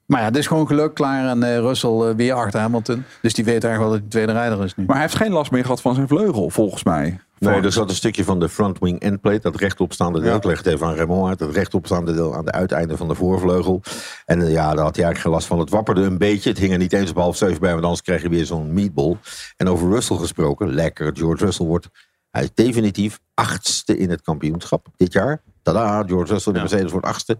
Maar 0.07 0.19
ja, 0.19 0.25
het 0.25 0.37
is 0.37 0.47
gewoon 0.47 0.67
geluk 0.67 0.93
klaar 0.93 1.29
en 1.29 1.43
eh, 1.43 1.57
Russell 1.57 2.09
eh, 2.09 2.15
weer 2.15 2.33
achter 2.33 2.59
Hamilton. 2.59 3.03
Dus 3.21 3.33
die 3.33 3.45
weet 3.45 3.63
eigenlijk 3.63 3.83
wel 3.83 3.91
dat 3.91 3.99
hij 3.99 4.09
tweede 4.09 4.31
rijder 4.31 4.63
is 4.63 4.75
nu. 4.75 4.85
Maar 4.85 4.95
hij 4.95 5.05
heeft 5.05 5.17
geen 5.17 5.31
last 5.31 5.51
meer 5.51 5.61
gehad 5.61 5.81
van 5.81 5.95
zijn 5.95 6.07
vleugel, 6.07 6.49
volgens 6.49 6.83
mij. 6.83 7.19
Nee, 7.39 7.61
er 7.61 7.71
zat 7.71 7.89
een 7.89 7.95
stukje 7.95 8.23
van 8.23 8.39
de 8.39 8.49
front 8.49 8.79
wing 8.79 8.99
endplate, 8.99 9.39
dat 9.39 9.55
rechtopstaande 9.55 10.21
deel. 10.21 10.35
Ik 10.35 10.43
leg 10.43 10.57
het 10.57 10.65
even 10.65 10.87
aan 10.87 10.95
Raymond 10.95 11.29
uit. 11.29 11.39
Dat 11.39 11.55
rechtopstaande 11.55 12.13
deel 12.13 12.35
aan 12.35 12.45
de 12.45 12.51
uiteinde 12.51 12.97
van 12.97 13.07
de 13.07 13.15
voorvleugel. 13.15 13.81
En 14.25 14.41
eh, 14.41 14.51
ja, 14.51 14.73
daar 14.75 14.83
had 14.83 14.95
hij 14.95 15.05
eigenlijk 15.05 15.17
geen 15.17 15.31
last 15.31 15.47
van. 15.47 15.59
Het 15.59 15.69
wapperde 15.69 16.01
een 16.01 16.17
beetje. 16.17 16.49
Het 16.49 16.59
hing 16.59 16.71
er 16.71 16.77
niet 16.77 16.93
eens 16.93 17.09
op 17.09 17.15
half 17.15 17.37
zeven 17.37 17.59
bij, 17.59 17.71
want 17.71 17.83
anders 17.83 18.01
kreeg 18.01 18.21
je 18.21 18.29
weer 18.29 18.45
zo'n 18.45 18.73
meatball. 18.73 19.17
En 19.57 19.67
over 19.67 19.89
Russell 19.89 20.17
gesproken, 20.17 20.73
lekker. 20.73 21.11
George 21.13 21.45
Russell 21.45 21.65
wordt, 21.65 21.89
hij 22.29 22.43
is 22.43 22.49
definitief 22.53 23.19
achtste 23.33 23.97
in 23.97 24.09
het 24.09 24.21
kampioenschap 24.21 24.87
dit 24.95 25.13
jaar. 25.13 25.41
Tada, 25.61 26.03
George 26.07 26.33
Russell 26.33 26.53
de 26.53 26.59
Mercedes 26.59 26.91
wordt 26.91 27.05
achtste. 27.05 27.37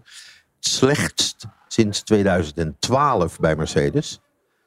Slechtst 0.58 1.46
sinds 1.68 2.02
2012 2.02 3.38
bij 3.38 3.56
Mercedes. 3.56 4.20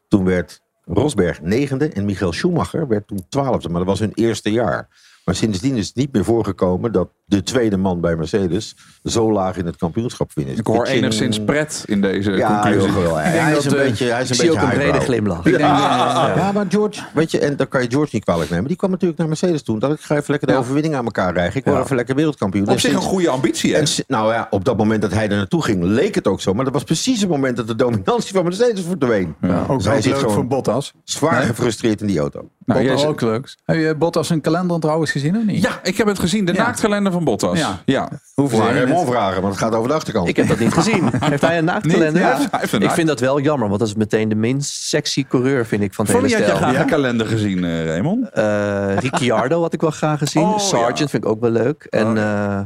Toen 0.08 0.26
werd 0.26 0.62
Rosberg 0.86 1.42
negende 1.42 1.90
en 1.90 2.06
Michael 2.06 2.32
Schumacher 2.32 2.88
werd 2.88 3.08
toen 3.08 3.26
twaalfde. 3.30 3.70
Maar 3.70 3.80
dat 3.80 3.90
was 3.90 4.00
hun 4.00 4.14
eerste 4.14 4.52
jaar. 4.52 4.90
Maar 5.26 5.36
sindsdien 5.36 5.76
is 5.76 5.88
het 5.88 5.96
niet 5.96 6.14
meer 6.14 6.24
voorgekomen 6.24 6.92
dat 6.92 7.10
de 7.32 7.44
tweede 7.44 7.78
man 7.78 8.02
bij 8.02 8.16
Mercedes 8.16 8.76
zo 9.04 9.32
laag 9.32 9.58
in 9.58 9.66
het 9.66 9.76
kampioenschap 9.78 10.32
finisht. 10.32 10.60
Ik 10.60 10.68
hoor 10.68 10.86
enigszins 10.86 11.44
pret 11.44 11.84
in 11.88 12.02
deze 12.02 12.32
Ja, 12.32 12.62
conclusie. 12.62 12.92
wel. 13.02 13.16
Hij, 13.16 13.32
hij 13.32 13.58
is 13.58 13.66
een 13.66 13.72
beetje, 13.78 14.06
hij 14.12 14.22
is 14.22 14.30
een 14.30 14.36
zie 14.36 14.46
beetje 14.48 14.62
ook 14.62 14.72
een 14.72 14.78
brede 14.78 15.00
glimlach. 15.00 15.44
Ja, 15.44 15.50
Ik 15.52 15.58
denk, 15.58 15.70
eh, 15.70 16.36
ja, 16.44 16.52
maar 16.54 16.66
George, 16.70 17.02
weet 17.14 17.32
je, 17.32 17.40
en 17.40 17.56
dan 17.56 17.68
kan 17.68 17.82
je 17.82 17.90
George 17.90 18.10
niet 18.12 18.24
kwalijk 18.24 18.50
nemen. 18.50 18.68
Die 18.68 18.76
kwam 18.78 18.90
natuurlijk 18.92 19.20
naar 19.20 19.28
Mercedes 19.28 19.64
toen. 19.64 19.80
Dat 19.80 19.92
ik 19.94 20.00
ga 20.00 20.16
even 20.16 20.32
lekker 20.32 20.48
de 20.48 20.56
overwinning 20.56 20.96
aan 20.96 21.06
elkaar 21.06 21.34
rijgen. 21.34 21.60
Ik 21.60 21.64
word 21.66 21.78
Ja. 21.78 21.84
even 21.84 21.96
lekker 21.96 22.16
wereldkampioen. 22.16 22.64
Op 22.68 22.74
En 22.74 22.80
zich 22.80 22.94
een 22.94 23.02
goede 23.02 23.30
ambitie, 23.30 23.74
hè? 23.74 23.80
en 23.80 23.88
nou 24.08 24.34
ja, 24.34 24.48
op 24.50 24.66
dat 24.66 24.78
moment 24.78 25.02
dat 25.02 25.14
hij 25.14 25.30
er 25.30 25.36
naartoe 25.36 25.64
ging, 25.64 25.84
leek 25.84 26.16
het 26.16 26.28
ook 26.28 26.42
zo. 26.42 26.54
Maar 26.54 26.64
dat 26.66 26.74
was 26.74 26.84
precies 26.84 27.20
het 27.22 27.30
moment 27.30 27.58
dat 27.58 27.68
de 27.68 27.76
dominantie 27.76 28.34
van 28.34 28.44
Mercedes 28.44 28.82
verdween. 28.88 29.36
Ook 29.68 29.78
Dus 29.78 29.88
hij 29.88 30.02
zit 30.02 30.14
gewoon 30.14 30.34
voor 30.34 30.48
Bottas. 30.48 30.94
zwaar 31.04 31.38
Nee? 31.38 31.46
gefrustreerd 31.48 32.02
in 32.02 32.08
die 32.08 32.20
auto. 32.20 32.50
Nou, 32.66 32.82
Bottas 32.88 33.06
ook 33.06 33.22
leuk. 33.22 33.56
Heb 33.66 33.78
je 33.78 33.96
Bottas 33.96 34.30
een 34.30 34.42
kalender 34.42 34.80
trouwens 34.80 35.12
gezien 35.12 35.38
of 35.38 35.46
niet? 35.46 35.62
Ja, 35.62 35.80
ik 35.84 35.98
heb 35.98 36.08
het 36.08 36.20
gezien. 36.20 36.46
De 36.46 36.54
Ja. 36.54 36.64
naaktkalender 36.64 37.12
van 37.12 37.21
Bottas. 37.24 37.60
Ja. 37.60 37.82
ja. 37.86 38.10
Maar 38.36 38.50
Raymond 38.50 39.06
net? 39.06 39.10
vragen, 39.10 39.42
want 39.42 39.54
het 39.54 39.64
gaat 39.64 39.76
over 39.76 39.88
de 39.88 39.94
achterkant. 39.94 40.28
Ik 40.28 40.36
heb 40.36 40.48
dat 40.48 40.60
niet 40.60 40.74
gezien. 40.74 41.10
Heeft 41.20 41.42
hij 41.42 41.58
een 41.58 41.66
naaktkalender? 41.66 42.22
Ja, 42.22 42.62
ik 42.80 42.92
vind 42.92 43.08
dat 43.08 43.20
wel 43.20 43.40
jammer, 43.40 43.68
want 43.68 43.80
dat 43.80 43.88
is 43.88 43.96
meteen 43.96 44.30
de 44.30 44.36
minst 44.36 44.72
sexy 44.72 45.26
coureur, 45.28 45.66
vind 45.66 45.82
ik, 45.82 45.94
van 45.94 46.06
het 46.06 46.14
Van 46.14 46.24
hele 46.24 46.36
had 46.36 46.46
je 46.46 46.52
stel. 46.52 46.68
graag 46.68 46.80
een 46.80 46.90
kalender 46.90 47.28
gezien, 47.28 47.64
eh, 47.64 47.86
Raymond? 47.86 48.30
Eh, 48.30 48.98
Ricciardo 48.98 49.62
had 49.62 49.74
ik 49.74 49.82
wel 49.82 49.92
graag 49.92 50.20
gezien. 50.20 50.44
Oh, 50.44 50.60
Sargent 50.60 51.00
ja. 51.00 51.08
vind 51.08 51.24
ik 51.24 51.30
ook 51.30 51.42
wel 51.42 51.52
leuk. 51.52 51.88
En 51.90 52.18
eh, 52.18 52.62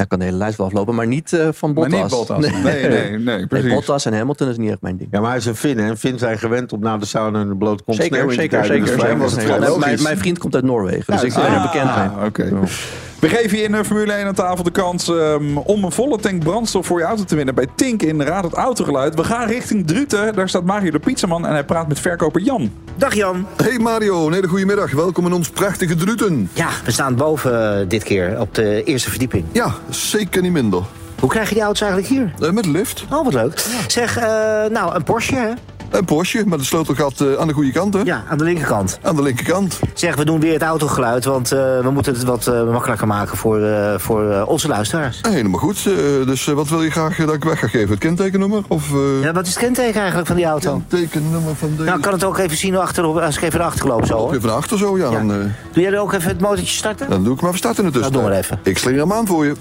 ja, 0.00 0.06
ik 0.06 0.08
kan 0.08 0.18
de 0.18 0.24
hele 0.24 0.36
lijst 0.36 0.56
wel 0.56 0.66
aflopen, 0.66 0.94
maar 0.94 1.06
niet 1.06 1.32
eh, 1.32 1.48
van 1.52 1.72
Maar 1.72 1.88
Bottas. 1.88 2.00
niet 2.00 2.10
Bottas, 2.10 2.38
Nee. 2.38 2.62
Nee, 2.62 2.88
nee, 2.88 3.18
nee, 3.18 3.46
precies. 3.46 3.72
Bottas 3.72 4.04
en 4.04 4.16
Hamilton 4.16 4.48
is 4.48 4.56
niet 4.56 4.70
echt 4.70 4.80
mijn 4.80 4.96
ding. 4.96 5.08
Ja, 5.12 5.20
maar 5.20 5.28
hij 5.28 5.38
is 5.38 5.46
een 5.46 5.56
Fin. 5.56 5.78
En 5.78 5.98
Fins 5.98 6.20
zijn 6.20 6.38
gewend 6.38 6.72
om 6.72 6.80
na 6.80 6.98
de 6.98 7.06
sauna 7.06 7.40
en 7.40 7.48
de 7.48 7.56
blote 7.56 7.82
kont 7.84 7.96
sneeuw 7.96 8.10
Zeker, 8.10 8.22
in 8.22 8.28
te 8.28 8.66
zeker, 8.66 8.86
zeker. 8.86 9.18
Dus 9.18 9.34
zeker. 9.34 10.02
mijn, 10.02 10.18
vriend 10.18 10.38
komt 10.38 10.54
uit 10.54 10.64
Noorwegen, 10.64 11.12
dus 11.12 11.20
Ja, 11.20 11.26
ik 11.26 11.34
ben 11.34 11.44
er 11.44 11.56
ah, 11.56 11.72
bekend 11.72 11.96
mee. 11.96 12.08
Ah, 12.08 12.24
oké. 12.24 12.58
We 13.20 13.28
geven 13.28 13.58
je 13.58 13.64
in 13.64 13.72
de 13.72 13.84
Formule 13.84 14.12
1 14.12 14.26
aan 14.26 14.34
tafel 14.34 14.64
de 14.64 14.70
kans 14.70 15.08
ehm, 15.08 15.56
om 15.56 15.84
een 15.84 15.92
volle 15.92 16.18
tank 16.18 16.42
brandstof 16.42 16.86
voor 16.86 16.98
je 16.98 17.04
auto 17.04 17.24
te 17.24 17.36
winnen 17.36 17.54
bij 17.54 17.66
Tink 17.74 18.02
in 18.02 18.22
Raad 18.22 18.44
het 18.44 18.52
Autogeluid. 18.52 19.14
We 19.14 19.24
gaan 19.24 19.48
richting 19.48 19.86
Druten. 19.86 20.34
Daar 20.34 20.48
staat 20.48 20.64
Mario 20.64 20.90
de 20.90 20.98
Pizzaman 20.98 21.46
en 21.46 21.52
hij 21.52 21.64
praat 21.64 21.88
met 21.88 22.00
verkoper 22.00 22.40
Jan. 22.40 22.72
Dag 22.96 23.14
Jan. 23.14 23.46
Hey 23.56 23.78
Mario, 23.78 24.26
een 24.26 24.32
hele 24.32 24.48
goede 24.48 24.64
middag. 24.64 24.92
Welkom 24.92 25.26
in 25.26 25.32
ons 25.32 25.50
prachtige 25.50 25.94
Druten. 25.94 26.50
Ja, 26.52 26.68
we 26.84 26.90
staan 26.90 27.14
boven 27.14 27.80
eh, 27.80 27.88
dit 27.88 28.02
keer 28.02 28.40
op 28.40 28.54
de 28.54 28.82
eerste 28.84 29.10
verdieping. 29.10 29.44
Ja, 29.52 29.74
zeker 29.88 30.42
niet 30.42 30.52
minder. 30.52 30.82
Hoe 31.20 31.28
krijg 31.28 31.48
je 31.48 31.54
die 31.54 31.62
auto's 31.62 31.82
eigenlijk 31.82 32.12
hier? 32.12 32.48
Eh, 32.48 32.54
met 32.54 32.64
de 32.64 32.70
lift. 32.70 33.04
Oh, 33.12 33.24
wat 33.24 33.34
leuk. 33.34 33.58
Zeg, 33.86 34.16
eh, 34.16 34.24
nou, 34.70 34.94
een 34.94 35.04
Porsche, 35.04 35.34
hè? 35.34 35.52
Een 35.90 36.04
Porsche 36.04 36.42
met 36.46 36.58
een 36.58 36.64
sleutelgat 36.64 37.20
eh, 37.20 37.34
aan 37.34 37.46
de 37.46 37.52
goede 37.52 37.72
kant, 37.72 37.94
hè? 37.94 38.00
Ja, 38.04 38.24
aan 38.28 38.38
de 38.38 38.44
linkerkant. 38.44 38.98
Aan 39.02 39.16
de 39.16 39.22
linkerkant. 39.22 39.78
Zeg, 39.94 40.16
we 40.16 40.24
doen 40.24 40.40
weer 40.40 40.52
het 40.52 40.62
autogeluid, 40.62 41.24
want 41.24 41.52
eh, 41.52 41.58
we 41.80 41.90
moeten 41.90 42.12
het 42.14 42.22
wat 42.24 42.46
eh, 42.46 42.70
makkelijker 42.70 43.06
maken 43.06 43.36
voor, 43.36 43.60
voor 43.96 44.44
onze 44.46 44.68
luisteraars. 44.68 45.18
Helemaal 45.28 45.60
goed. 45.60 45.84
Dus 46.26 46.44
wat 46.46 46.68
wil 46.68 46.82
je 46.82 46.90
graag 46.90 47.16
dat 47.16 47.34
ik 47.34 47.44
weg 47.44 47.58
ga 47.58 47.66
geven? 47.66 47.88
Het 47.90 47.98
kentekennummer? 47.98 48.62
Of 48.68 48.90
Ja, 49.22 49.32
wat 49.32 49.46
is 49.46 49.54
het 49.54 49.62
kenteken 49.64 49.98
eigenlijk 49.98 50.26
van 50.26 50.36
die 50.36 50.44
auto? 50.44 50.82
tekennummer 50.88 51.56
van 51.56 51.72
de... 51.76 51.82
Nou, 51.84 51.96
ik 51.96 52.02
kan 52.02 52.12
het 52.12 52.24
ook 52.24 52.38
even 52.38 52.56
zien 52.56 52.76
achterop, 52.76 53.16
als 53.18 53.36
ik 53.36 53.42
even 53.42 53.58
naar 53.58 53.68
achter 53.68 53.86
loop 53.86 54.06
zo, 54.06 54.16
hoor. 54.16 54.34
Even 54.34 54.46
naar 54.48 54.56
achter 54.56 54.78
zo, 54.78 54.98
ja. 54.98 55.10
Dan, 55.10 55.32
eh, 55.32 55.38
Doe 55.72 55.82
jij 55.82 55.92
er 55.92 55.98
ook 56.00 56.12
even 56.12 56.28
het 56.28 56.40
motortje 56.40 56.66
starten? 56.76 57.10
dan 57.10 57.24
doe 57.24 57.34
ik 57.34 57.40
maar 57.40 57.48
even 57.48 57.58
starten 57.58 57.84
in 57.84 57.90
de 57.90 57.98
Nou, 57.98 58.12
doe 58.12 58.22
maar 58.22 58.32
even. 58.32 58.58
Ik 58.62 58.78
slinger 58.78 59.00
hem 59.00 59.12
aan 59.12 59.26
voor 59.26 59.44
je. 59.44 59.54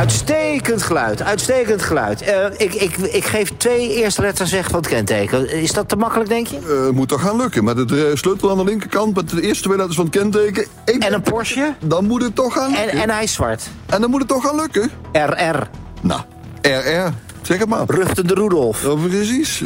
Uitstekend 0.00 0.82
geluid, 0.82 1.22
uitstekend 1.22 1.82
geluid. 1.82 2.22
Eh, 2.22 2.44
ik, 2.56 2.74
ik, 2.74 2.96
ik 2.96 3.24
geef 3.24 3.52
twee 3.56 3.94
eerste 3.94 4.20
letters 4.20 4.52
weg 4.52 4.66
van 4.68 4.78
het 4.78 4.88
kenteken. 4.88 5.50
Is 5.52 5.72
dat 5.72 5.88
te 5.88 5.96
makkelijk, 5.96 6.28
denk 6.28 6.46
je? 6.46 6.84
Eh, 6.86 6.94
moet 6.94 7.08
toch 7.08 7.20
gaan 7.20 7.36
lukken. 7.36 7.64
Met 7.64 7.88
de 7.88 8.08
eh, 8.10 8.16
sleutel 8.16 8.50
aan 8.50 8.56
de 8.56 8.64
linkerkant, 8.64 9.14
met 9.16 9.30
de 9.30 9.40
eerste 9.42 9.62
twee 9.62 9.76
letters 9.76 9.96
van 9.96 10.04
het 10.04 10.16
kenteken. 10.16 10.66
Ik- 10.84 11.02
En 11.04 11.12
een 11.14 11.22
Porsche? 11.22 11.74
Dan 11.80 12.06
moet 12.06 12.22
het 12.22 12.34
toch 12.34 12.52
gaan 12.52 12.74
En, 12.74 12.88
en 12.88 13.10
hij 13.10 13.22
is 13.22 13.32
zwart. 13.32 13.62
En 13.86 14.00
dan 14.00 14.10
moet 14.10 14.20
het 14.20 14.28
toch 14.28 14.44
gaan 14.44 14.56
lukken. 14.56 14.90
RR. 15.12 15.68
Nou, 16.00 16.20
RR. 16.62 17.08
Zeg 17.42 17.58
het 17.58 17.68
maar. 17.68 17.84
Ruchten 17.86 18.26
de 18.26 18.34
Rudolf. 18.34 18.82
Ja, 18.82 18.94
precies. 19.08 19.62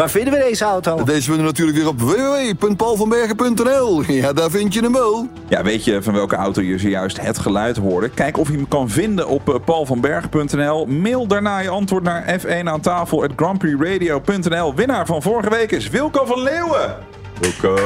Waar 0.00 0.10
vinden 0.10 0.32
we 0.32 0.38
deze 0.38 0.64
auto? 0.64 1.04
Deze 1.04 1.22
vinden 1.22 1.44
we 1.44 1.50
natuurlijk 1.50 1.78
weer 1.78 1.88
op 1.88 2.00
www.paulvanbergen.nl. 2.00 4.02
Ja, 4.06 4.32
daar 4.32 4.50
vind 4.50 4.74
je 4.74 4.80
hem 4.80 4.92
wel. 4.92 5.28
Ja, 5.48 5.62
weet 5.62 5.84
je 5.84 6.02
van 6.02 6.14
welke 6.14 6.36
auto 6.36 6.62
je 6.62 6.78
zojuist 6.78 7.20
het 7.20 7.38
geluid 7.38 7.76
hoorde? 7.76 8.08
Kijk 8.08 8.38
of 8.38 8.48
je 8.48 8.54
hem 8.54 8.68
kan 8.68 8.90
vinden 8.90 9.28
op 9.28 9.48
eh, 9.48 9.54
paulvanberg.nl. 9.64 10.86
Mail 10.86 11.26
daarna 11.26 11.58
je 11.58 11.68
antwoord 11.68 12.02
naar 12.02 12.40
f1 12.40 12.64
aan 12.64 12.80
tafel 12.80 13.22
at. 13.22 14.74
Winnaar 14.74 15.06
van 15.06 15.22
vorige 15.22 15.50
week 15.50 15.70
is 15.70 15.88
Wilco 15.88 16.24
van 16.24 16.42
Leeuwen. 16.42 16.96
Wilco. 17.40 17.76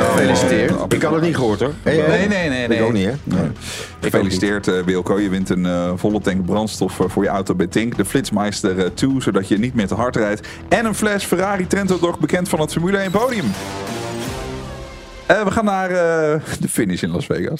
Gefeliciteerd. 0.00 0.92
Ik 0.92 1.02
had 1.02 1.12
het 1.12 1.22
niet 1.22 1.36
gehoord 1.36 1.60
hoor. 1.60 1.72
Hey, 1.82 1.96
Nee, 1.96 2.28
nee, 2.28 2.48
nee, 2.48 2.62
Ik 2.62 2.68
nee. 2.68 2.82
ook 2.82 2.92
niet 2.92 3.06
hè. 3.06 3.12
Gefeliciteerd 4.00 4.68
eh, 4.68 4.82
Wilco. 4.84 5.20
Je 5.20 5.28
wint 5.28 5.50
een 5.50 5.66
eh, 5.66 5.92
volle 5.96 6.20
tank 6.20 6.44
brandstof 6.44 7.00
eh, 7.00 7.06
voor 7.08 7.22
je 7.22 7.28
auto 7.28 7.54
bij 7.54 7.66
Tink. 7.66 7.96
De 7.96 8.04
Flitsmeister 8.04 8.78
eh, 8.78 8.90
2, 8.94 9.14
zodat 9.22 9.48
je 9.48 9.58
niet 9.58 9.74
meer 9.74 9.86
te 9.86 9.94
hard 9.94 10.16
rijdt. 10.16 10.48
En 10.68 10.84
een 10.84 10.94
fles 10.94 11.24
Ferrari 11.24 11.66
Trento 11.66 11.98
Dog, 11.98 12.18
bekend 12.18 12.48
van 12.48 12.60
het 12.60 12.72
Formule 12.72 12.98
1 12.98 13.10
podium. 13.10 13.52
Eh, 15.26 15.42
we 15.42 15.50
gaan 15.50 15.64
naar 15.64 15.90
eh, 15.90 16.40
de 16.60 16.68
finish 16.68 17.02
in 17.02 17.10
Las 17.10 17.26
Vegas. 17.26 17.58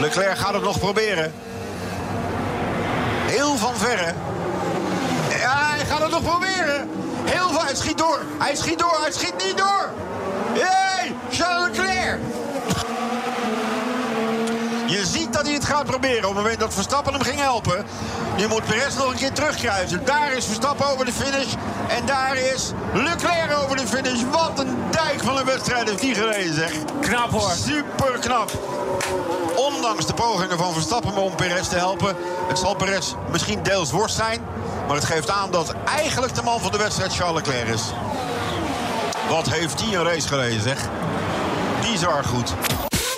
Leclerc 0.00 0.36
gaat 0.38 0.54
het 0.54 0.62
nog 0.62 0.78
proberen. 0.78 1.32
Heel 3.26 3.56
van 3.56 3.74
verre. 3.76 4.12
Ja, 5.40 5.70
hij 5.76 5.84
gaat 5.86 6.02
het 6.02 6.10
nog 6.10 6.22
proberen. 6.22 6.88
Heel 7.24 7.48
van, 7.48 7.64
hij 7.64 7.74
schiet 7.74 7.98
door. 7.98 8.20
Hij 8.38 8.56
schiet 8.56 8.78
door, 8.78 8.98
hij 9.00 9.12
schiet 9.12 9.44
niet 9.44 9.58
door. 9.58 9.90
Hey, 10.52 11.14
Charles 11.30 11.76
Leclerc. 11.76 12.20
Je 14.86 15.06
ziet 15.06 15.32
dat 15.32 15.42
hij 15.42 15.52
het 15.52 15.64
gaat 15.64 15.84
proberen 15.84 16.28
op 16.28 16.34
het 16.34 16.42
moment 16.42 16.60
dat 16.60 16.74
Verstappen 16.74 17.12
hem 17.12 17.22
ging 17.22 17.40
helpen. 17.40 17.84
Nu 18.36 18.48
moet 18.48 18.64
Perez 18.64 18.96
nog 18.96 19.10
een 19.10 19.16
keer 19.16 19.32
terugkruisen. 19.32 20.04
Daar 20.04 20.32
is 20.32 20.44
Verstappen 20.44 20.86
over 20.86 21.04
de 21.04 21.12
finish. 21.12 21.54
En 21.88 22.06
daar 22.06 22.36
is 22.36 22.72
Leclerc 22.94 23.56
over 23.62 23.76
de 23.76 23.86
finish. 23.86 24.22
Wat 24.30 24.58
een 24.58 24.76
dijk 24.90 25.20
van 25.22 25.36
een 25.36 25.44
wedstrijd 25.44 25.88
heeft 25.88 26.00
die 26.00 26.14
gereden 26.14 26.54
zeg. 26.54 26.72
Knap 27.00 27.30
hoor. 27.30 27.50
Super 27.50 28.18
knap. 28.18 28.50
Ondanks 29.56 30.06
de 30.06 30.14
pogingen 30.14 30.58
van 30.58 30.72
Verstappen 30.72 31.16
om 31.16 31.34
Perez 31.34 31.68
te 31.68 31.76
helpen. 31.76 32.16
Het 32.48 32.58
zal 32.58 32.74
Perez 32.74 33.14
misschien 33.30 33.62
deels 33.62 33.90
worst 33.90 34.16
zijn. 34.16 34.40
Maar 34.86 34.96
het 34.96 35.04
geeft 35.04 35.30
aan 35.30 35.50
dat 35.50 35.74
eigenlijk 35.84 36.34
de 36.34 36.42
man 36.42 36.60
van 36.60 36.72
de 36.72 36.78
wedstrijd 36.78 37.14
Charles 37.14 37.46
Leclerc 37.46 37.68
is. 37.68 37.92
Wat 39.28 39.50
heeft 39.50 39.80
hij 39.80 39.94
een 39.94 40.04
race 40.04 40.28
gereden 40.28 40.60
zeg. 40.60 40.88
Bizar 41.80 42.24
goed. 42.24 42.54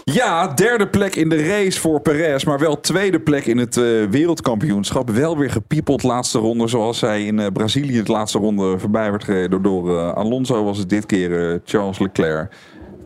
Ja, 0.05 0.48
derde 0.48 0.88
plek 0.88 1.14
in 1.14 1.29
de 1.29 1.46
race 1.46 1.81
voor 1.81 2.00
Perez, 2.00 2.44
maar 2.44 2.59
wel 2.59 2.81
tweede 2.81 3.20
plek 3.20 3.46
in 3.46 3.59
het 3.59 3.77
eh, 3.77 3.85
wereldkampioenschap. 4.11 5.11
Wel 5.11 5.38
weer 5.38 5.50
gepiepeld 5.50 6.03
laatste 6.03 6.38
ronde, 6.38 6.68
zoals 6.68 7.00
hij 7.00 7.24
in 7.24 7.38
eh, 7.38 7.46
Brazilië 7.53 7.96
het 7.96 8.09
laatste 8.09 8.38
ronde 8.38 8.79
voorbij 8.79 9.11
werd 9.11 9.24
gereden 9.24 9.62
door 9.62 9.98
eh, 9.98 10.12
Alonso, 10.12 10.64
was 10.64 10.79
het 10.79 10.88
dit 10.88 11.07
keer 11.07 11.61
Charles 11.64 11.98
Leclerc. 11.98 12.53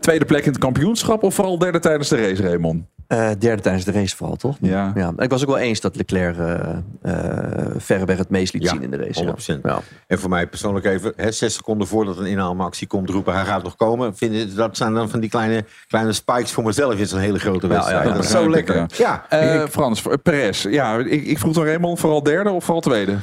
Tweede 0.08 0.26
plek 0.26 0.44
in 0.44 0.50
het 0.52 0.60
kampioenschap 0.60 1.22
of 1.22 1.34
vooral 1.34 1.58
derde 1.58 1.78
tijdens 1.78 2.08
de 2.08 2.16
race, 2.16 2.42
Raymond? 2.42 2.84
Eh, 3.06 3.30
derde 3.38 3.62
tijdens 3.62 3.84
de 3.84 3.92
race 3.92 4.16
vooral, 4.16 4.36
toch? 4.36 4.56
Ja. 4.60 4.92
ja. 4.94 5.12
Ik 5.16 5.30
was 5.30 5.42
ook 5.42 5.48
wel 5.48 5.58
eens 5.58 5.80
dat 5.80 5.96
Leclerc 5.96 6.36
eh 6.38 6.76
eh, 7.02 7.66
verreweg 7.76 8.18
het 8.18 8.30
meest 8.30 8.52
liet 8.52 8.62
Ja, 8.62 8.70
zien 8.70 8.82
in 8.82 8.90
de 8.90 8.96
race. 8.96 9.22
ja. 9.22 9.56
100%. 9.56 9.60
Ja. 9.62 9.80
En 10.06 10.18
voor 10.18 10.30
mij 10.30 10.46
persoonlijk 10.46 10.84
even, 10.86 11.12
hè, 11.16 11.32
zes 11.32 11.54
seconden 11.54 11.86
voordat 11.86 12.18
een 12.18 12.26
inhaalactie 12.26 12.86
komt 12.86 13.10
roepen, 13.10 13.34
hij 13.34 13.44
gaat 13.44 13.62
nog 13.62 13.76
komen. 13.76 14.16
Vind 14.16 14.34
je, 14.34 14.54
dat 14.54 14.76
zijn 14.76 14.94
dan 14.94 15.08
van 15.08 15.20
die 15.20 15.30
kleine, 15.30 15.64
kleine 15.88 16.12
spikes 16.12 16.52
voor 16.52 16.64
mezelf. 16.64 16.90
Het 16.92 17.00
is 17.00 17.12
een 17.12 17.18
hele 17.20 17.38
grote 17.38 17.66
wedstrijd. 17.66 18.06
ja, 18.06 18.12
dat 18.12 18.24
is 18.24 18.30
zo 18.30 18.44
ik, 18.44 18.50
lekker. 18.50 18.86
ja. 18.96 19.24
Eh, 19.28 19.66
Frans, 19.70 20.02
Perez. 20.22 20.62
Ja, 20.62 20.98
ik, 20.98 21.24
ik 21.24 21.38
vroeg 21.38 21.58
aan 21.58 21.64
Raymond 21.64 22.00
vooral 22.00 22.22
derde 22.22 22.50
of 22.50 22.64
vooral 22.64 22.82
tweede? 22.82 23.16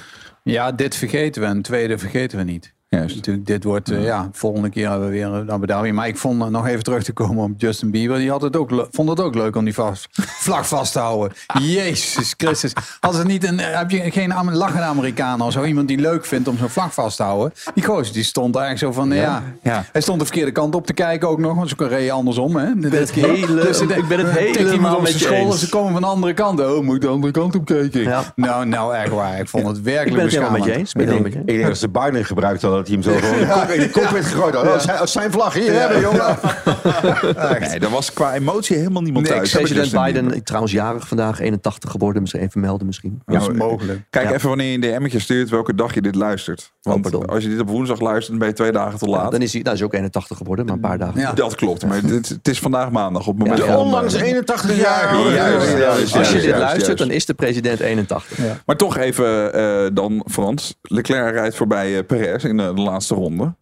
Ja, 0.43 0.71
dit 0.71 0.95
vergeten 0.95 1.41
we 1.41 1.47
en 1.47 1.61
tweede 1.61 1.97
vergeten 1.97 2.37
we 2.37 2.43
niet. 2.43 2.73
Juist. 2.89 3.15
Natuurlijk, 3.15 3.45
dit 3.45 3.63
wordt, 3.63 3.91
eh, 3.91 4.03
ja, 4.03 4.29
volgende 4.31 4.69
keer 4.69 4.89
hebben 4.89 5.07
we 5.07 5.13
weer 5.13 5.25
een 5.25 5.51
Abu 5.51 5.65
Dhabi. 5.67 5.91
Maar 5.91 6.07
ik 6.07 6.17
vond, 6.17 6.41
eh, 6.41 6.47
nog 6.47 6.67
even 6.67 6.83
terug 6.83 7.03
te 7.03 7.13
komen 7.13 7.43
op 7.43 7.51
Justin 7.57 7.91
Bieber. 7.91 8.17
Die 8.17 8.29
had 8.29 8.41
het 8.41 8.55
ook, 8.55 8.87
vond 8.91 9.09
het 9.09 9.19
ook 9.19 9.35
leuk 9.35 9.55
om 9.55 9.63
die 9.65 9.73
vast, 9.73 10.07
vlag 10.11 10.67
vast 10.67 10.91
te 10.93 10.99
houden. 10.99 11.31
Jezus 11.61 12.33
Christus. 12.37 12.73
Als 12.99 13.17
het 13.17 13.27
niet 13.27 13.43
een, 13.47 13.59
eh, 13.59 13.77
heb 13.77 13.91
je 13.91 14.11
geen 14.11 14.33
lachende 14.51 14.83
Amerikaan 14.85 15.41
of 15.41 15.51
zo. 15.51 15.63
Iemand 15.63 15.87
die 15.87 15.97
leuk 15.97 16.25
vindt 16.25 16.47
om 16.47 16.57
zo'n 16.57 16.69
vlag 16.69 16.93
vast 16.93 17.17
te 17.17 17.23
houden. 17.23 17.53
Die 17.73 17.83
gozer, 17.83 18.13
die 18.13 18.23
stond 18.23 18.55
eigenlijk 18.55 18.95
zo 18.95 19.01
van, 19.01 19.11
ja. 19.15 19.43
Ja. 19.61 19.85
Hij 19.91 20.01
stond 20.01 20.19
de 20.19 20.25
verkeerde 20.25 20.51
kant 20.51 20.75
op 20.75 20.85
te 20.85 20.93
kijken 20.93 21.27
ook 21.29 21.39
nog. 21.39 21.55
Want 21.55 21.69
ze 21.69 21.87
reed 21.87 22.09
andersom, 22.09 22.55
hè. 22.55 22.67
Ik 22.67 22.79
ben 22.89 22.91
het 22.99 23.11
hele- 23.15 23.95
ik 23.95 24.07
ben 24.07 24.19
het 24.19 24.29
helemaal 24.57 25.01
met 25.01 25.11
je 25.11 25.19
school, 25.19 25.35
eens. 25.45 25.59
Ze 25.59 25.69
komen 25.69 25.91
van 25.91 26.01
de 26.01 26.07
andere 26.07 26.33
kant. 26.33 26.59
Oh, 26.59 26.83
moet 26.83 27.01
de 27.01 27.07
andere 27.07 27.33
kant 27.33 27.55
op 27.55 27.65
kijken. 27.65 28.23
Nou, 28.35 28.65
nou, 28.65 28.95
echt 28.95 29.09
waar. 29.09 29.39
Ik 29.39 29.47
vond 29.49 29.67
het 29.67 29.81
werkelijk 29.81 30.09
Ik 30.09 30.15
ben 30.15 30.23
het 30.25 30.33
helemaal 30.33 30.51
met 30.57 30.63
je 30.63 30.75
eens. 30.75 30.93
Ik 30.93 31.01
Ik 31.01 31.07
denk, 31.07 31.25
ik 31.25 31.45
denk 31.45 31.65
dat 31.67 31.77
ze 31.77 31.89
Biden 31.89 32.25
gebruikt 32.25 32.61
hadden 32.61 32.84
dat 32.85 33.03
hij 33.03 33.13
hem 33.13 33.21
zo 33.21 33.27
gewoon 33.27 33.39
in 33.41 33.47
de 33.47 33.53
kop- 33.53 33.69
in 33.69 33.79
de 33.79 33.89
kop 33.89 34.09
werd 34.09 34.25
gegooid. 34.25 34.55
Oh, 34.55 34.79
zijn, 34.79 34.99
oh, 34.99 35.05
zijn 35.05 35.31
vlag 35.31 35.53
hier 35.53 35.71
hebben, 35.73 35.99
jongen. 36.01 36.37
Nee, 37.59 37.79
er 37.79 37.89
was 37.89 38.13
qua 38.13 38.33
emotie 38.33 38.77
helemaal 38.77 39.01
niemand 39.01 39.25
eens. 39.27 39.35
thuis. 39.35 39.51
President 39.51 39.85
Justin 39.85 40.03
Biden, 40.03 40.23
Bieber. 40.25 40.43
trouwens 40.43 40.73
jarig 40.73 41.07
vandaag, 41.07 41.39
81 41.39 41.91
geworden. 41.91 42.21
Misschien 42.21 42.41
even 42.43 42.61
melden 42.61 42.85
misschien. 42.85 43.21
Ja, 43.25 43.39
is 43.39 43.47
mogelijk. 43.51 44.01
Kijk 44.09 44.27
Ja. 44.29 44.33
even 44.33 44.47
wanneer 44.49 44.67
je 44.67 44.73
een 44.73 44.81
DM'tje 44.99 45.19
stuurt 45.19 45.49
welke 45.49 45.75
dag 45.75 45.93
je 45.93 46.01
dit 46.01 46.15
luistert. 46.15 46.73
Want 46.81 47.01
pardon. 47.01 47.25
als 47.25 47.43
je 47.43 47.49
dit 47.49 47.59
op 47.59 47.69
woensdag 47.69 47.99
luistert, 47.99 48.29
dan 48.29 48.37
ben 48.39 48.47
je 48.47 48.53
twee 48.53 48.71
dagen 48.71 48.99
te 48.99 49.05
laat. 49.05 49.31
Dan 49.31 49.41
is 49.41 49.53
hij 49.53 49.61
nou, 49.61 49.75
is 49.75 49.81
ook 49.83 49.93
81 49.93 50.37
geworden, 50.37 50.65
maar 50.65 50.73
een 50.75 50.79
paar 50.81 50.97
dagen. 50.97 51.19
Ja. 51.19 51.31
Dat 51.33 51.55
klopt, 51.55 51.85
maar 51.85 52.01
dit, 52.01 52.29
het 52.29 52.47
is 52.47 52.59
vandaag 52.59 52.91
maandag 52.91 53.27
op 53.27 53.37
het 53.39 53.47
moment 53.47 53.67
Ja, 53.67 53.77
Onlangs 53.77 54.13
eh, 54.13 54.21
81 54.27 54.77
jaar. 54.77 55.15
Ja, 55.15 55.23
oud. 55.23 55.33
juist, 55.33 55.71
Ja, 55.71 55.77
juist, 55.77 55.99
dus- 56.01 56.15
Als 56.15 56.27
je 56.27 56.33
dit 56.33 56.43
juist, 56.43 56.59
luistert, 56.59 56.85
juist. 56.85 56.97
dan 57.01 57.11
is 57.11 57.25
de 57.25 57.33
president 57.33 57.79
81. 57.79 58.37
Maar 58.65 58.75
toch 58.75 58.97
even 58.97 59.53
eh, 59.53 59.85
dan 59.93 60.25
Frans. 60.31 60.75
Leclerc 60.81 61.33
rijdt 61.33 61.55
voorbij 61.55 61.97
eh, 61.97 62.05
Perez 62.05 62.43
in 62.43 62.59
de, 62.67 62.73
de 62.73 62.81
laatste 62.81 63.13
ronde. 63.15 63.55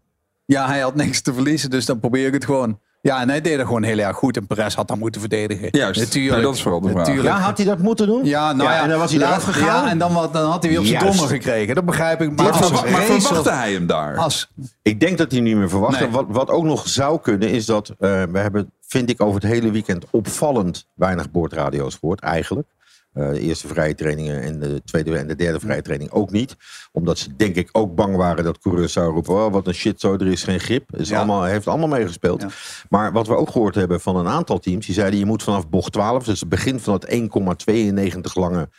Ja, 0.46 0.68
hij 0.68 0.80
had 0.80 0.96
niks 0.96 1.22
te 1.22 1.34
verliezen, 1.34 1.70
dus 1.70 1.86
dan 1.86 2.00
probeer 2.00 2.28
ik 2.28 2.34
het 2.34 2.46
gewoon. 2.46 2.80
Ja, 3.02 3.22
en 3.22 3.30
hij 3.30 3.42
deed 3.42 3.58
het 3.58 3.66
gewoon 3.68 3.84
heel 3.84 3.98
erg 3.98 4.16
goed. 4.16 4.38
En 4.38 4.48
Perez 4.48 4.76
had 4.76 4.88
dan 4.88 5.00
moeten 5.00 5.22
verdedigen. 5.22 5.68
Juist. 5.72 6.00
Natuurlijk. 6.00 6.42
Dat 6.42 6.56
is 6.56 6.62
vooral 6.62 6.82
de 6.82 6.90
vraag. 6.90 7.08
Natuurlijk. 7.08 7.36
Ja, 7.36 7.42
had 7.42 7.58
hij 7.58 7.66
dat 7.66 7.78
moeten 7.80 8.08
doen? 8.08 8.26
Ja, 8.26 8.54
nou 8.54 8.70
ja, 8.70 8.82
en 8.84 8.90
dan 8.90 9.00
was 9.00 9.12
hij 9.12 9.20
laat- 9.20 9.30
eraf 9.30 9.44
gegaan. 9.44 9.84
Ja, 9.84 9.90
en 9.90 9.98
dan, 9.98 10.14
wat, 10.14 10.34
dan 10.34 10.50
had 10.52 10.62
hij 10.64 10.72
weer 10.72 10.80
op 10.80 10.86
zijn 10.86 11.04
donder 11.06 11.28
gekregen. 11.28 11.76
Dat 11.76 11.86
begrijp 11.86 12.22
ik. 12.22 12.28
Maar, 12.28 12.36
Maar, 12.46 12.54
als 12.54 12.68
verwachtte 12.82 13.52
hij 13.52 13.74
hem 13.74 13.88
daar? 13.88 14.18
Als, 14.18 14.52
Ik 14.82 15.00
denk 15.00 15.18
dat 15.18 15.32
hij 15.32 15.42
niet 15.42 15.56
meer 15.56 15.70
verwacht. 15.70 16.00
Nee. 16.00 16.10
Wat, 16.10 16.26
wat 16.28 16.50
ook 16.50 16.64
nog 16.64 16.88
zou 16.88 17.20
kunnen 17.22 17.50
is 17.50 17.66
dat 17.66 17.90
eh, 17.90 17.96
we 18.32 18.40
hebben, 18.40 18.72
vind 18.88 19.10
ik, 19.10 19.22
over 19.22 19.42
het 19.42 19.52
hele 19.52 19.72
weekend 19.72 20.06
opvallend 20.10 20.88
weinig 20.94 21.32
boordradio's 21.32 21.96
gehoord, 21.96 22.20
eigenlijk. 22.20 22.68
Eh, 23.14 23.30
de 23.30 23.40
eerste 23.40 23.68
vrije 23.68 23.96
trainingen 23.96 24.42
en 24.42 24.60
de 24.60 24.82
tweede 24.86 25.18
en 25.18 25.28
de 25.28 25.36
derde 25.36 25.60
vrije 25.60 25.82
training 25.82 26.12
ook 26.12 26.32
niet. 26.32 26.56
Omdat 26.92 27.18
ze 27.18 27.36
denk 27.36 27.56
ik 27.56 27.70
ook 27.72 27.96
bang 27.96 28.16
waren 28.16 28.44
dat 28.44 28.60
coureurs 28.60 28.94
zouden 28.94 29.14
roepen... 29.16 29.34
Oh, 29.46 29.52
wat 29.52 29.68
een 29.68 29.74
shit 29.74 30.00
zo, 30.00 30.14
er 30.14 30.28
is 30.28 30.44
geen 30.44 30.60
grip. 30.60 30.96
Is 30.96 31.10
Ja. 31.10 31.18
allemaal, 31.18 31.44
heeft 31.44 31.68
allemaal 31.68 31.88
meegespeeld. 31.88 32.42
Ja. 32.42 32.50
Maar 32.90 33.12
wat 33.12 33.28
we 33.28 33.36
ook 33.36 33.50
gehoord 33.50 33.76
hebben 33.76 34.02
van 34.02 34.16
een 34.16 34.28
aantal 34.28 34.60
teams... 34.60 34.86
die 34.86 34.96
zeiden 34.96 35.20
je 35.20 35.26
moet 35.26 35.44
vanaf 35.44 35.70
bocht 35.70 35.92
12, 35.92 36.24
dus 36.24 36.40
het 36.40 36.50
begin 36.50 36.80
van 36.80 36.94
het 36.94 37.06
1,92 37.14 38.34
lange... 38.34 38.70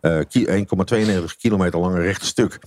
eh, 0.00 0.18
ki- 0.28 0.46
1,92 0.46 1.36
kilometer 1.38 1.80
lange 1.80 2.00
rechte 2.00 2.26
stuk... 2.26 2.58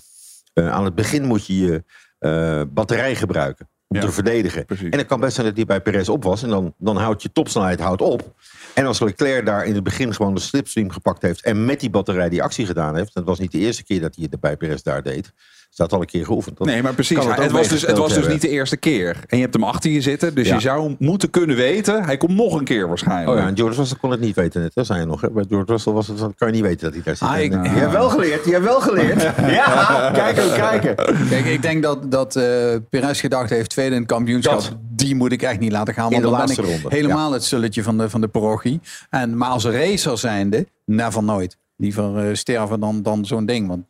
eh, 0.53 0.69
aan 0.71 0.85
het 0.85 0.95
begin 0.95 1.25
moet 1.25 1.45
je 1.45 1.57
je 1.57 1.83
eh, 2.19 2.61
batterij 2.69 3.15
gebruiken 3.15 3.69
om 3.87 3.97
Ja, 3.97 4.03
te 4.05 4.11
verdedigen. 4.11 4.65
precies. 4.65 4.89
En 4.89 4.97
het 4.97 5.07
kan 5.07 5.19
best 5.19 5.33
zijn 5.33 5.45
dat 5.47 5.55
die 5.55 5.65
bij 5.65 5.81
Perez 5.81 6.07
op 6.09 6.23
was. 6.23 6.43
En 6.43 6.49
dan, 6.49 6.73
dan 6.77 6.97
houdt 6.97 7.21
je 7.21 7.31
topsnelheid 7.31 7.79
houdt 7.79 8.01
op. 8.01 8.33
En 8.77 8.85
als 8.85 8.99
Leclerc 8.99 9.45
daar 9.45 9.65
in 9.65 9.75
het 9.75 9.83
begin 9.83 10.13
gewoon 10.13 10.33
de 10.33 10.41
slipstream 10.41 10.91
gepakt 10.91 11.21
heeft... 11.21 11.41
en 11.41 11.65
met 11.65 11.79
die 11.79 11.89
batterij 11.89 12.29
die 12.29 12.43
actie 12.43 12.65
gedaan 12.65 12.95
heeft... 12.95 13.13
dat 13.13 13.23
was 13.23 13.39
niet 13.39 13.51
de 13.51 13.57
eerste 13.57 13.83
keer 13.83 14.01
dat 14.01 14.15
hij 14.15 14.27
het 14.29 14.39
bij 14.39 14.57
Perez 14.57 14.81
daar 14.81 15.03
deed... 15.03 15.33
staat 15.77 15.93
al 15.93 15.99
een 16.01 16.05
keer 16.07 16.25
geoefend. 16.25 16.57
Dat 16.57 16.67
Nee, 16.67 16.81
maar 16.83 16.93
precies. 16.93 17.17
Het, 17.17 17.39
ook 17.39 17.49
was, 17.51 17.67
dus, 17.67 17.81
het 17.81 17.97
was 17.97 18.13
dus 18.13 18.27
niet 18.27 18.41
de 18.41 18.49
eerste 18.49 18.77
keer. 18.77 19.19
En 19.27 19.37
je 19.37 19.43
hebt 19.43 19.53
hem 19.53 19.63
achter 19.63 19.91
je 19.91 20.01
zitten. 20.01 20.35
Dus 20.35 20.47
Ja. 20.47 20.53
je 20.53 20.61
zou 20.61 20.95
moeten 20.99 21.29
kunnen 21.29 21.55
weten. 21.55 22.03
Hij 22.03 22.17
komt 22.17 22.35
nog 22.35 22.53
een 22.53 22.63
keer 22.63 22.87
waarschijnlijk. 22.87 23.29
Oh 23.29 23.37
ja, 23.43 23.47
en 23.49 23.57
George 23.57 23.77
Russell 23.77 23.97
kon 24.01 24.11
het 24.11 24.19
niet 24.19 24.35
weten 24.35 24.61
net. 24.61 24.71
Dat 24.73 24.85
zei 24.85 24.99
je 24.99 25.05
nog. 25.05 25.21
Hè? 25.21 25.31
Bij 25.31 25.45
George 25.49 25.71
Russell 25.71 25.93
was 25.93 26.07
het, 26.07 26.19
kan 26.19 26.47
je 26.47 26.53
niet 26.53 26.61
weten 26.61 26.79
dat 26.85 26.93
hij 26.93 27.01
daar 27.03 27.15
zit. 27.15 27.27
Ah, 27.27 27.39
ik- 27.39 27.53
En, 27.53 27.63
Je 27.63 27.69
hebt 27.69 27.91
wel 27.91 28.09
geleerd. 28.09 28.45
Je 28.45 28.51
hebt 28.51 28.63
wel 28.63 28.81
geleerd. 28.81 29.21
ja, 29.61 30.09
kijk 30.13 30.35
hem 30.37 30.53
kijken. 30.53 30.95
kijk, 31.29 31.45
ik 31.45 31.61
denk 31.61 31.83
dat, 31.83 32.11
dat 32.11 32.35
eh 32.35 32.43
Perez 32.89 33.19
gedacht 33.19 33.49
heeft, 33.49 33.69
tweede 33.69 33.95
in 33.95 34.01
het 34.01 34.09
kampioenschap, 34.11 34.53
Dat. 34.61 34.75
die 34.95 35.15
moet 35.15 35.31
ik 35.31 35.41
echt 35.41 35.59
niet 35.59 35.71
laten 35.71 35.93
gaan. 35.93 36.05
In 36.05 36.21
Want 36.21 36.23
de 36.23 36.29
dan 36.29 36.37
ben 36.39 36.47
laatste 36.47 36.61
ik 36.75 36.81
ronde, 36.81 36.95
helemaal 36.95 37.31
het 37.31 37.43
sulletje 37.43 37.83
van 37.83 37.97
de, 37.97 38.09
van 38.09 38.21
de 38.21 38.27
parochie. 38.27 38.79
En, 39.09 39.37
maar 39.37 39.49
als 39.49 39.65
racer 39.65 40.17
zijnde, 40.17 40.67
never 40.85 41.23
nooit. 41.23 41.57
Liever 41.79 42.17
eh, 42.29 42.35
sterven 42.35 42.79
dan, 42.79 43.01
dan 43.01 43.25
zo'n 43.25 43.45
ding. 43.45 43.67
Want 43.67 43.85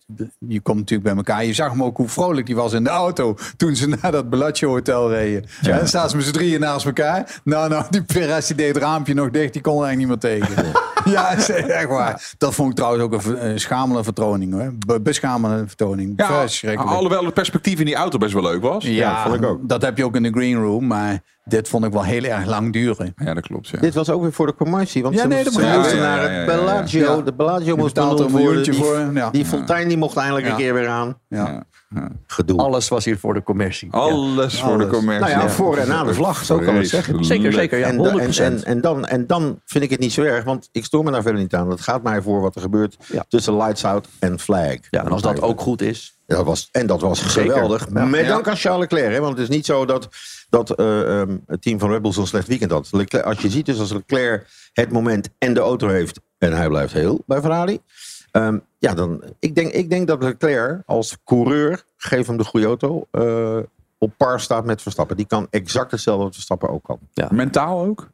je 0.48 0.60
komt 0.60 0.78
natuurlijk 0.78 1.08
bij 1.10 1.18
elkaar. 1.18 1.46
Je 1.46 1.54
zag 1.54 1.70
hem 1.72 1.84
ook 1.84 1.98
hoe 1.98 2.08
vrolijk 2.08 2.46
die 2.46 2.56
was 2.56 2.74
in 2.74 2.84
de 2.84 2.90
auto. 2.90 3.36
Toen 3.58 3.76
ze 3.76 3.88
naar 3.88 4.12
dat 4.12 4.30
Bellagio 4.30 4.70
Hotel 4.70 5.10
reden. 5.10 5.46
Ja. 5.62 5.78
Dan 5.78 5.88
staan 5.88 6.10
ze 6.10 6.16
met 6.16 6.26
z'n 6.26 6.32
drieën 6.32 6.60
naast 6.60 6.86
elkaar. 6.86 7.42
Nou, 7.44 7.70
nou, 7.70 7.86
die 7.90 8.04
Perez 8.04 8.48
die 8.48 8.56
deed 8.56 8.68
het 8.74 8.84
raampje 8.84 9.14
nog 9.14 9.30
dicht. 9.30 9.54
Die 9.54 9.62
kon 9.62 9.82
er 9.82 9.86
eigenlijk 9.88 10.22
niet 10.22 10.24
meer 10.24 10.48
tegen. 10.48 10.72
ja, 11.12 11.36
echt 11.76 11.88
waar. 11.88 12.34
Dat 12.38 12.54
vond 12.56 12.70
ik 12.70 12.76
trouwens 12.76 13.04
ook 13.04 13.14
een 13.14 13.46
een 13.46 13.60
schamele 13.60 14.04
vertoning. 14.04 14.54
hoor. 14.54 14.74
Be- 14.88 15.02
beschamende 15.02 15.68
vertoning. 15.68 16.14
Ja, 16.16 16.46
alhoewel 16.76 17.26
het 17.26 17.34
perspectief 17.34 17.80
in 17.80 17.86
die 17.86 17.96
auto 17.96 18.18
best 18.18 18.34
wel 18.34 18.44
leuk 18.44 18.62
was. 18.62 18.84
Ja, 18.86 19.24
vond 19.24 19.36
ik 19.36 19.44
ook. 19.46 19.70
dat 19.70 19.82
heb 19.82 19.98
je 19.98 20.06
ook 20.06 20.16
in 20.16 20.24
de 20.24 20.32
green 20.32 20.56
room. 20.56 20.88
Maar 20.88 21.22
dit 21.48 21.68
vond 21.70 21.86
ik 21.86 21.92
wel 21.92 22.04
heel 22.04 22.24
erg 22.24 22.46
lang 22.46 22.74
duren. 22.74 23.14
Ja, 23.18 23.34
dat 23.34 23.44
klopt. 23.48 23.68
Ja. 23.68 23.80
Dit 23.80 23.94
was 23.94 24.10
ook 24.10 24.22
weer 24.22 24.34
voor 24.34 24.46
de 24.46 24.56
commercie. 24.56 25.04
Want 25.04 25.16
Ja, 25.16 25.22
ze, 25.22 25.28
nee, 25.28 25.40
ik. 25.40 25.46
moesten 25.46 25.64
Ja, 25.66 25.76
naar 25.76 25.84
het 26.22 26.32
ja, 26.32 26.32
ja, 26.32 26.40
ja. 26.40 26.46
Bellagio. 26.46 27.16
Ja. 27.18 27.22
De 27.22 27.34
Bellagio 27.34 27.76
moest 27.76 27.94
benoemd 27.94 28.20
een 28.20 28.30
worden. 28.32 28.64
Die, 28.64 28.74
voor, 28.74 29.10
ja. 29.14 29.30
die 29.30 29.46
fontein 29.46 29.88
die 29.88 29.98
mocht 29.98 30.18
eindelijk 30.18 30.46
Ja. 30.46 30.52
een 30.52 30.58
keer 30.58 30.74
weer 30.74 30.88
aan. 30.88 31.18
Ja. 31.28 31.64
Gedoe. 32.28 32.58
Alles 32.60 32.88
was 32.88 33.06
hier 33.06 33.18
voor 33.20 33.34
de 33.34 33.44
commercie. 33.44 33.92
Alles 33.92 34.60
voor 34.62 34.78
de 34.78 34.88
commercie. 34.88 35.36
Nou 35.36 35.44
ja, 35.46 35.50
voor 35.50 35.78
en 35.78 35.88
na 35.88 36.04
de 36.04 36.14
vlag, 36.14 36.46
zo 36.46 36.58
kan 36.60 36.76
het 36.76 36.90
zeggen. 36.90 37.26
Zeker, 37.26 37.54
zeker. 37.54 37.78
Ja, 37.80 37.88
en, 37.88 37.96
100%. 37.98 38.38
da- 38.38 38.44
en, 38.44 38.54
en, 38.56 38.64
en, 38.66 38.82
dan, 38.82 39.06
en 39.06 39.28
dan 39.28 39.60
vind 39.66 39.84
ik 39.84 39.90
het 39.90 40.00
niet 40.00 40.14
zo 40.14 40.22
erg, 40.22 40.44
want 40.44 40.70
ik 40.72 40.86
stoor 40.86 41.04
me 41.04 41.12
daar 41.12 41.22
verder 41.22 41.42
niet 41.42 41.56
aan. 41.56 41.70
Het 41.70 41.82
gaat 41.82 42.04
mij 42.04 42.22
voor 42.22 42.42
wat 42.42 42.56
er 42.56 42.62
gebeurt 42.62 42.98
Ja. 43.12 43.26
tussen 43.28 43.58
lights 43.58 43.86
out 43.86 44.08
en 44.20 44.40
flag. 44.40 44.76
ja, 44.90 45.04
en 45.06 45.08
als 45.12 45.22
dat 45.22 45.42
ook 45.42 45.62
goed 45.62 45.82
is. 45.82 46.18
Dat 46.26 46.46
was, 46.46 46.70
en 46.72 46.88
dat 46.88 47.02
was 47.02 47.34
Zeker. 47.34 47.52
geweldig. 47.52 47.88
Ja. 47.94 48.06
Met 48.06 48.22
Ja. 48.22 48.28
dank 48.28 48.48
aan 48.48 48.56
Charles 48.56 48.82
Leclerc. 48.82 49.14
Hè? 49.14 49.20
Want 49.20 49.38
het 49.38 49.50
is 49.50 49.56
niet 49.56 49.66
zo 49.66 49.86
dat, 49.86 50.08
dat 50.50 50.70
eh, 50.76 51.20
ehm, 51.22 51.38
het 51.48 51.62
team 51.62 51.80
van 51.80 51.90
Red 51.90 52.02
Bull 52.02 52.12
zo'n 52.12 52.28
slecht 52.28 52.48
weekend 52.48 52.72
had. 52.72 52.88
Leclerc, 52.92 53.26
als 53.26 53.40
je 53.42 53.50
ziet 53.50 53.66
dus 53.66 53.80
als 53.80 53.92
Leclerc 53.94 54.48
het 54.74 54.92
moment 54.92 55.30
en 55.38 55.54
de 55.54 55.60
auto 55.60 55.88
heeft... 55.88 56.20
en 56.38 56.54
hij 56.54 56.68
blijft 56.68 56.94
heel 56.94 57.24
bij 57.26 57.40
Ferrari... 57.42 57.80
ehm, 58.32 58.58
ja, 58.80 58.94
dan, 58.94 59.24
ik, 59.40 59.56
denk, 59.56 59.72
ik 59.74 59.90
denk 59.90 60.08
dat 60.08 60.24
Leclerc 60.24 60.82
als 60.86 61.18
coureur... 61.24 61.84
geef 61.98 62.28
hem 62.28 62.38
de 62.38 62.44
goede 62.44 62.66
auto... 62.66 63.06
eh, 63.12 63.58
op 64.00 64.14
par 64.18 64.40
staat 64.40 64.66
met 64.66 64.82
Verstappen. 64.82 65.18
Die 65.18 65.26
kan 65.28 65.48
exact 65.50 65.92
hetzelfde 65.92 66.24
wat 66.24 66.34
Verstappen 66.34 66.70
ook 66.70 66.84
kan. 66.84 67.00
Mentaal 67.32 67.86
ook? 67.86 68.10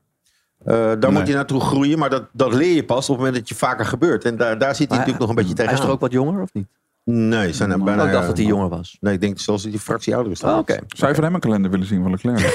Eh, 0.65 0.73
daar 0.75 0.97
Nee. 0.99 1.11
moet 1.11 1.27
je 1.27 1.33
naartoe 1.33 1.59
groeien, 1.61 1.99
maar 1.99 2.09
dat, 2.09 2.23
dat 2.31 2.53
leer 2.53 2.75
je 2.75 2.85
pas 2.85 3.03
op 3.03 3.07
het 3.07 3.17
moment 3.17 3.35
dat 3.35 3.49
je 3.49 3.55
vaker 3.55 3.85
gebeurt. 3.85 4.25
En 4.25 4.37
daar, 4.37 4.57
daar 4.57 4.75
zit 4.75 4.77
hij 4.77 4.87
Maar 4.87 4.97
natuurlijk 4.97 5.19
nog 5.19 5.29
een 5.29 5.35
beetje 5.35 5.53
Hij 5.53 5.55
tegenaan. 5.55 5.79
is 5.79 5.85
toch 5.85 5.93
ook 5.95 6.01
wat 6.01 6.11
jonger, 6.11 6.41
of 6.41 6.53
niet? 6.53 6.67
Nee, 7.05 7.47
ze 7.47 7.53
zijn 7.53 7.71
er 7.71 7.83
bijna... 7.83 8.01
Oh, 8.01 8.07
ik 8.07 8.13
dacht 8.13 8.27
dat 8.27 8.37
hij 8.37 8.45
jonger 8.45 8.69
was. 8.69 8.97
Nee, 8.99 9.13
ik 9.13 9.21
denk 9.21 9.39
zelfs 9.39 9.63
dat 9.63 9.71
die 9.71 9.81
fractie 9.81 10.13
ouder 10.15 10.31
is. 10.31 10.43
Ah, 10.43 10.57
Oké. 10.57 10.77
Zou 10.87 11.09
je 11.09 11.15
van 11.15 11.23
hem 11.23 11.33
een 11.33 11.39
kalender 11.39 11.71
willen 11.71 11.87
zien 11.87 12.01
van 12.01 12.11
Leclerc? 12.11 12.39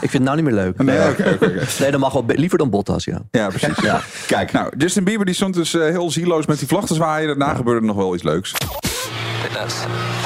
Ik 0.00 0.10
vind 0.10 0.12
het 0.12 0.22
nou 0.22 0.36
niet 0.36 0.44
meer 0.44 0.54
leuk. 0.54 0.82
Nee, 0.82 0.98
oké, 1.08 1.30
oké, 1.34 1.44
oké. 1.44 1.64
Nee, 1.80 1.90
dat 1.90 2.00
mag 2.00 2.12
wel 2.12 2.24
liever 2.26 2.58
dan 2.58 2.70
Bottas, 2.70 3.04
ja. 3.04 3.20
Ja, 3.30 3.48
precies. 3.48 3.78
Ja. 3.82 4.00
Kijk, 4.26 4.52
nou, 4.52 4.72
Justin 4.76 5.04
Bieber 5.04 5.26
die 5.26 5.34
stond 5.34 5.54
dus 5.54 5.74
eh, 5.74 5.80
heel 5.82 6.10
zieloos 6.10 6.46
met 6.46 6.58
die 6.58 6.68
vlag 6.68 6.86
te 6.86 6.94
zwaaien. 6.94 7.26
Daarna 7.26 7.54
gebeurde 7.54 7.80
er 7.80 7.86
nog 7.86 7.96
wel 7.96 8.14
iets 8.14 8.22
leuks. 8.22 8.50
I 8.52 8.56
think 9.42 9.52
that's 9.54 9.74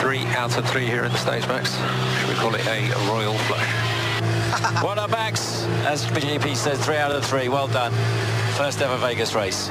three 0.01 0.25
out 0.39 0.59
of 0.59 0.71
three 0.71 0.87
here 0.87 1.05
in 1.05 1.11
the 1.11 1.17
States, 1.17 1.47
Max. 1.47 1.71
Should 2.19 2.35
we 2.35 2.41
call 2.43 2.55
it 2.55 2.67
a 2.69 3.13
royal 3.13 3.35
flush? 3.35 3.67
well 4.85 4.95
done, 4.95 5.11
Max. 5.11 5.41
As 5.93 6.05
GP 6.05 6.55
says, 6.55 6.79
three 6.79 6.99
out 6.99 7.15
of 7.15 7.27
three. 7.27 7.49
Well 7.49 7.69
done. 7.69 7.93
First 8.57 8.81
ever 8.83 8.99
Vegas 8.99 9.35
race. 9.35 9.71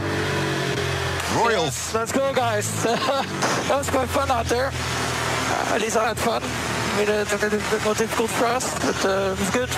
Royal. 1.35 1.65
Let's 1.93 2.11
go, 2.11 2.33
guys. 2.33 2.83
that 2.83 3.69
was 3.69 3.89
quite 3.89 4.09
fun 4.09 4.31
out 4.31 4.45
there. 4.45 4.71
Uh, 4.71 5.75
at 5.75 5.81
least 5.81 5.97
I 5.97 6.07
had 6.07 6.17
fun. 6.17 6.41
I 6.43 6.97
mean, 6.97 7.09
it 7.09 7.31
was 7.31 7.43
a 7.43 7.49
bit 7.49 7.83
more 7.83 7.93
difficult 7.93 8.29
for 8.29 8.45
us, 8.45 8.73
but 8.79 9.05
uh, 9.05 9.33
it 9.33 9.39
was 9.39 9.49
good. 9.49 9.69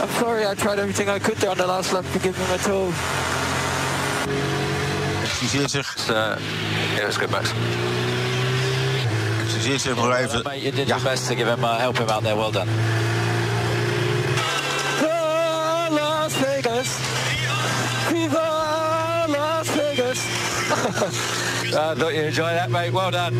I'm 0.00 0.08
sorry, 0.18 0.46
I 0.46 0.54
tried 0.54 0.78
everything 0.78 1.08
I 1.08 1.18
could 1.18 1.36
there 1.36 1.50
on 1.50 1.58
the 1.58 1.66
last 1.66 1.92
lap 1.92 2.04
to 2.12 2.18
give 2.18 2.36
him 2.36 2.50
a 2.50 2.58
toe. 2.58 2.92
Excuseert 5.22 5.70
zich. 5.70 5.92
It's, 5.94 6.08
uh, 6.08 6.38
yeah, 6.94 7.02
it 7.02 7.06
was 7.06 7.18
good, 7.18 7.30
Max. 7.30 7.52
Excuseert 9.44 9.80
zich 9.80 9.94
nog 9.94 10.18
even. 10.18 10.42
Mate, 10.42 10.62
you 10.62 10.72
did 10.72 10.88
your 10.88 11.00
best 11.00 11.28
to 11.28 11.34
give 11.34 11.46
him, 11.46 11.64
uh, 11.64 11.78
help 11.78 11.98
him 11.98 12.08
out 12.08 12.22
there. 12.22 12.36
Well 12.36 12.50
done. 12.52 12.68
Viva 14.98 15.88
Las 15.90 16.32
Vegas! 16.34 16.98
Viva 18.10 18.38
Las 18.38 18.61
Vegas! 19.94 20.26
uh, 21.74 21.94
thought 21.94 22.14
you 22.14 22.22
enjoyed 22.22 22.56
that, 22.56 22.70
mate. 22.70 22.92
Well 22.92 23.10
done. 23.10 23.34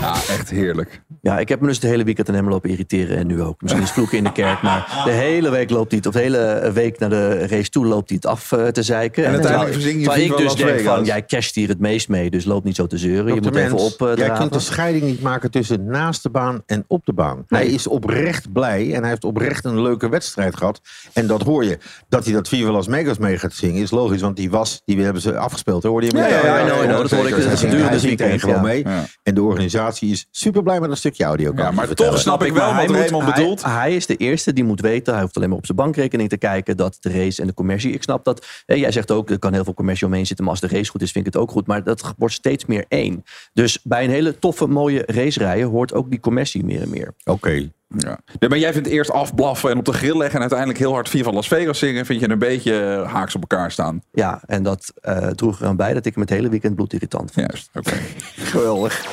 Ja, 0.00 0.14
echt 0.14 0.50
heerlijk. 0.50 1.02
Ja, 1.22 1.38
ik 1.38 1.48
heb 1.48 1.60
me 1.60 1.66
dus 1.66 1.76
het 1.76 1.84
hele 1.90 2.04
weekend 2.04 2.28
aan 2.28 2.34
hem 2.34 2.48
lopen 2.48 2.70
irriteren. 2.70 3.16
En 3.16 3.26
nu 3.26 3.42
ook. 3.42 3.62
Misschien 3.62 3.82
is 3.82 3.90
vloeken 3.90 4.18
in 4.18 4.24
de 4.24 4.32
kerk. 4.32 4.62
Maar 4.62 5.02
de 5.04 5.10
hele 5.10 5.50
week 5.50 5.70
loopt 5.70 5.88
hij 5.90 5.96
het. 5.98 6.06
Of 6.06 6.12
de 6.12 6.20
hele 6.20 6.70
week 6.74 6.98
naar 6.98 7.10
de 7.10 7.46
race 7.46 7.70
toe 7.70 7.86
loopt 7.86 8.08
hij 8.08 8.18
het 8.22 8.30
af 8.30 8.52
eh, 8.52 8.66
te 8.66 8.82
zeiken. 8.82 9.24
En 9.24 9.30
uiteindelijk 9.32 9.72
verzing 9.72 9.98
je 9.98 10.04
terwijl 10.04 10.30
ik 10.30 10.36
dus 10.36 10.54
denk 10.54 10.80
van, 10.80 11.04
jij 11.04 11.24
casht 11.24 11.54
hier 11.54 11.68
het 11.68 11.78
meest 11.80 12.08
mee. 12.08 12.30
Dus 12.30 12.44
loop 12.44 12.64
niet 12.64 12.76
zo 12.76 12.86
te 12.86 12.98
zeuren. 12.98 13.34
Je 13.34 13.40
moet 13.40 13.56
even 13.56 13.76
op. 13.78 14.02
eh, 14.02 14.16
Jij 14.16 14.30
kunt 14.30 14.52
de 14.52 14.58
scheiding 14.60 15.04
niet 15.04 15.22
maken 15.22 15.50
tussen 15.50 15.84
naast 15.84 16.22
de 16.22 16.30
baan 16.30 16.62
en 16.66 16.84
op 16.86 17.06
de 17.06 17.12
baan. 17.12 17.44
Hij 17.48 17.66
is 17.66 17.86
oprecht 17.86 18.52
blij 18.52 18.94
en 18.94 19.00
hij 19.00 19.08
heeft 19.10 19.24
oprecht 19.24 19.64
een 19.64 19.82
leuke 19.82 20.08
wedstrijd 20.08 20.56
gehad. 20.56 20.80
En 21.12 21.26
dat 21.26 21.42
hoor 21.42 21.64
je. 21.64 21.78
Dat 22.08 22.24
hij 22.24 22.32
dat 22.34 22.48
Viva 22.48 22.70
Las 22.70 22.86
Vegas 22.86 23.18
mee 23.18 23.38
gaat 23.38 23.52
zingen 23.52 23.82
is 23.82 23.90
logisch, 23.90 24.20
want 24.20 24.36
die 24.36 24.50
was, 24.50 24.82
die 24.84 25.02
hebben 25.02 25.22
ze 25.22 25.36
afgespeeld. 25.36 25.82
Hoorde 25.82 26.06
je 26.06 26.12
hem? 26.16 26.30
Ja, 26.30 26.44
ja, 26.44 26.58
ja. 26.82 26.86
Dat 26.86 27.04
is 27.04 27.10
Hij 27.10 27.56
gedurende 27.56 27.98
zingt 27.98 28.20
het 28.20 28.20
er 28.20 28.26
weekend, 28.26 28.40
gewoon 28.40 28.54
ja. 28.54 28.62
mee. 28.62 28.82
Ja. 28.84 29.04
En 29.22 29.34
de 29.34 29.42
organisatie 29.42 30.10
is 30.10 30.26
super 30.30 30.62
blij 30.62 30.80
met 30.80 30.90
een 30.90 30.96
stukje 31.08 31.24
audio. 31.24 31.52
kan 31.52 31.64
Ja, 31.64 31.70
maar 31.70 31.86
vertellen. 31.86 32.12
toch 32.12 32.20
snap 32.20 32.42
ik 32.42 32.52
wel 32.52 32.72
Maar 32.72 32.86
wat 32.86 32.90
hij 32.94 33.00
Raymond 33.00 33.24
hij- 33.24 33.32
bedoelt. 33.34 33.64
Hij 33.64 33.96
is 33.96 34.06
de 34.06 34.16
eerste 34.16 34.52
die 34.52 34.64
moet 34.64 34.80
weten. 34.80 35.12
Hij 35.12 35.22
hoeft 35.22 35.36
alleen 35.36 35.48
maar 35.48 35.58
op 35.58 35.66
zijn 35.66 35.76
bankrekening 35.78 36.28
te 36.28 36.36
kijken. 36.36 36.76
Dat 36.76 36.96
de 37.00 37.10
race 37.10 37.40
en 37.40 37.46
de 37.46 37.54
commercie. 37.54 37.92
Ik 37.92 38.02
snap 38.02 38.24
dat. 38.24 38.46
Hè, 38.66 38.74
jij 38.74 38.92
zegt 38.92 39.10
ook. 39.10 39.30
Er 39.30 39.38
kan 39.38 39.52
heel 39.52 39.64
veel 39.64 39.74
commercie 39.74 40.06
omheen 40.06 40.26
zitten. 40.26 40.44
Maar 40.44 40.54
als 40.60 40.62
de 40.70 40.76
race 40.76 40.90
goed 40.90 41.02
is, 41.02 41.12
vind 41.12 41.26
ik 41.26 41.32
het 41.32 41.42
ook 41.42 41.50
goed. 41.50 41.66
Maar 41.66 41.84
dat 41.84 42.12
wordt 42.16 42.34
steeds 42.34 42.66
meer 42.66 42.84
één. 42.88 43.24
Dus 43.52 43.80
bij 43.82 44.04
een 44.04 44.10
hele 44.10 44.38
toffe, 44.38 44.66
mooie 44.66 45.02
race 45.06 45.38
rijden. 45.38 45.68
hoort 45.68 45.94
ook 45.94 46.10
die 46.10 46.20
commercie 46.20 46.64
meer 46.64 46.82
en 46.82 46.90
meer. 46.90 47.14
Oké. 47.24 47.68
Ja. 47.96 48.18
Nee, 48.38 48.48
maar 48.50 48.58
jij 48.58 48.72
vindt 48.72 48.88
eerst 48.88 49.10
afblaffen 49.10 49.70
en 49.70 49.78
op 49.78 49.84
de 49.84 49.92
grill 49.92 50.16
leggen 50.16 50.34
en 50.34 50.40
uiteindelijk 50.40 50.78
heel 50.78 50.92
hard 50.92 51.08
Viva 51.08 51.32
Las 51.32 51.48
Vegas 51.48 51.78
zingen, 51.78 52.06
vind 52.06 52.20
je 52.20 52.28
een 52.30 52.38
beetje 52.38 52.80
eh, 52.80 53.12
haaks 53.12 53.34
op 53.34 53.40
elkaar 53.40 53.70
staan. 53.70 54.02
Ja, 54.12 54.40
en 54.46 54.62
dat 54.62 54.92
eh 55.00 55.26
droeg 55.26 55.60
eraan 55.60 55.76
bij 55.76 55.94
dat 55.94 56.06
ik 56.06 56.12
hem 56.14 56.22
het 56.22 56.30
hele 56.32 56.48
weekend 56.48 56.74
bloedirritant 56.74 57.30
vond. 57.32 57.46
Juist, 57.46 57.70
oké. 57.74 57.96
Geweldig. 58.52 59.06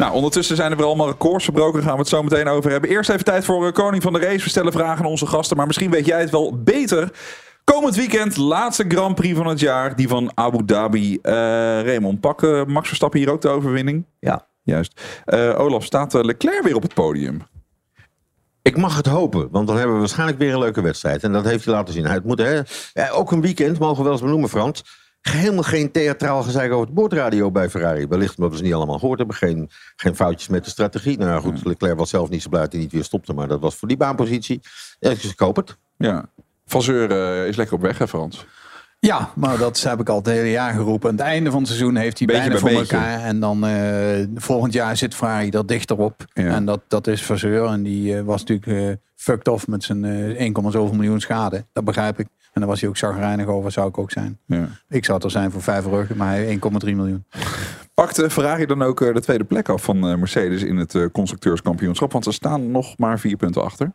Nou, 0.00 0.12
ondertussen 0.12 0.56
zijn 0.56 0.70
er 0.70 0.76
weer 0.76 0.86
allemaal 0.86 1.08
records 1.08 1.44
verbroken. 1.44 1.72
Daar 1.72 1.82
gaan 1.82 1.92
we 1.92 2.00
het 2.00 2.08
zo 2.08 2.22
meteen 2.22 2.48
over 2.48 2.70
hebben. 2.70 2.90
Eerst 2.90 3.10
even 3.10 3.24
tijd 3.24 3.44
voor 3.44 3.66
eh, 3.66 3.72
Koning 3.72 4.02
van 4.02 4.12
de 4.12 4.18
Race. 4.18 4.44
We 4.44 4.50
stellen 4.50 4.72
vragen 4.72 5.04
aan 5.04 5.10
onze 5.10 5.26
gasten, 5.26 5.56
maar 5.56 5.66
misschien 5.66 5.90
weet 5.90 6.06
jij 6.06 6.20
het 6.20 6.30
wel 6.30 6.62
beter. 6.62 7.12
Komend 7.64 7.96
weekend, 7.96 8.36
laatste 8.36 8.84
Grand 8.88 9.14
Prix 9.14 9.36
van 9.36 9.46
het 9.46 9.60
jaar, 9.60 9.96
die 9.96 10.08
van 10.08 10.32
Abu 10.34 10.64
Dhabi. 10.64 11.18
Eh 11.22 11.32
Raymond, 11.82 12.20
pak 12.20 12.42
eh, 12.42 12.64
Max 12.64 12.86
Verstappen 12.86 13.20
hier 13.20 13.30
ook 13.30 13.40
de 13.40 13.48
overwinning? 13.48 14.04
Ja. 14.20 14.48
Juist. 14.62 15.00
Eh, 15.24 15.60
Olaf, 15.60 15.84
staat 15.84 16.12
Leclerc 16.12 16.62
weer 16.62 16.76
op 16.76 16.82
het 16.82 16.94
podium? 16.94 17.42
Ik 18.62 18.76
mag 18.76 18.96
het 18.96 19.06
hopen, 19.06 19.48
want 19.50 19.66
dan 19.66 19.76
hebben 19.76 19.94
we 19.94 20.00
waarschijnlijk 20.00 20.38
weer 20.38 20.52
een 20.52 20.58
leuke 20.58 20.80
wedstrijd. 20.80 21.22
En 21.22 21.32
dat 21.32 21.44
heeft 21.44 21.64
hij 21.64 21.74
laten 21.74 21.94
zien. 21.94 22.06
Hij 22.06 22.20
moet, 22.24 22.38
hè, 22.38 22.60
ja, 22.92 23.10
ook 23.10 23.32
een 23.32 23.40
weekend, 23.40 23.78
mogen 23.78 23.96
we 23.96 24.02
wel 24.02 24.12
eens 24.12 24.22
benoemen, 24.22 24.48
Frans. 24.48 24.84
Helemaal 25.20 25.62
geen 25.62 25.90
theatraal 25.90 26.42
gezeik 26.42 26.72
over 26.72 26.86
het 26.86 26.94
boordradio 26.94 27.50
bij 27.50 27.70
Ferrari. 27.70 28.06
Wellicht 28.06 28.36
omdat 28.36 28.50
we 28.50 28.56
ze 28.56 28.62
niet 28.62 28.74
allemaal 28.74 28.98
gehoord 28.98 29.18
hebben. 29.18 29.36
Geen, 29.36 29.70
geen 29.96 30.16
foutjes 30.16 30.48
met 30.48 30.64
de 30.64 30.70
strategie. 30.70 31.18
Nou 31.18 31.30
ja, 31.30 31.40
goed, 31.40 31.64
Leclerc 31.64 31.98
was 31.98 32.10
zelf 32.10 32.28
niet 32.28 32.42
zo 32.42 32.48
blij 32.48 32.62
dat 32.62 32.72
hij 32.72 32.80
niet 32.80 32.92
weer 32.92 33.04
stopte. 33.04 33.32
Maar 33.32 33.48
dat 33.48 33.60
was 33.60 33.74
voor 33.74 33.88
die 33.88 33.96
baanpositie. 33.96 34.60
Ja, 34.98 35.08
dus 35.10 35.24
ik 35.32 35.38
hoop 35.38 35.56
het. 35.56 35.76
Ja. 35.96 36.28
Van 36.66 36.82
Zeur 36.82 37.10
eh, 37.10 37.48
is 37.48 37.56
lekker 37.56 37.74
op 37.76 37.82
weg, 37.82 37.98
hè 37.98 38.08
Frans? 38.08 38.46
Ja, 39.00 39.30
maar 39.34 39.58
dat 39.58 39.82
heb 39.82 40.00
ik 40.00 40.08
al 40.08 40.16
het 40.16 40.26
hele 40.26 40.50
jaar 40.50 40.72
geroepen. 40.72 41.10
Aan 41.10 41.16
het 41.16 41.24
einde 41.24 41.50
van 41.50 41.58
het 41.58 41.68
seizoen 41.68 41.96
heeft 41.96 42.18
hij 42.18 42.26
Beetje 42.26 42.42
bijna 42.42 42.60
bij 42.60 42.70
voor 42.70 42.80
beetje. 42.80 42.96
elkaar. 42.96 43.20
En 43.20 43.40
dan 43.40 43.66
eh, 43.66 44.26
volgend 44.34 44.72
jaar 44.72 44.96
zit 44.96 45.14
Ferrari 45.14 45.50
er 45.50 45.66
dichter 45.66 45.98
op. 45.98 46.24
Ja. 46.32 46.44
En 46.46 46.64
dat, 46.64 46.80
dat 46.88 47.06
is 47.06 47.24
Vasseur. 47.24 47.66
En 47.66 47.82
die 47.82 48.16
eh, 48.16 48.22
was 48.22 48.44
natuurlijk 48.44 48.88
eh, 48.90 48.96
fucked 49.16 49.48
off 49.48 49.66
met 49.66 49.84
zijn 49.84 50.04
eh 50.04 50.40
1, 50.40 50.54
zoveel 50.54 50.94
miljoen 50.94 51.20
schade. 51.20 51.64
Dat 51.72 51.84
begrijp 51.84 52.18
ik. 52.18 52.26
En 52.52 52.60
daar 52.60 52.66
was 52.66 52.80
hij 52.80 52.88
ook 52.88 52.96
zagrijnig 52.96 53.46
over, 53.46 53.72
zou 53.72 53.88
ik 53.88 53.98
ook 53.98 54.10
zijn. 54.10 54.38
Ja. 54.46 54.68
Ik 54.88 55.04
zou 55.04 55.16
het 55.16 55.26
er 55.26 55.30
zijn 55.32 55.50
voor 55.50 55.62
vijf 55.62 55.84
ruggen, 55.84 56.16
maar 56.16 56.28
hij 56.28 56.58
1,3 56.84 56.94
miljoen. 56.94 57.24
Pakte 57.94 58.30
Ferrari 58.30 58.66
dan 58.66 58.82
ook 58.82 59.00
eh, 59.00 59.14
de 59.14 59.20
tweede 59.20 59.44
plek 59.44 59.68
af 59.68 59.82
van 59.82 60.08
eh, 60.08 60.16
Mercedes 60.16 60.62
in 60.62 60.76
het 60.76 60.94
eh, 60.94 61.04
constructeurskampioenschap? 61.12 62.12
Want 62.12 62.24
ze 62.24 62.32
staan 62.32 62.70
nog 62.70 62.98
maar 62.98 63.18
vier 63.18 63.36
punten 63.36 63.62
achter. 63.62 63.92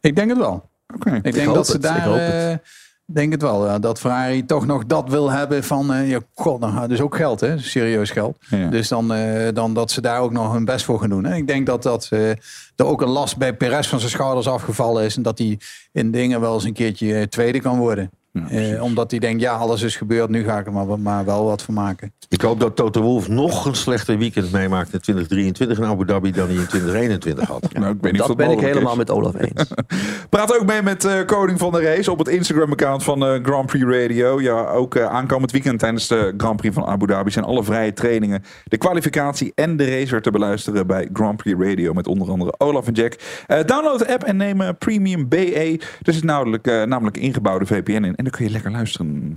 Ik 0.00 0.16
denk 0.16 0.28
het 0.28 0.38
wel. 0.38 0.70
Oké. 0.94 1.20
Ik 1.22 1.32
denk 1.32 1.54
dat 1.54 1.66
ze 1.66 1.78
daar. 1.78 2.60
Eh, 3.08 3.14
denk 3.14 3.32
het 3.32 3.42
wel. 3.42 3.66
Ja, 3.66 3.78
dat 3.78 4.00
Ferrari 4.00 4.46
toch 4.46 4.66
nog 4.66 4.86
dat 4.86 5.08
wil 5.08 5.30
hebben 5.30 5.64
van. 5.64 5.92
eh, 5.92 6.10
ja, 6.10 6.20
god, 6.34 6.88
dus 6.88 7.00
ook 7.00 7.16
geld, 7.16 7.40
hè? 7.40 7.58
Serieus 7.58 8.10
geld. 8.10 8.36
Ja. 8.50 8.68
Dus 8.68 8.88
dan, 8.88 9.12
eh, 9.12 9.54
dan 9.54 9.74
dat 9.74 9.90
ze 9.90 10.00
daar 10.00 10.20
ook 10.20 10.32
nog 10.32 10.52
hun 10.52 10.64
best 10.64 10.84
voor 10.84 11.00
gaan 11.00 11.08
doen. 11.08 11.24
En 11.26 11.36
ik 11.36 11.46
denk 11.46 11.66
dat, 11.66 11.82
dat 11.82 12.06
eh, 12.10 12.30
er 12.76 12.84
ook 12.84 13.02
een 13.02 13.08
last 13.08 13.36
bij 13.36 13.54
Perez 13.56 13.88
van 13.88 13.98
zijn 13.98 14.10
schouders 14.10 14.48
afgevallen 14.48 15.04
is. 15.04 15.16
En 15.16 15.22
dat 15.22 15.38
hij 15.38 15.58
in 15.92 16.10
dingen 16.10 16.40
wel 16.40 16.54
eens 16.54 16.64
een 16.64 16.72
keertje 16.72 17.14
eh, 17.14 17.22
tweede 17.22 17.60
kan 17.60 17.78
worden. 17.78 18.10
Eh, 18.48 18.82
omdat 18.82 19.10
hij 19.10 19.20
denkt, 19.20 19.40
ja, 19.40 19.54
alles 19.54 19.82
is 19.82 19.96
gebeurd, 19.96 20.30
nu 20.30 20.44
ga 20.44 20.58
ik 20.58 20.66
er 20.66 20.72
maar, 20.72 20.98
maar 20.98 21.24
wel 21.24 21.44
wat 21.44 21.62
van 21.62 21.74
maken. 21.74 22.12
Ik 22.28 22.40
hoop 22.40 22.60
dat 22.60 22.76
Toto 22.76 23.02
Wolff 23.02 23.28
nog 23.28 23.64
een 23.64 23.74
slechter 23.74 24.18
weekend 24.18 24.52
meemaakt 24.52 24.92
in 24.92 25.00
2023 25.00 25.78
in 25.78 25.84
Abu 25.84 26.04
Dhabi 26.04 26.32
dan 26.32 26.46
hij 26.46 26.56
in 26.56 26.66
2021 26.66 27.48
had. 27.48 27.64
Nou, 27.76 27.94
ik 28.00 28.12
niet 28.12 28.16
Dat 28.16 28.36
ben 28.36 28.50
ik 28.50 28.60
helemaal 28.60 28.92
is. 28.92 28.98
met 28.98 29.10
Olaf 29.10 29.34
eens. 29.34 29.68
Praat 30.30 30.58
ook 30.60 30.66
mee 30.66 30.82
met 30.82 31.04
eh, 31.04 31.24
Koning 31.24 31.58
van 31.58 31.72
de 31.72 31.80
Race 31.80 32.10
op 32.10 32.18
het 32.18 32.28
Instagram-account 32.28 33.04
van 33.04 33.26
eh, 33.26 33.38
Grand 33.42 33.66
Prix 33.66 33.84
Radio. 33.84 34.40
Ja, 34.40 34.66
ook 34.66 34.98
aankomend 34.98 35.52
weekend 35.52 35.78
tijdens 35.78 36.06
de 36.08 36.34
Grand 36.36 36.56
Prix 36.56 36.74
van 36.74 36.84
Abu 36.86 37.06
Dhabi 37.06 37.30
zijn 37.30 37.44
alle 37.44 37.64
vrije 37.64 37.92
trainingen, 37.92 38.42
de 38.64 38.76
kwalificatie 38.76 39.52
en 39.54 39.76
de 39.76 39.90
race 39.90 40.10
weer 40.10 40.22
te 40.22 40.30
beluisteren 40.30 40.86
bij 40.86 41.08
Grand 41.12 41.36
Prix 41.36 41.58
Radio 41.60 41.92
met 41.92 42.06
onder 42.06 42.30
andere 42.30 42.54
Olaf 42.58 42.86
en 42.86 42.92
Jack. 42.92 43.16
Eh, 43.46 43.64
download 43.64 43.98
de 43.98 44.12
app 44.12 44.24
en 44.24 44.36
neem 44.36 44.76
Premium 44.78 45.28
BE. 45.28 45.80
Er 46.02 46.12
zit 46.12 46.24
namelijk, 46.24 46.66
eh, 46.66 46.82
namelijk 46.82 47.16
ingebouwde 47.16 47.66
VPN 47.66 48.04
in 48.04 48.14
en 48.14 48.25
dan 48.26 48.34
kun 48.34 48.44
je 48.44 48.50
lekker 48.50 48.70
luisteren. 48.70 49.36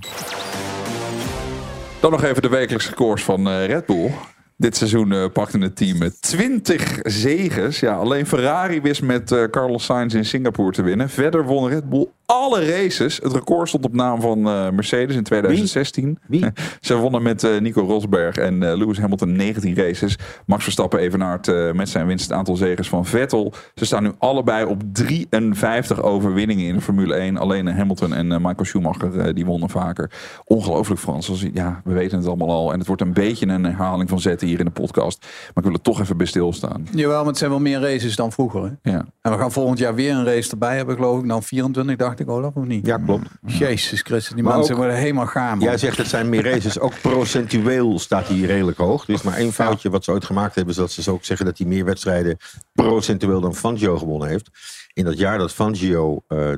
Dan 2.00 2.12
nog 2.12 2.24
even 2.24 2.42
de 2.42 2.50
wekelijkse 2.50 2.94
koers 2.94 3.24
van 3.24 3.48
eh, 3.48 3.66
Red 3.66 3.86
Bull. 3.86 4.12
Dit 4.58 4.76
seizoen 4.76 5.12
eh, 5.12 5.26
pakte 5.34 5.58
het 5.58 5.76
team 5.76 5.98
met 5.98 6.22
20 6.22 7.00
zegens. 7.02 7.80
Ja, 7.80 7.96
alleen 7.96 8.26
Ferrari 8.26 8.82
wist 8.82 9.02
met 9.02 9.32
eh, 9.32 9.44
Carlos 9.44 9.86
Sainz 9.86 10.14
in 10.14 10.26
Singapore 10.26 10.72
te 10.72 10.82
winnen. 10.82 11.10
Verder 11.10 11.44
won 11.44 11.70
Red 11.70 11.90
Bull 11.90 12.08
alle 12.30 12.66
races. 12.66 13.20
Het 13.24 13.34
record 13.34 13.68
stond 13.68 13.86
op 13.86 13.94
naam 13.94 14.22
van 14.22 14.48
eh, 14.48 14.70
Mercedes 14.70 15.16
in 15.16 15.24
2016. 15.24 16.20
Wie? 16.28 16.46
Ze 16.82 16.96
wonnen 16.96 17.22
met 17.22 17.44
eh, 17.44 17.60
Nico 17.60 17.82
Rosberg 17.82 18.36
en 18.36 18.64
eh, 18.64 18.78
Lewis 18.78 19.00
Hamilton 19.00 19.32
19 19.32 19.76
races. 19.76 20.16
Max 20.46 20.64
Verstappen 20.64 21.00
evenaart 21.00 21.74
met 21.74 21.90
zijn 21.90 22.08
winst 22.08 22.24
het 22.24 22.38
aantal 22.38 22.56
zegens 22.56 22.90
van 22.90 23.06
Vettel. 23.06 23.54
Ze 23.76 23.86
staan 23.86 24.04
nu 24.04 24.12
allebei 24.18 24.66
op 24.66 24.82
53 24.94 26.02
overwinningen 26.02 26.66
in 26.66 26.76
de 26.76 26.82
Formule 26.82 27.14
1. 27.14 27.38
Alleen 27.38 27.68
Hamilton 27.68 28.14
en 28.14 28.28
Michael 28.28 28.66
Schumacher 28.66 29.34
die 29.36 29.46
wonnen 29.46 29.70
vaker. 29.70 30.12
Ongelooflijk 30.46 31.02
Frans. 31.02 31.30
Als, 31.30 31.46
ja, 31.54 31.82
we 31.84 31.94
weten 31.94 32.18
het 32.18 32.28
allemaal 32.28 32.50
al. 32.50 32.72
En 32.72 32.80
het 32.80 32.88
wordt 32.88 33.02
een 33.02 33.14
beetje 33.14 33.48
een 33.48 33.64
herhaling 33.64 34.10
van 34.10 34.20
zetten 34.20 34.48
hier 34.48 34.60
in 34.60 34.66
de 34.66 34.72
podcast. 34.72 35.20
Maar 35.22 35.64
ik 35.64 35.64
wil 35.64 35.74
er 35.74 35.82
toch 35.82 36.02
even 36.02 36.18
bij 36.18 36.26
stilstaan. 36.26 36.88
Jawel, 36.92 37.18
maar 37.18 37.28
het 37.28 37.38
zijn 37.38 37.50
wel 37.50 37.60
meer 37.60 37.80
races 37.80 38.16
dan 38.16 38.32
vroeger. 38.32 38.64
Hè? 38.64 38.92
Ja. 38.92 39.06
En 39.22 39.32
we 39.32 39.38
gaan 39.38 39.52
volgend 39.52 39.80
jaar 39.80 39.96
weer 39.96 40.12
een 40.12 40.26
race 40.26 40.52
erbij 40.52 40.76
hebben, 40.76 40.96
geloof 40.96 41.22
ik. 41.22 41.28
Dan 41.28 41.44
24, 41.44 42.18
dacht 42.26 42.30
ik, 42.30 42.36
Olaf, 42.38 42.56
of 42.56 42.64
niet? 42.66 42.86
Ja, 42.86 42.98
klopt. 42.98 43.28
Jezus 43.46 44.02
Christus, 44.02 44.34
die 44.36 44.44
Maar 44.44 44.56
mensen 44.56 44.74
ook- 44.74 44.80
worden 44.80 44.98
helemaal 44.98 45.26
gaar, 45.26 45.58
man. 45.58 45.66
Jij 45.68 45.78
zegt 45.78 45.98
het 45.98 46.08
zijn 46.08 46.30
meer 46.30 46.44
races. 46.44 46.80
Ook 46.80 47.02
procentueel 47.02 48.00
staat 48.00 48.28
hij 48.28 48.40
redelijk 48.40 48.78
hoog. 48.78 49.08
Er 49.08 49.14
is 49.14 49.22
maar 49.22 49.38
één 49.38 49.54
foutje 49.54 49.90
wat 49.90 50.04
ze 50.04 50.12
ooit 50.12 50.26
gemaakt 50.26 50.56
hebben. 50.56 50.74
Is 50.74 50.80
dat 50.80 50.92
ze 50.92 51.12
ook 51.12 51.24
zeggen 51.24 51.46
dat 51.46 51.58
hij 51.58 51.68
meer 51.68 51.86
wedstrijden 51.86 52.38
procentueel 52.74 53.42
dan 53.42 53.56
Fangio 53.56 53.98
gewonnen 53.98 54.28
heeft. 54.28 54.50
In 54.94 55.06
dat 55.06 55.18
jaar 55.18 55.38
dat 55.38 55.52
Fangio 55.54 56.22
eh, 56.28 56.50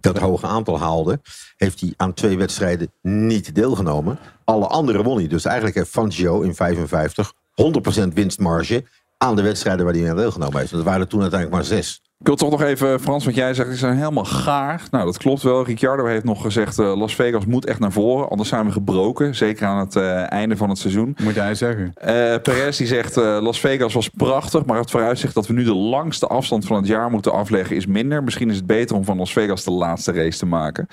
dat 0.00 0.18
hoge 0.18 0.46
aantal 0.46 0.78
haalde, 0.78 1.20
heeft 1.56 1.80
hij 1.80 1.92
aan 1.96 2.14
twee 2.14 2.36
wedstrijden 2.38 2.92
niet 3.02 3.54
deelgenomen. 3.54 4.18
Alle 4.44 4.66
andere 4.66 5.02
won 5.02 5.16
hij. 5.18 5.26
Dus 5.28 5.44
eigenlijk 5.44 5.76
heeft 5.76 5.90
Fangio 5.90 6.40
in 6.40 6.54
55 6.54 7.32
100% 7.54 8.14
winstmarge 8.14 8.84
aan 9.18 9.36
de 9.36 9.42
wedstrijden 9.42 9.84
waar 9.84 9.94
hij 9.94 10.10
aan 10.10 10.16
deelgenomen 10.16 10.58
heeft. 10.58 10.70
Dat 10.70 10.82
waren 10.84 11.00
er 11.00 11.06
toen 11.08 11.20
uiteindelijk 11.20 11.60
maar 11.60 11.68
zes. 11.78 12.02
Ik 12.20 12.26
wil 12.26 12.36
toch 12.36 12.50
nog 12.50 12.62
even, 12.62 13.00
Frans, 13.00 13.24
want 13.24 13.36
jij 13.36 13.54
zegt 13.54 13.70
ze 13.70 13.76
zijn 13.76 13.96
helemaal 13.96 14.24
gaar. 14.24 14.82
Nou, 14.90 15.04
dat 15.04 15.16
klopt 15.16 15.42
wel. 15.42 15.64
Ricciardo 15.64 16.04
heeft 16.06 16.24
nog 16.24 16.42
gezegd, 16.42 16.78
eh, 16.78 16.96
Las 16.96 17.14
Vegas 17.14 17.46
moet 17.46 17.66
echt 17.66 17.78
naar 17.78 17.92
voren. 17.92 18.28
Anders 18.28 18.48
zijn 18.48 18.66
we 18.66 18.72
gebroken. 18.72 19.34
Zeker 19.34 19.66
aan 19.66 19.78
het 19.78 19.96
eh, 19.96 20.32
einde 20.32 20.56
van 20.56 20.68
het 20.68 20.78
seizoen. 20.78 21.16
Moet 21.22 21.34
hij 21.34 21.54
zeggen. 21.54 21.92
Eh 21.94 22.34
Perez 22.42 22.76
die 22.76 22.86
zegt, 22.86 23.16
Las 23.16 23.60
Vegas 23.60 23.94
was 23.94 24.08
prachtig. 24.08 24.64
Maar 24.64 24.78
het 24.78 24.90
vooruitzicht 24.90 25.34
dat 25.34 25.46
we 25.46 25.52
nu 25.52 25.64
de 25.64 25.74
langste 25.74 26.26
afstand 26.26 26.66
van 26.66 26.76
het 26.76 26.86
jaar 26.86 27.10
moeten 27.10 27.32
afleggen 27.32 27.76
is 27.76 27.86
minder. 27.86 28.24
Misschien 28.24 28.50
is 28.50 28.56
het 28.56 28.66
beter 28.66 28.96
om 28.96 29.04
van 29.04 29.16
Las 29.16 29.32
Vegas 29.32 29.64
de 29.64 29.70
laatste 29.70 30.12
race 30.12 30.38
te 30.38 30.46
maken. 30.46 30.86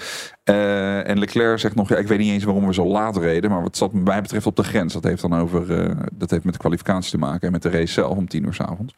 En 0.43 1.19
Leclerc 1.19 1.59
zegt 1.59 1.75
nog, 1.75 1.89
ja, 1.89 1.97
ik 1.97 2.07
weet 2.07 2.19
niet 2.19 2.31
eens 2.31 2.43
waarom 2.43 2.67
we 2.67 2.73
zo 2.73 2.85
laat 2.85 3.17
reden. 3.17 3.49
Maar 3.49 3.61
wat 3.61 3.77
zat 3.77 3.93
mij 3.93 4.21
betreft 4.21 4.45
op 4.45 4.55
de 4.55 4.63
grens. 4.63 4.93
Dat 4.93 5.03
heeft 5.03 5.21
dan 5.21 5.35
over, 5.35 5.95
dat 6.13 6.29
heeft 6.29 6.43
met 6.43 6.53
de 6.53 6.59
kwalificatie 6.59 7.11
te 7.11 7.17
maken. 7.17 7.41
En 7.41 7.51
met 7.51 7.61
de 7.61 7.69
race 7.69 7.93
zelf 7.93 8.17
om 8.17 8.27
tien 8.27 8.45
uur 8.45 8.53
s 8.53 8.59
avonds. 8.59 8.93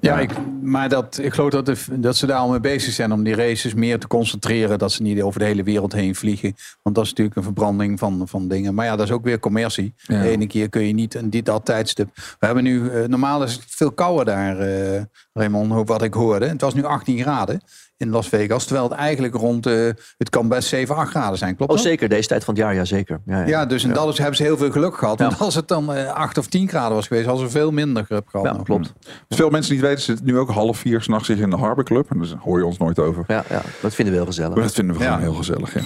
Ja, 0.00 0.18
ik, 0.18 0.30
maar 0.62 0.88
dat, 0.88 1.18
ik 1.22 1.32
geloof 1.32 1.50
dat, 1.50 1.66
de, 1.66 1.76
dat 1.90 2.16
ze 2.16 2.26
daar 2.26 2.38
al 2.38 2.50
mee 2.50 2.60
bezig 2.60 2.92
zijn 2.92 3.12
om 3.12 3.22
die 3.22 3.34
races 3.34 3.74
meer 3.74 3.98
te 3.98 4.06
concentreren. 4.06 4.78
Dat 4.78 4.92
ze 4.92 5.02
niet 5.02 5.22
over 5.22 5.40
de 5.40 5.46
hele 5.46 5.62
wereld 5.62 5.92
heen 5.92 6.14
vliegen. 6.14 6.54
Want 6.82 6.94
dat 6.94 7.04
is 7.04 7.10
natuurlijk 7.10 7.36
een 7.36 7.42
verbranding 7.42 7.98
van, 7.98 8.28
van 8.28 8.48
dingen. 8.48 8.74
Maar 8.74 8.84
ja, 8.84 8.96
dat 8.96 9.06
is 9.06 9.12
ook 9.12 9.24
weer 9.24 9.38
commercie. 9.38 9.94
Ja. 9.96 10.22
De 10.22 10.28
ene 10.28 10.46
keer 10.46 10.68
kun 10.68 10.86
je 10.86 10.92
niet 10.92 11.14
en 11.14 11.30
dit 11.30 11.44
dat 11.44 11.64
tijdstip. 11.64 12.08
We 12.14 12.46
hebben 12.46 12.64
nu, 12.64 12.90
eh, 12.90 13.08
normaal 13.08 13.42
is 13.42 13.52
het 13.52 13.64
veel 13.66 13.92
kouder 13.92 14.24
daar, 14.24 14.58
eh 14.58 15.02
Raymond, 15.32 15.72
hoe- 15.72 15.84
wat 15.84 16.02
ik 16.02 16.14
hoorde. 16.14 16.46
Het 16.46 16.60
was 16.60 16.74
nu 16.74 16.84
18 16.84 17.18
graden 17.20 17.60
in 17.96 18.10
Las 18.10 18.28
Vegas. 18.28 18.64
Terwijl 18.64 18.88
het 18.88 18.98
eigenlijk 18.98 19.34
rond, 19.34 19.66
eh, 19.66 19.74
het 20.18 20.30
kan 20.30 20.48
best 20.48 20.68
7, 20.68 20.96
8 20.96 21.10
graden 21.10 21.38
zijn. 21.38 21.56
Klopt 21.56 21.70
Oh, 21.70 21.76
dat? 21.76 21.86
zeker. 21.86 22.08
Deze 22.08 22.28
tijd 22.28 22.44
van 22.44 22.54
het 22.54 22.62
jaar, 22.62 22.74
ja 22.74 22.84
zeker. 22.84 23.20
Ja, 23.26 23.40
ja. 23.40 23.46
Ja, 23.46 23.66
dus 23.66 23.84
in 23.84 23.92
dat 23.92 24.08
is, 24.08 24.18
hebben 24.18 24.36
ze 24.36 24.42
heel 24.42 24.56
veel 24.56 24.70
geluk 24.70 24.96
gehad. 24.96 25.18
Ja. 25.18 25.26
Want 25.26 25.40
als 25.40 25.54
het 25.54 25.68
dan 25.68 25.92
eh 25.94 26.12
8 26.12 26.38
of 26.38 26.46
10 26.46 26.68
graden 26.68 26.94
was 26.96 27.06
geweest, 27.06 27.26
hadden 27.26 27.46
ze 27.46 27.52
veel 27.52 27.70
minder 27.70 28.04
grip 28.04 28.28
gehad. 28.28 28.46
Ja, 28.46 28.52
nog. 28.52 28.62
klopt. 28.62 28.92
Dus 29.28 29.36
veel 29.38 29.50
mensen 29.50 29.72
niet 29.72 29.82
weten, 29.82 30.02
zitten 30.02 30.26
nu 30.26 30.38
ook 30.38 30.50
half 30.50 30.78
vier 30.78 31.00
s'nachts 31.02 31.26
zich 31.26 31.38
in 31.38 31.50
de 31.50 31.56
Harbor 31.56 31.84
Club. 31.84 32.10
En 32.10 32.18
daar 32.18 32.28
hoor 32.40 32.58
je 32.58 32.66
ons 32.66 32.78
nooit 32.78 32.98
over. 32.98 33.24
Ja, 33.26 33.44
ja, 33.48 33.62
dat 33.80 33.94
vinden 33.94 34.14
we 34.14 34.20
heel 34.20 34.28
gezellig. 34.28 34.54
Maar 34.54 34.64
dat 34.64 34.74
vinden 34.74 34.96
we 34.96 35.02
gewoon 35.04 35.20
heel 35.20 35.34
gezellig. 35.34 35.74
Ja. 35.74 35.80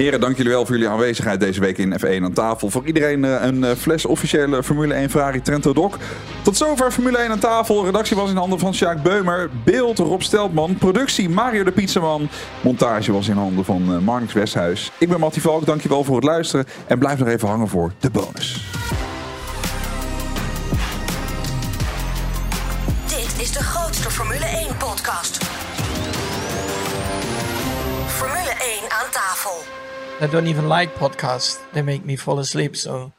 Heren, 0.00 0.20
dank 0.20 0.36
jullie 0.36 0.52
wel 0.52 0.66
voor 0.66 0.74
jullie 0.74 0.90
aanwezigheid 0.90 1.40
deze 1.40 1.60
week 1.60 1.78
in 1.78 1.94
F1 2.00 2.22
aan 2.22 2.32
tafel. 2.32 2.70
Voor 2.70 2.86
iedereen 2.86 3.24
eh, 3.24 3.42
een 3.42 3.64
eh, 3.64 3.76
fles 3.76 4.04
officiële 4.04 4.62
Formule 4.62 4.94
1 4.94 5.10
Ferrari 5.10 5.42
Trento 5.42 5.72
Doc. 5.72 5.94
Tot 6.42 6.56
zover 6.56 6.90
Formule 6.90 7.18
1 7.18 7.30
aan 7.30 7.38
tafel. 7.38 7.84
Redactie 7.84 8.16
was 8.16 8.30
in 8.30 8.36
handen 8.36 8.58
van 8.58 8.74
Sjaak 8.74 9.02
Beumer. 9.02 9.50
Beeld 9.64 9.98
Rob 9.98 10.20
Steltman. 10.20 10.74
Productie 10.74 11.28
Mario 11.28 11.64
de 11.64 11.72
Pizzaman. 11.72 12.28
Montage 12.60 13.12
was 13.12 13.28
in 13.28 13.36
handen 13.36 13.64
van 13.64 13.82
eh, 13.94 13.98
Marnix 13.98 14.32
Westhuis. 14.32 14.90
Ik 14.98 15.08
ben 15.08 15.20
Mattie 15.20 15.42
Valk, 15.42 15.66
dankjewel 15.66 16.04
voor 16.04 16.16
het 16.16 16.24
luisteren. 16.24 16.66
En 16.86 16.98
blijf 16.98 17.18
nog 17.18 17.28
even 17.28 17.48
hangen 17.48 17.68
voor 17.68 17.92
de 17.98 18.10
bonus. 18.10 18.64
Dit 23.06 23.34
is 23.40 23.52
de 23.52 23.62
grootste 23.62 24.10
Formule 24.10 24.46
1 24.46 24.76
podcast. 24.76 25.44
Formule 28.06 28.54
1 28.80 28.90
aan 28.90 29.10
tafel. 29.10 29.19
I 30.22 30.26
don't 30.26 30.46
even 30.46 30.68
like 30.68 30.92
podcasts. 30.98 31.58
They 31.72 31.82
make 31.82 32.04
me 32.04 32.16
fall 32.16 32.38
asleep, 32.38 32.76
so... 32.76 33.12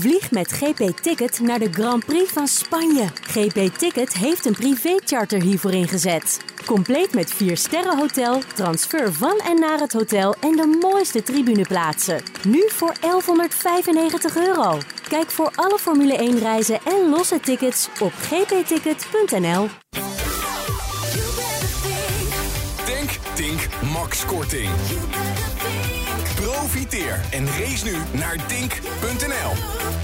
Vlieg 0.00 0.30
met 0.30 0.52
GP 0.52 0.96
Ticket 1.02 1.40
naar 1.40 1.58
de 1.58 1.72
Grand 1.72 2.04
Prix 2.04 2.32
van 2.32 2.46
Spanje. 2.46 3.06
GP 3.22 3.76
Ticket 3.78 4.12
heeft 4.12 4.46
een 4.46 4.52
privécharter 4.52 5.42
hiervoor 5.42 5.72
ingezet. 5.72 6.44
Compleet 6.66 7.14
met 7.14 7.30
4 7.30 7.56
sterren 7.56 7.98
hotel, 7.98 8.40
transfer 8.54 9.12
van 9.12 9.38
en 9.38 9.60
naar 9.60 9.78
het 9.78 9.92
hotel 9.92 10.34
en 10.40 10.56
de 10.56 10.78
mooiste 10.80 11.22
tribuneplaatsen. 11.22 12.22
Nu 12.48 12.68
voor 12.68 12.94
1195 13.00 14.36
euro. 14.36 14.78
Kijk 15.08 15.30
voor 15.30 15.52
alle 15.54 15.78
Formule 15.78 16.16
1 16.16 16.38
reizen 16.38 16.80
en 16.84 17.08
losse 17.08 17.40
tickets 17.40 17.88
op 18.00 18.12
gpticket.nl. 18.12 19.68
Profiteer 26.34 27.20
en 27.30 27.46
race 27.46 27.84
nu 27.84 27.96
naar 28.12 28.46
Tink.nl. 28.46 30.03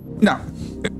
Nou, 0.21 0.37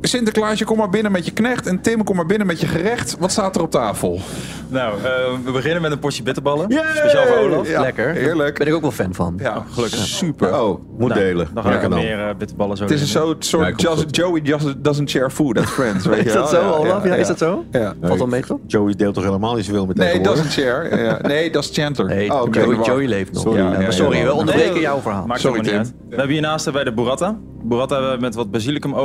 Sinterklaasje, 0.01 0.65
kom 0.65 0.77
maar 0.77 0.89
binnen 0.89 1.11
met 1.11 1.25
je 1.25 1.31
knecht. 1.31 1.67
En 1.67 1.81
Tim, 1.81 2.03
kom 2.03 2.15
maar 2.15 2.25
binnen 2.25 2.47
met 2.47 2.59
je 2.59 2.67
gerecht. 2.67 3.15
Wat 3.19 3.31
staat 3.31 3.55
er 3.55 3.61
op 3.61 3.71
tafel? 3.71 4.19
Nou, 4.67 4.97
eh, 4.97 5.03
we 5.45 5.51
beginnen 5.51 5.81
met 5.81 5.91
een 5.91 5.99
portie 5.99 6.23
bitterballen. 6.23 6.71
Speciaal 6.71 7.25
voor 7.27 7.37
Olaf. 7.37 7.69
Ja, 7.69 7.81
Lekker. 7.81 8.09
Heerlijk. 8.11 8.57
Ben 8.57 8.67
ik 8.67 8.73
ook 8.73 8.81
wel 8.81 8.91
fan 8.91 9.13
van. 9.13 9.35
Ja, 9.39 9.65
gelukkig. 9.71 9.99
Super. 9.99 10.61
Oh, 10.61 10.79
moet 10.97 11.09
Nou, 11.09 11.21
delen. 11.21 11.47
Dan 11.53 11.63
we 11.63 11.79
dan. 11.79 11.99
meer 11.99 12.27
eh, 12.27 12.35
bitterballen 12.37 12.77
zo 12.77 12.83
Het 12.83 12.91
is 12.91 13.01
een 13.01 13.07
soort, 13.07 13.45
soort 13.45 13.81
Ja, 13.81 13.89
just-. 13.89 14.15
Joey 14.15 14.39
just 14.43 14.83
doesn't 14.83 15.09
share 15.09 15.29
food 15.29 15.57
at 15.57 15.65
friends. 15.65 16.05
Weet 16.05 16.17
je 16.23 16.25
Is 16.25 16.33
dat 16.33 16.49
zo, 16.49 16.71
Olaf? 16.71 17.03
Ja, 17.05 17.15
is 17.15 17.27
dat 17.27 17.37
zo? 17.37 17.65
Ja. 17.71 17.93
Valt 18.01 18.17
wel 18.17 18.27
mee, 18.27 18.41
toch? 18.41 18.59
Joey 18.67 18.93
deelt 18.95 19.13
toch 19.13 19.23
helemaal 19.23 19.55
niet 19.55 19.65
zoveel 19.65 19.85
met 19.85 19.97
Nee, 19.97 20.21
doesn't 20.21 20.51
share. 20.51 20.97
Ja. 20.97 21.19
Nee, 21.21 21.51
dat 21.51 21.63
is 21.63 21.69
Chanter. 21.73 22.05
Nee, 22.05 22.31
Oh, 22.31 22.41
oké. 22.41 22.59
Joey. 22.59 22.85
Joey 22.85 23.05
leeft 23.07 23.31
nog. 23.33 23.41
Sorry, 23.41 23.57
Ja, 23.59 23.65
ja, 23.65 23.71
maar 23.71 23.81
ja, 23.81 23.91
sorry, 23.91 24.17
ja. 24.17 24.23
we 24.25 24.33
onderbreken 24.33 24.79
jouw 24.79 24.99
verhaal. 24.99 25.25
Maakt 25.25 25.39
Sorry, 25.41 25.61
Tim. 25.61 25.81
We 25.81 26.15
hebben 26.17 26.29
hiernaast 26.29 26.65
hebben 26.65 26.83
wij 26.83 26.93
de 26.93 27.01
burrata. 27.01 27.37
Burrata 27.63 27.95
hebben 27.95 28.13
we 28.13 28.19
met 28.21 28.35
wat 28.35 28.51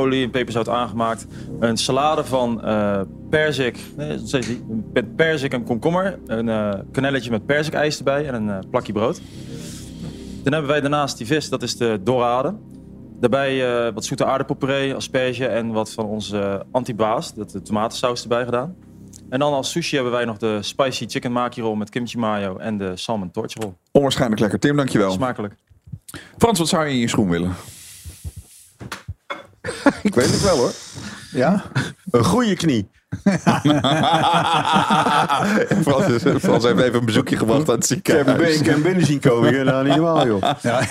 basilicumolie 0.07 0.23
en 0.23 0.31
peperzout 0.31 0.69
aangemaakt. 0.69 1.25
Een 1.59 1.77
salade 1.77 2.23
van 2.23 2.63
eh 2.63 3.01
perzik, 3.29 3.79
nee, 3.97 4.19
met 4.93 5.15
perzik 5.15 5.53
en 5.53 5.63
komkommer. 5.63 6.19
Een 6.25 6.49
eh 6.49 6.73
kanelletje 6.91 7.31
met 7.31 7.45
perzikijs 7.45 7.97
erbij 7.97 8.27
en 8.27 8.33
een 8.33 8.49
eh, 8.49 8.69
plakje 8.69 8.93
brood. 8.93 9.21
Dan 10.43 10.53
hebben 10.53 10.71
wij 10.71 10.81
daarnaast 10.81 11.17
die 11.17 11.27
vis, 11.27 11.49
dat 11.49 11.63
is 11.63 11.77
de 11.77 11.99
dorade. 12.03 12.55
Daarbij 13.19 13.85
eh, 13.87 13.93
wat 13.93 14.05
zoete 14.05 14.25
aardappelpuree, 14.25 14.95
asperge 14.95 15.47
en 15.47 15.71
wat 15.71 15.91
van 15.91 16.05
onze 16.05 16.39
eh, 16.39 16.59
antibaas, 16.71 17.33
dat 17.33 17.51
de 17.51 17.61
tomatensaus 17.61 18.21
erbij 18.21 18.45
gedaan. 18.45 18.75
En 19.29 19.39
dan 19.39 19.53
als 19.53 19.71
sushi 19.71 19.95
hebben 19.95 20.13
wij 20.13 20.25
nog 20.25 20.37
de 20.37 20.57
spicy 20.61 21.07
chicken 21.07 21.31
maki 21.31 21.61
roll 21.61 21.77
met 21.77 21.89
kimchi 21.89 22.17
mayo 22.17 22.57
en 22.57 22.77
de 22.77 22.91
salmon 22.95 23.31
torch 23.31 23.53
roll. 23.53 23.73
Onwaarschijnlijk 23.91 24.41
lekker. 24.41 24.59
Tim, 24.59 24.75
dankjewel. 24.75 25.11
Smakelijk. 25.11 25.55
Frans, 26.37 26.59
wat 26.59 26.67
zou 26.67 26.85
je 26.85 26.93
in 26.93 26.99
je 26.99 27.07
schoen 27.07 27.29
willen? 27.29 27.55
Ik 30.03 30.15
weet 30.15 30.31
het 30.31 30.41
wel 30.41 30.57
hoor. 30.57 30.71
Ja? 31.31 31.63
Een 32.11 32.23
goede 32.23 32.55
knie. 32.55 32.89
Frans, 35.83 36.23
Frans 36.41 36.63
heeft 36.63 36.79
even 36.79 36.99
een 36.99 37.05
bezoekje 37.05 37.37
gebracht 37.37 37.69
aan 37.69 37.75
het 37.75 37.85
ziekenhuis. 37.85 38.59
ik 38.59 38.65
heb 38.65 38.83
binnen 38.83 39.05
zien 39.05 39.19
komen. 39.19 39.49
hier. 39.53 39.63
Nou, 39.63 39.87
niet 39.87 39.95
normaal 39.95 40.27
joh. 40.27 40.41
ja. 40.61 40.81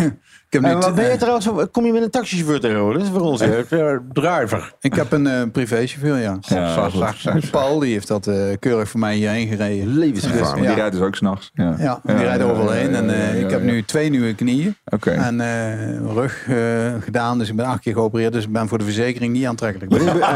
Ik 0.48 0.52
heb, 0.52 0.62
nu 0.62 0.68
En 0.68 0.80
wat 0.80 0.94
ben 0.94 1.04
je 1.04 1.10
eh, 1.10 1.16
trouwens? 1.16 1.44
van- 1.46 1.70
Kom 1.70 1.84
je 1.86 1.92
met 1.92 2.02
een 2.02 2.10
taxichauffeur 2.10 2.60
tegenwoordig? 2.60 3.02
Dat 3.02 3.10
is 3.10 3.16
voor 3.18 3.26
ons. 3.26 3.40
hè? 3.40 3.62
Eh, 3.92 3.96
Driver. 4.12 4.72
ik 4.80 4.94
heb 4.94 5.12
een 5.12 5.26
eh 5.26 5.42
privéchauffeur, 5.52 6.16
ja. 6.18 6.38
Ja, 6.40 6.74
Zag- 6.74 6.90
goed. 6.92 7.00
zag- 7.00 7.16
zag- 7.20 7.50
Paul 7.50 7.78
die 7.78 7.92
heeft 7.92 8.08
dat 8.08 8.26
eh, 8.26 8.34
keurig 8.58 8.88
voor 8.88 9.00
mij 9.00 9.14
hierheen 9.14 9.48
gereden. 9.48 9.98
Levensgevaar. 9.98 10.58
Maar 10.58 10.66
die 10.66 10.74
rijdt 10.74 10.92
dus 10.92 11.00
ook 11.02 11.14
s'nachts. 11.14 11.50
Ja. 11.54 11.74
Ja, 11.78 12.00
die 12.02 12.16
rijdt 12.16 12.42
overal 12.42 12.70
heen. 12.70 12.94
En 12.94 13.10
eh, 13.10 13.40
ik 13.40 13.50
heb 13.50 13.62
nu 13.62 13.82
twee 13.84 14.10
nieuwe 14.10 14.34
knieën. 14.34 14.76
Oké. 14.84 15.10
En 15.10 15.40
eh, 15.40 16.12
rug 16.14 16.46
eh, 16.48 16.56
gedaan, 17.00 17.38
dus 17.38 17.48
ik 17.48 17.56
ben 17.56 17.66
acht 17.66 17.80
keer 17.80 17.92
geopereerd. 17.92 18.32
Dus 18.32 18.44
ik 18.44 18.52
ben 18.52 18.68
voor 18.68 18.78
de 18.78 18.84
verzekering 18.84 19.32
niet 19.32 19.46
aantrekkelijk. 19.46 19.92
Wanneer, 19.92 20.28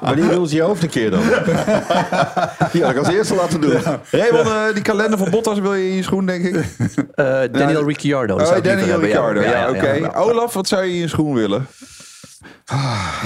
wanneer 0.00 0.28
wil 0.28 0.46
ze 0.46 0.54
je 0.56 0.62
hoofd 0.62 0.82
een 0.82 0.88
keer 0.88 1.10
dan? 1.10 1.20
Die 2.72 2.82
had 2.82 2.90
ik 2.92 2.96
als 2.98 3.08
eerste 3.08 3.34
laten 3.34 3.60
doen. 3.60 3.72
Raymond, 4.10 4.46
eh, 4.46 4.62
die 4.72 4.82
kalender 4.82 5.18
van 5.18 5.30
Bottas 5.30 5.58
wil 5.58 5.74
je 5.74 5.88
in 5.88 5.96
je 5.96 6.02
schoen, 6.02 6.26
denk 6.26 6.44
ik? 6.44 6.54
Eh, 7.14 7.38
Daniel 7.52 7.86
Ricciardo. 7.86 8.34
Oh, 8.34 8.62
Daniel. 8.62 9.04
Ricciardo. 9.06 9.40
Ja, 9.40 9.50
Ja, 9.50 9.70
oké. 9.70 9.90
ja. 9.92 10.12
Olaf, 10.14 10.54
wat 10.54 10.68
zou 10.68 10.84
je 10.84 10.92
in 10.92 10.98
je 11.00 11.08
schoen 11.08 11.34
willen? 11.34 11.66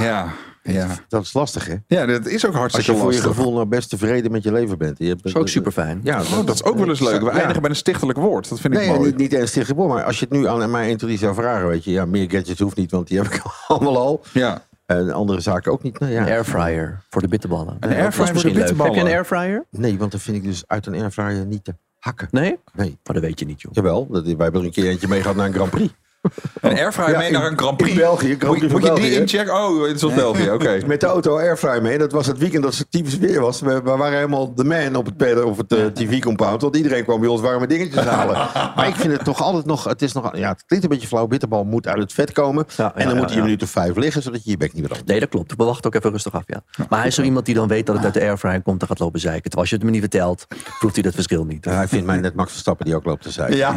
Ja, 0.01 0.28
ja. 0.62 0.87
Dat 1.09 1.22
is 1.22 1.33
lastig 1.33 1.66
hè? 1.66 1.74
Ja, 1.87 2.07
dat 2.07 2.26
is 2.26 2.45
ook 2.47 2.51
Als 2.51 2.61
hartstikke 2.61 2.93
je 2.93 2.97
voor 2.99 3.11
je 3.12 3.16
lastig. 3.16 3.37
gevoel 3.37 3.53
nou 3.53 3.66
best 3.66 3.91
tevreden 3.91 4.31
met 4.33 4.43
je 4.43 4.53
leven 4.53 4.78
bent. 4.78 4.99
Je 4.99 5.07
hebt, 5.07 5.22
Dat 5.22 5.33
is 5.35 5.39
ook 5.41 5.49
super 5.49 5.72
fijn. 5.72 6.01
Ja, 6.03 6.20
Oh, 6.20 6.47
dat 6.47 6.55
is 6.55 6.64
ook 6.64 6.76
wel 6.78 6.89
eens 6.89 7.01
leuk. 7.01 7.20
We 7.20 7.26
Ja. 7.26 7.33
eindigen 7.33 7.61
bij 7.61 7.70
een 7.70 7.76
stichtelijk 7.76 8.18
woord. 8.18 8.49
Dat 8.49 8.61
vind 8.61 8.74
ik 8.74 8.81
Nee, 8.81 8.89
mooi. 8.89 9.01
niet, 9.01 9.16
niet 9.16 9.33
eens 9.33 9.51
stichtelijk 9.51 9.89
maar 9.89 10.05
als 10.05 10.18
je 10.18 10.26
het 10.28 10.35
nu 10.39 10.47
aan 10.49 10.70
mij 10.70 10.89
introduceert 10.89 11.35
zou 11.35 11.47
vragen, 11.47 11.68
weet 11.68 11.85
je, 11.85 11.91
ja, 11.91 12.05
meer 12.05 12.31
gadgets 12.31 12.61
hoeft 12.61 12.76
niet, 12.76 12.91
want 12.91 13.09
die 13.09 13.18
heb 13.22 13.33
ik 13.33 13.43
allemaal 13.68 13.97
al. 13.99 14.22
Ja. 14.33 14.62
En 14.87 15.12
andere 15.12 15.41
zaken 15.41 15.72
ook 15.72 15.83
niet. 15.83 15.99
Nou, 15.99 16.12
ja. 16.12 16.20
Een 16.20 16.26
airfryer 16.28 17.01
voor 17.11 17.22
de 17.22 17.28
bitterballen. 17.28 17.76
Een 17.81 17.91
airfryer 17.95 18.26
voor 18.35 18.43
de 18.43 18.51
bitterballen? 18.53 18.93
Heb 18.95 19.03
je 19.03 19.09
een 19.09 19.14
airfryer? 19.16 19.64
Nee, 19.70 19.99
want 19.99 20.11
dan 20.11 20.20
vind 20.20 20.37
ik 20.37 20.43
dus 20.45 20.62
uit 20.66 20.87
een 20.87 20.95
airfryer 20.95 21.47
niet 21.47 21.64
te 21.64 21.74
hakken. 22.01 22.28
Nee? 22.30 22.59
Nee. 22.72 22.98
Maar 23.05 23.14
dat 23.14 23.22
weet 23.22 23.38
je 23.38 23.46
niet, 23.46 23.61
joh. 23.61 23.72
Jawel, 23.74 24.07
dat, 24.07 24.24
wij 24.24 24.34
hebben 24.36 24.61
er 24.61 24.66
een 24.66 24.72
keer 24.72 24.88
eentje 24.88 25.09
mee 25.09 25.20
gehad 25.20 25.36
naar 25.36 25.46
een 25.46 25.53
Grand 25.53 25.70
Prix. 25.70 25.92
Een 26.61 26.77
airfryer 26.79 27.11
Ja, 27.11 27.18
mee 27.18 27.27
in- 27.27 27.33
naar 27.33 27.47
een 27.51 27.59
Grand 27.59 27.77
Prix. 27.77 27.93
in 27.93 27.99
België, 27.99 28.37
Grand 28.39 28.43
Moet, 28.47 28.59
Prix 28.59 28.73
moet 28.73 28.87
van 28.87 28.95
je 28.95 29.01
die 29.03 29.21
inchecken? 29.21 29.55
Oh, 29.55 29.87
het 29.87 30.03
is 30.03 30.14
België, 30.14 30.51
oké. 30.51 30.79
Met 30.87 31.01
de 31.01 31.07
auto 31.07 31.37
airfryer 31.39 31.83
mee. 31.83 31.99
Dat 31.99 32.12
was 32.12 32.27
het 32.27 32.39
weekend 32.39 32.62
dat 32.62 32.77
het 32.77 32.91
typisch 32.91 33.18
weer 33.18 33.41
was. 33.41 33.61
We, 33.61 33.83
we 33.83 33.97
waren 33.97 34.14
helemaal 34.16 34.55
de 34.55 34.64
man 34.64 34.95
op 34.97 35.07
het, 35.18 35.43
op 35.45 35.57
het 35.59 35.73
eh, 35.73 35.85
tv-compound. 35.87 36.62
Want 36.62 36.77
iedereen 36.77 37.05
kwam 37.05 37.21
bij 37.21 37.29
ons 37.29 37.41
warme 37.41 37.66
dingetjes 37.66 38.05
halen. 38.14 38.35
maar 38.77 38.89
ik 38.89 38.95
vind 38.95 39.12
het 39.12 39.25
toch 39.25 39.43
altijd 39.43 39.64
nog... 39.64 39.85
Het, 39.85 40.03
is 40.03 40.12
nog, 40.12 40.37
ja, 40.37 40.49
het 40.49 40.64
klinkt 40.66 40.85
een 40.85 40.91
beetje 40.93 41.09
flauw. 41.09 41.27
Bitterbal 41.27 41.64
moet 41.64 41.87
uit 41.87 41.99
het 41.99 42.12
vet 42.12 42.33
komen. 42.33 42.66
Ja, 42.77 42.95
en 42.95 43.09
dan 43.09 43.16
moet 43.16 43.29
hij 43.29 43.37
een 43.37 43.43
minuut 43.45 43.62
of 43.62 43.71
vijf 43.71 43.97
liggen. 43.97 44.23
Zodat 44.23 44.45
je 44.45 44.51
je 44.51 44.57
bek 44.57 44.73
niet 44.73 44.89
meer. 44.89 45.01
Nee, 45.05 45.21
dat 45.21 45.29
klopt. 45.29 45.55
We 45.57 45.64
wachten 45.64 45.85
ook 45.87 45.95
even 45.95 46.11
rustig 46.11 46.33
af, 46.33 46.43
ja. 46.47 46.62
Maar 46.89 46.99
hij 46.99 47.09
is 47.09 47.14
zo 47.14 47.23
iemand 47.23 47.47
die 47.47 47.55
dan 47.55 47.68
weet 47.68 47.87
dat 47.87 47.97
het 47.97 48.05
uit 48.05 48.14
de 48.14 48.21
airfryer 48.21 48.62
komt 48.62 48.81
en 48.81 48.87
gaat 48.87 48.99
lopen 48.99 49.21
zeiken. 49.21 49.43
Terwijl 49.43 49.61
als 49.61 49.71
je 49.71 49.77
het 49.77 49.85
me 49.85 49.91
niet 49.91 50.01
vertelt, 50.01 50.47
proeft 50.79 50.95
hij 50.95 51.03
dat 51.05 51.14
verschil 51.14 51.45
niet. 51.45 51.64
Hij 51.64 51.89
vindt 51.89 52.07
mij 52.07 52.16
net 52.16 52.35
Max 52.35 52.51
Verstappen 52.51 52.85
die 52.87 52.95
ook 52.95 53.05
loopt 53.05 53.23
te 53.23 53.31
zijn. 53.31 53.57
Ja. 53.57 53.77